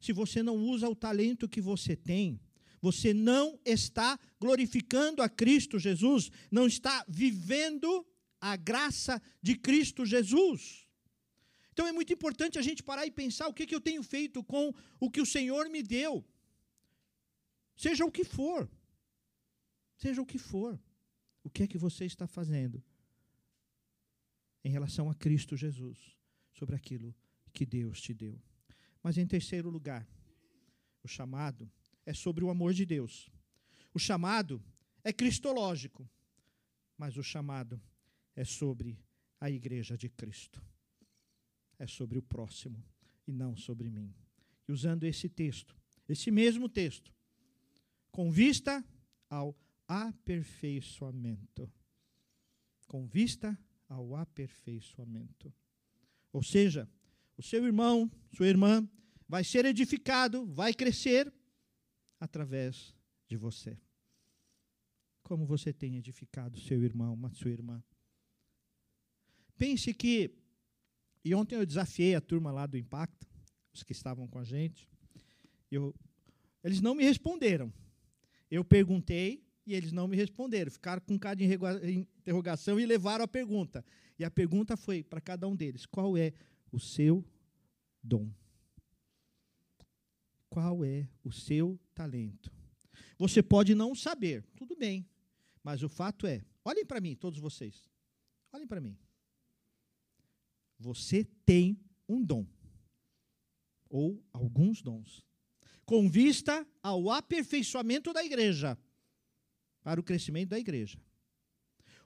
Se 0.00 0.12
você 0.12 0.42
não 0.42 0.56
usa 0.56 0.88
o 0.88 0.96
talento 0.96 1.48
que 1.48 1.60
você 1.60 1.96
tem, 1.96 2.40
você 2.86 3.12
não 3.12 3.58
está 3.64 4.16
glorificando 4.38 5.20
a 5.20 5.28
Cristo 5.28 5.76
Jesus, 5.76 6.30
não 6.52 6.68
está 6.68 7.04
vivendo 7.08 8.06
a 8.40 8.54
graça 8.54 9.20
de 9.42 9.56
Cristo 9.56 10.06
Jesus. 10.06 10.86
Então 11.72 11.84
é 11.88 11.90
muito 11.90 12.12
importante 12.12 12.60
a 12.60 12.62
gente 12.62 12.84
parar 12.84 13.04
e 13.04 13.10
pensar 13.10 13.48
o 13.48 13.54
que, 13.54 13.66
que 13.66 13.74
eu 13.74 13.80
tenho 13.80 14.04
feito 14.04 14.38
com 14.44 14.72
o 15.00 15.10
que 15.10 15.20
o 15.20 15.26
Senhor 15.26 15.68
me 15.68 15.82
deu. 15.82 16.24
Seja 17.76 18.04
o 18.04 18.12
que 18.16 18.22
for. 18.22 18.70
Seja 19.96 20.22
o 20.22 20.26
que 20.26 20.38
for. 20.38 20.80
O 21.42 21.50
que 21.50 21.64
é 21.64 21.66
que 21.66 21.76
você 21.86 22.04
está 22.04 22.28
fazendo 22.28 22.80
em 24.62 24.70
relação 24.70 25.10
a 25.10 25.14
Cristo 25.14 25.56
Jesus, 25.56 25.98
sobre 26.52 26.76
aquilo 26.76 27.12
que 27.52 27.66
Deus 27.66 28.00
te 28.00 28.14
deu? 28.14 28.40
Mas 29.02 29.18
em 29.18 29.26
terceiro 29.26 29.70
lugar, 29.70 30.06
o 31.02 31.08
chamado 31.08 31.68
é 32.06 32.14
sobre 32.14 32.44
o 32.44 32.50
amor 32.50 32.72
de 32.72 32.86
Deus. 32.86 33.28
O 33.92 33.98
chamado 33.98 34.62
é 35.02 35.12
cristológico, 35.12 36.08
mas 36.96 37.16
o 37.16 37.22
chamado 37.22 37.80
é 38.34 38.44
sobre 38.44 38.98
a 39.40 39.50
igreja 39.50 39.98
de 39.98 40.08
Cristo. 40.08 40.62
É 41.78 41.86
sobre 41.86 42.16
o 42.18 42.22
próximo 42.22 42.82
e 43.26 43.32
não 43.32 43.56
sobre 43.56 43.90
mim. 43.90 44.14
E 44.66 44.72
usando 44.72 45.04
esse 45.04 45.28
texto, 45.28 45.76
esse 46.08 46.30
mesmo 46.30 46.68
texto, 46.68 47.12
com 48.10 48.30
vista 48.30 48.82
ao 49.28 49.54
aperfeiçoamento. 49.86 51.70
Com 52.86 53.06
vista 53.06 53.58
ao 53.88 54.14
aperfeiçoamento. 54.14 55.52
Ou 56.32 56.42
seja, 56.42 56.88
o 57.36 57.42
seu 57.42 57.64
irmão, 57.64 58.10
sua 58.32 58.46
irmã, 58.46 58.88
vai 59.28 59.44
ser 59.44 59.64
edificado, 59.64 60.46
vai 60.46 60.72
crescer 60.72 61.32
através 62.18 62.94
de 63.28 63.36
você. 63.36 63.78
Como 65.22 65.44
você 65.44 65.72
tem 65.72 65.96
edificado 65.96 66.58
seu 66.60 66.82
irmão, 66.82 67.18
sua 67.32 67.50
irmã? 67.50 67.82
Pense 69.58 69.92
que, 69.94 70.30
e 71.24 71.34
ontem 71.34 71.56
eu 71.56 71.66
desafiei 71.66 72.14
a 72.14 72.20
turma 72.20 72.52
lá 72.52 72.66
do 72.66 72.76
Impacto, 72.76 73.26
os 73.72 73.82
que 73.82 73.92
estavam 73.92 74.28
com 74.28 74.38
a 74.38 74.44
gente, 74.44 74.88
eu, 75.70 75.94
eles 76.62 76.80
não 76.80 76.94
me 76.94 77.04
responderam. 77.04 77.72
Eu 78.50 78.64
perguntei 78.64 79.44
e 79.66 79.74
eles 79.74 79.92
não 79.92 80.06
me 80.06 80.16
responderam. 80.16 80.70
Ficaram 80.70 81.02
com 81.02 81.18
cara 81.18 81.34
de 81.34 81.44
interrogação 81.44 82.78
e 82.78 82.86
levaram 82.86 83.24
a 83.24 83.28
pergunta. 83.28 83.84
E 84.18 84.24
a 84.24 84.30
pergunta 84.30 84.76
foi 84.76 85.02
para 85.02 85.20
cada 85.20 85.48
um 85.48 85.56
deles: 85.56 85.84
qual 85.84 86.16
é 86.16 86.32
o 86.70 86.78
seu 86.78 87.24
dom? 88.02 88.30
Qual 90.48 90.84
é 90.84 91.08
o 91.24 91.32
seu 91.32 91.78
talento? 91.96 92.52
Você 93.18 93.42
pode 93.42 93.74
não 93.74 93.94
saber, 93.94 94.44
tudo 94.54 94.76
bem. 94.76 95.08
Mas 95.64 95.82
o 95.82 95.88
fato 95.88 96.26
é, 96.26 96.44
olhem 96.64 96.84
para 96.84 97.00
mim, 97.00 97.16
todos 97.16 97.40
vocês. 97.40 97.90
Olhem 98.52 98.66
para 98.66 98.80
mim. 98.80 98.96
Você 100.78 101.24
tem 101.44 101.80
um 102.08 102.22
dom. 102.22 102.46
Ou 103.88 104.22
alguns 104.32 104.82
dons. 104.82 105.24
Com 105.84 106.08
vista 106.08 106.66
ao 106.82 107.10
aperfeiçoamento 107.10 108.12
da 108.12 108.22
igreja. 108.22 108.78
Para 109.82 110.00
o 110.00 110.04
crescimento 110.04 110.50
da 110.50 110.58
igreja. 110.58 111.00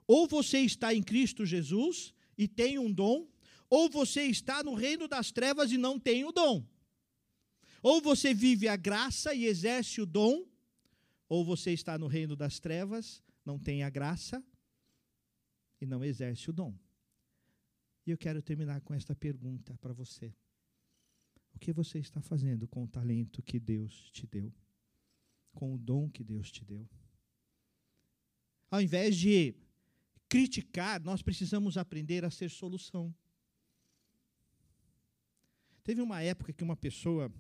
Ou 0.07 0.27
você 0.29 0.61
está 0.61 0.95
em 0.95 1.03
Cristo 1.03 1.45
Jesus 1.45 2.15
e 2.39 2.47
tem 2.47 2.79
um 2.79 2.91
dom, 2.91 3.29
ou 3.69 3.91
você 3.91 4.23
está 4.23 4.63
no 4.63 4.75
reino 4.75 5.07
das 5.07 5.31
trevas 5.31 5.71
e 5.73 5.79
não 5.79 5.99
tem 5.99 6.25
o 6.25 6.33
dom. 6.33 6.67
Ou 7.83 8.01
você 8.01 8.35
vive 8.35 8.69
a 8.69 8.77
graça 8.77 9.35
e 9.35 9.47
exerce 9.47 10.01
o 10.01 10.07
dom, 10.07 10.47
ou 11.29 11.45
você 11.45 11.73
está 11.73 11.97
no 11.99 12.07
reino 12.07 12.37
das 12.37 12.59
trevas, 12.59 13.23
não 13.45 13.59
tem 13.59 13.83
a 13.83 13.91
graça 13.91 14.43
e 15.81 15.87
não 15.87 16.05
exerce 16.05 16.51
o 16.51 16.53
dom. 16.53 16.75
E 18.07 18.11
eu 18.11 18.19
quero 18.19 18.43
terminar 18.43 18.81
com 18.81 18.93
esta 18.93 19.15
pergunta 19.15 19.77
para 19.79 19.93
você. 19.93 20.35
O 21.55 21.59
que 21.59 21.73
você 21.73 21.99
está 21.99 22.21
fazendo 22.21 22.67
com 22.67 22.85
o 22.85 22.89
talento 22.89 23.43
que 23.43 23.59
Deus 23.59 24.11
te 24.11 24.27
deu? 24.27 24.53
Com 25.53 25.75
o 25.75 25.79
dom 25.79 26.11
que 26.11 26.25
Deus 26.25 26.51
te 26.51 26.65
deu? 26.65 26.89
Ao 28.71 28.81
invés 28.81 29.17
de 29.17 29.55
criticar, 30.29 31.03
nós 31.03 31.23
precisamos 31.23 31.77
aprender 31.77 32.25
a 32.25 32.31
ser 32.31 32.49
solução. 32.51 33.15
Teve 35.83 36.01
uma 36.01 36.23
época 36.23 36.53
que 36.53 36.63
uma 36.63 36.77
pessoa 36.77 37.33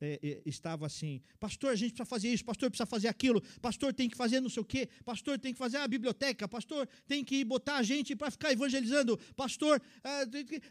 é, 0.00 0.18
é, 0.22 0.42
estava 0.46 0.86
assim, 0.86 1.20
pastor, 1.40 1.70
a 1.70 1.74
gente 1.74 1.90
precisa 1.90 2.04
fazer 2.04 2.28
isso, 2.28 2.44
pastor 2.44 2.70
precisa 2.70 2.86
fazer 2.86 3.08
aquilo, 3.08 3.40
pastor 3.60 3.92
tem 3.92 4.08
que 4.08 4.16
fazer 4.16 4.40
não 4.40 4.48
sei 4.48 4.62
o 4.62 4.64
quê, 4.64 4.88
pastor 5.04 5.38
tem 5.38 5.52
que 5.52 5.58
fazer 5.58 5.78
a 5.78 5.88
biblioteca, 5.88 6.46
pastor 6.46 6.88
tem 7.06 7.24
que 7.24 7.44
botar 7.44 7.76
a 7.78 7.82
gente 7.82 8.14
para 8.14 8.30
ficar 8.30 8.52
evangelizando, 8.52 9.18
pastor. 9.34 9.82
É, 10.04 10.24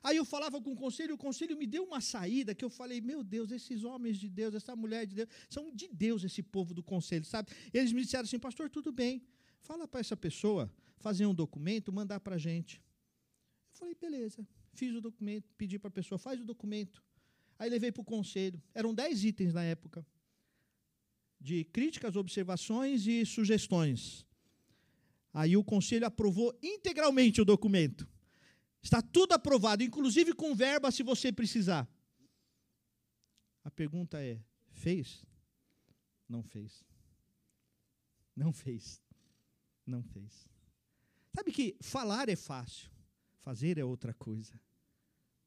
aí 0.04 0.18
eu 0.18 0.26
falava 0.26 0.62
com 0.62 0.72
o 0.72 0.76
conselho, 0.76 1.16
o 1.16 1.18
conselho 1.18 1.58
me 1.58 1.68
deu 1.68 1.84
uma 1.84 2.00
saída 2.00 2.56
que 2.56 2.64
eu 2.64 2.70
falei, 2.70 3.02
meu 3.02 3.24
Deus, 3.24 3.52
esses 3.52 3.84
homens 3.84 4.18
de 4.18 4.30
Deus, 4.30 4.56
essa 4.56 4.76
mulher 4.76 5.06
de 5.06 5.16
Deus, 5.16 5.30
são 5.50 5.72
de 5.72 5.90
Deus 5.92 6.24
esse 6.24 6.42
povo 6.42 6.74
do 6.74 6.84
conselho, 6.84 7.26
sabe? 7.26 7.52
Eles 7.74 7.92
me 7.92 8.02
disseram 8.02 8.24
assim, 8.24 8.40
pastor, 8.40 8.70
tudo 8.70 8.92
bem, 8.92 9.22
fala 9.60 9.88
para 9.88 10.00
essa 10.00 10.16
pessoa 10.16 10.72
fazer 10.98 11.26
um 11.26 11.34
documento, 11.34 11.92
mandar 11.92 12.20
para 12.20 12.36
a 12.36 12.40
gente. 12.40 12.82
Eu 13.74 13.80
falei, 13.80 13.96
beleza, 13.96 14.48
fiz 14.74 14.96
o 14.96 15.02
documento, 15.02 15.54
pedi 15.58 15.78
para 15.78 15.90
a 15.90 15.92
pessoa, 15.92 16.18
faz 16.18 16.40
o 16.40 16.46
documento. 16.46 17.04
Aí 17.60 17.70
levei 17.70 17.92
para 17.92 18.02
o 18.02 18.06
conselho. 18.06 18.62
Eram 18.74 18.94
dez 18.94 19.24
itens 19.24 19.54
na 19.54 19.64
época. 19.64 20.06
De 21.40 21.64
críticas, 21.66 22.16
observações 22.16 23.06
e 23.08 23.26
sugestões. 23.26 24.26
Aí 25.34 25.56
o 25.56 25.64
conselho 25.64 26.06
aprovou 26.06 26.58
integralmente 26.62 27.42
o 27.42 27.46
documento. 27.46 28.08
Está 28.82 29.02
tudo 29.02 29.34
aprovado, 29.34 29.84
inclusive 29.84 30.34
com 30.34 30.56
verba 30.56 30.92
se 30.92 31.04
você 31.04 31.32
precisar. 31.32 31.88
A 33.64 33.72
pergunta 33.72 34.22
é: 34.22 34.40
fez? 34.70 35.26
Não 36.28 36.42
fez. 36.42 36.86
Não 38.36 38.54
fez. 38.54 39.02
Não 39.86 40.04
fez. 40.04 40.48
Sabe 41.36 41.52
que 41.52 41.78
falar 41.82 42.30
é 42.30 42.36
fácil, 42.36 42.90
fazer 43.42 43.78
é 43.78 43.86
outra 43.86 44.14
coisa. 44.14 44.60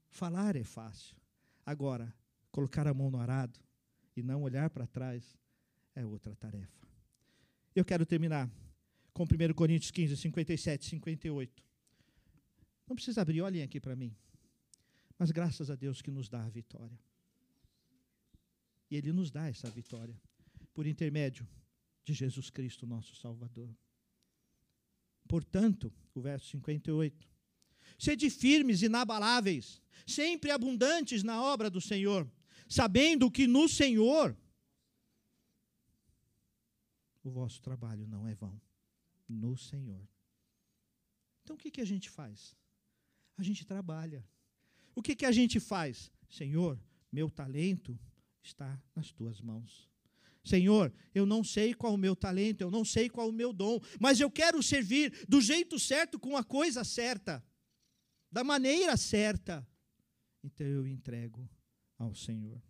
Falar 0.09 0.55
é 0.55 0.63
fácil, 0.63 1.17
Agora, 1.65 2.13
colocar 2.51 2.87
a 2.87 2.93
mão 2.93 3.09
no 3.09 3.19
arado 3.19 3.59
e 4.15 4.21
não 4.21 4.41
olhar 4.41 4.69
para 4.69 4.87
trás 4.87 5.37
é 5.95 6.05
outra 6.05 6.35
tarefa. 6.35 6.87
Eu 7.75 7.85
quero 7.85 8.05
terminar 8.05 8.49
com 9.13 9.23
1 9.23 9.53
Coríntios 9.53 9.91
15, 9.91 10.17
57, 10.17 10.85
58. 10.85 11.63
Não 12.87 12.95
precisa 12.95 13.21
abrir, 13.21 13.41
olhem 13.41 13.63
aqui 13.63 13.79
para 13.79 13.95
mim. 13.95 14.15
Mas 15.17 15.31
graças 15.31 15.69
a 15.69 15.75
Deus 15.75 16.01
que 16.01 16.11
nos 16.11 16.27
dá 16.27 16.43
a 16.43 16.49
vitória. 16.49 16.99
E 18.89 18.95
Ele 18.97 19.13
nos 19.13 19.31
dá 19.31 19.47
essa 19.47 19.69
vitória 19.69 20.19
por 20.73 20.85
intermédio 20.85 21.47
de 22.03 22.13
Jesus 22.13 22.49
Cristo, 22.49 22.85
nosso 22.85 23.15
Salvador. 23.15 23.73
Portanto, 25.27 25.93
o 26.13 26.21
verso 26.21 26.49
58. 26.49 27.30
Sede 28.01 28.31
firmes, 28.31 28.81
inabaláveis, 28.81 29.79
sempre 30.07 30.49
abundantes 30.49 31.21
na 31.21 31.39
obra 31.39 31.69
do 31.69 31.79
Senhor, 31.79 32.27
sabendo 32.67 33.29
que 33.29 33.45
no 33.45 33.69
Senhor 33.69 34.35
o 37.23 37.29
vosso 37.29 37.61
trabalho 37.61 38.07
não 38.07 38.27
é 38.27 38.33
vão. 38.33 38.59
No 39.29 39.55
Senhor. 39.55 40.01
Então 41.43 41.55
o 41.55 41.59
que, 41.59 41.69
que 41.69 41.79
a 41.79 41.85
gente 41.85 42.09
faz? 42.09 42.57
A 43.37 43.43
gente 43.43 43.63
trabalha. 43.63 44.25
O 44.95 45.03
que, 45.03 45.15
que 45.15 45.27
a 45.27 45.31
gente 45.31 45.59
faz? 45.59 46.11
Senhor, 46.27 46.81
meu 47.11 47.29
talento 47.29 47.99
está 48.41 48.81
nas 48.95 49.11
tuas 49.11 49.39
mãos. 49.39 49.87
Senhor, 50.43 50.91
eu 51.13 51.27
não 51.27 51.43
sei 51.43 51.75
qual 51.75 51.93
o 51.93 51.99
meu 51.99 52.15
talento, 52.15 52.61
eu 52.61 52.71
não 52.71 52.83
sei 52.83 53.07
qual 53.07 53.29
o 53.29 53.31
meu 53.31 53.53
dom, 53.53 53.79
mas 53.99 54.19
eu 54.19 54.31
quero 54.31 54.63
servir 54.63 55.27
do 55.29 55.39
jeito 55.39 55.77
certo, 55.77 56.19
com 56.19 56.35
a 56.35 56.43
coisa 56.43 56.83
certa 56.83 57.45
da 58.31 58.43
maneira 58.43 58.95
certa, 58.95 59.67
então 60.43 60.65
eu 60.65 60.87
entrego 60.87 61.47
ao 61.97 62.15
Senhor. 62.15 62.61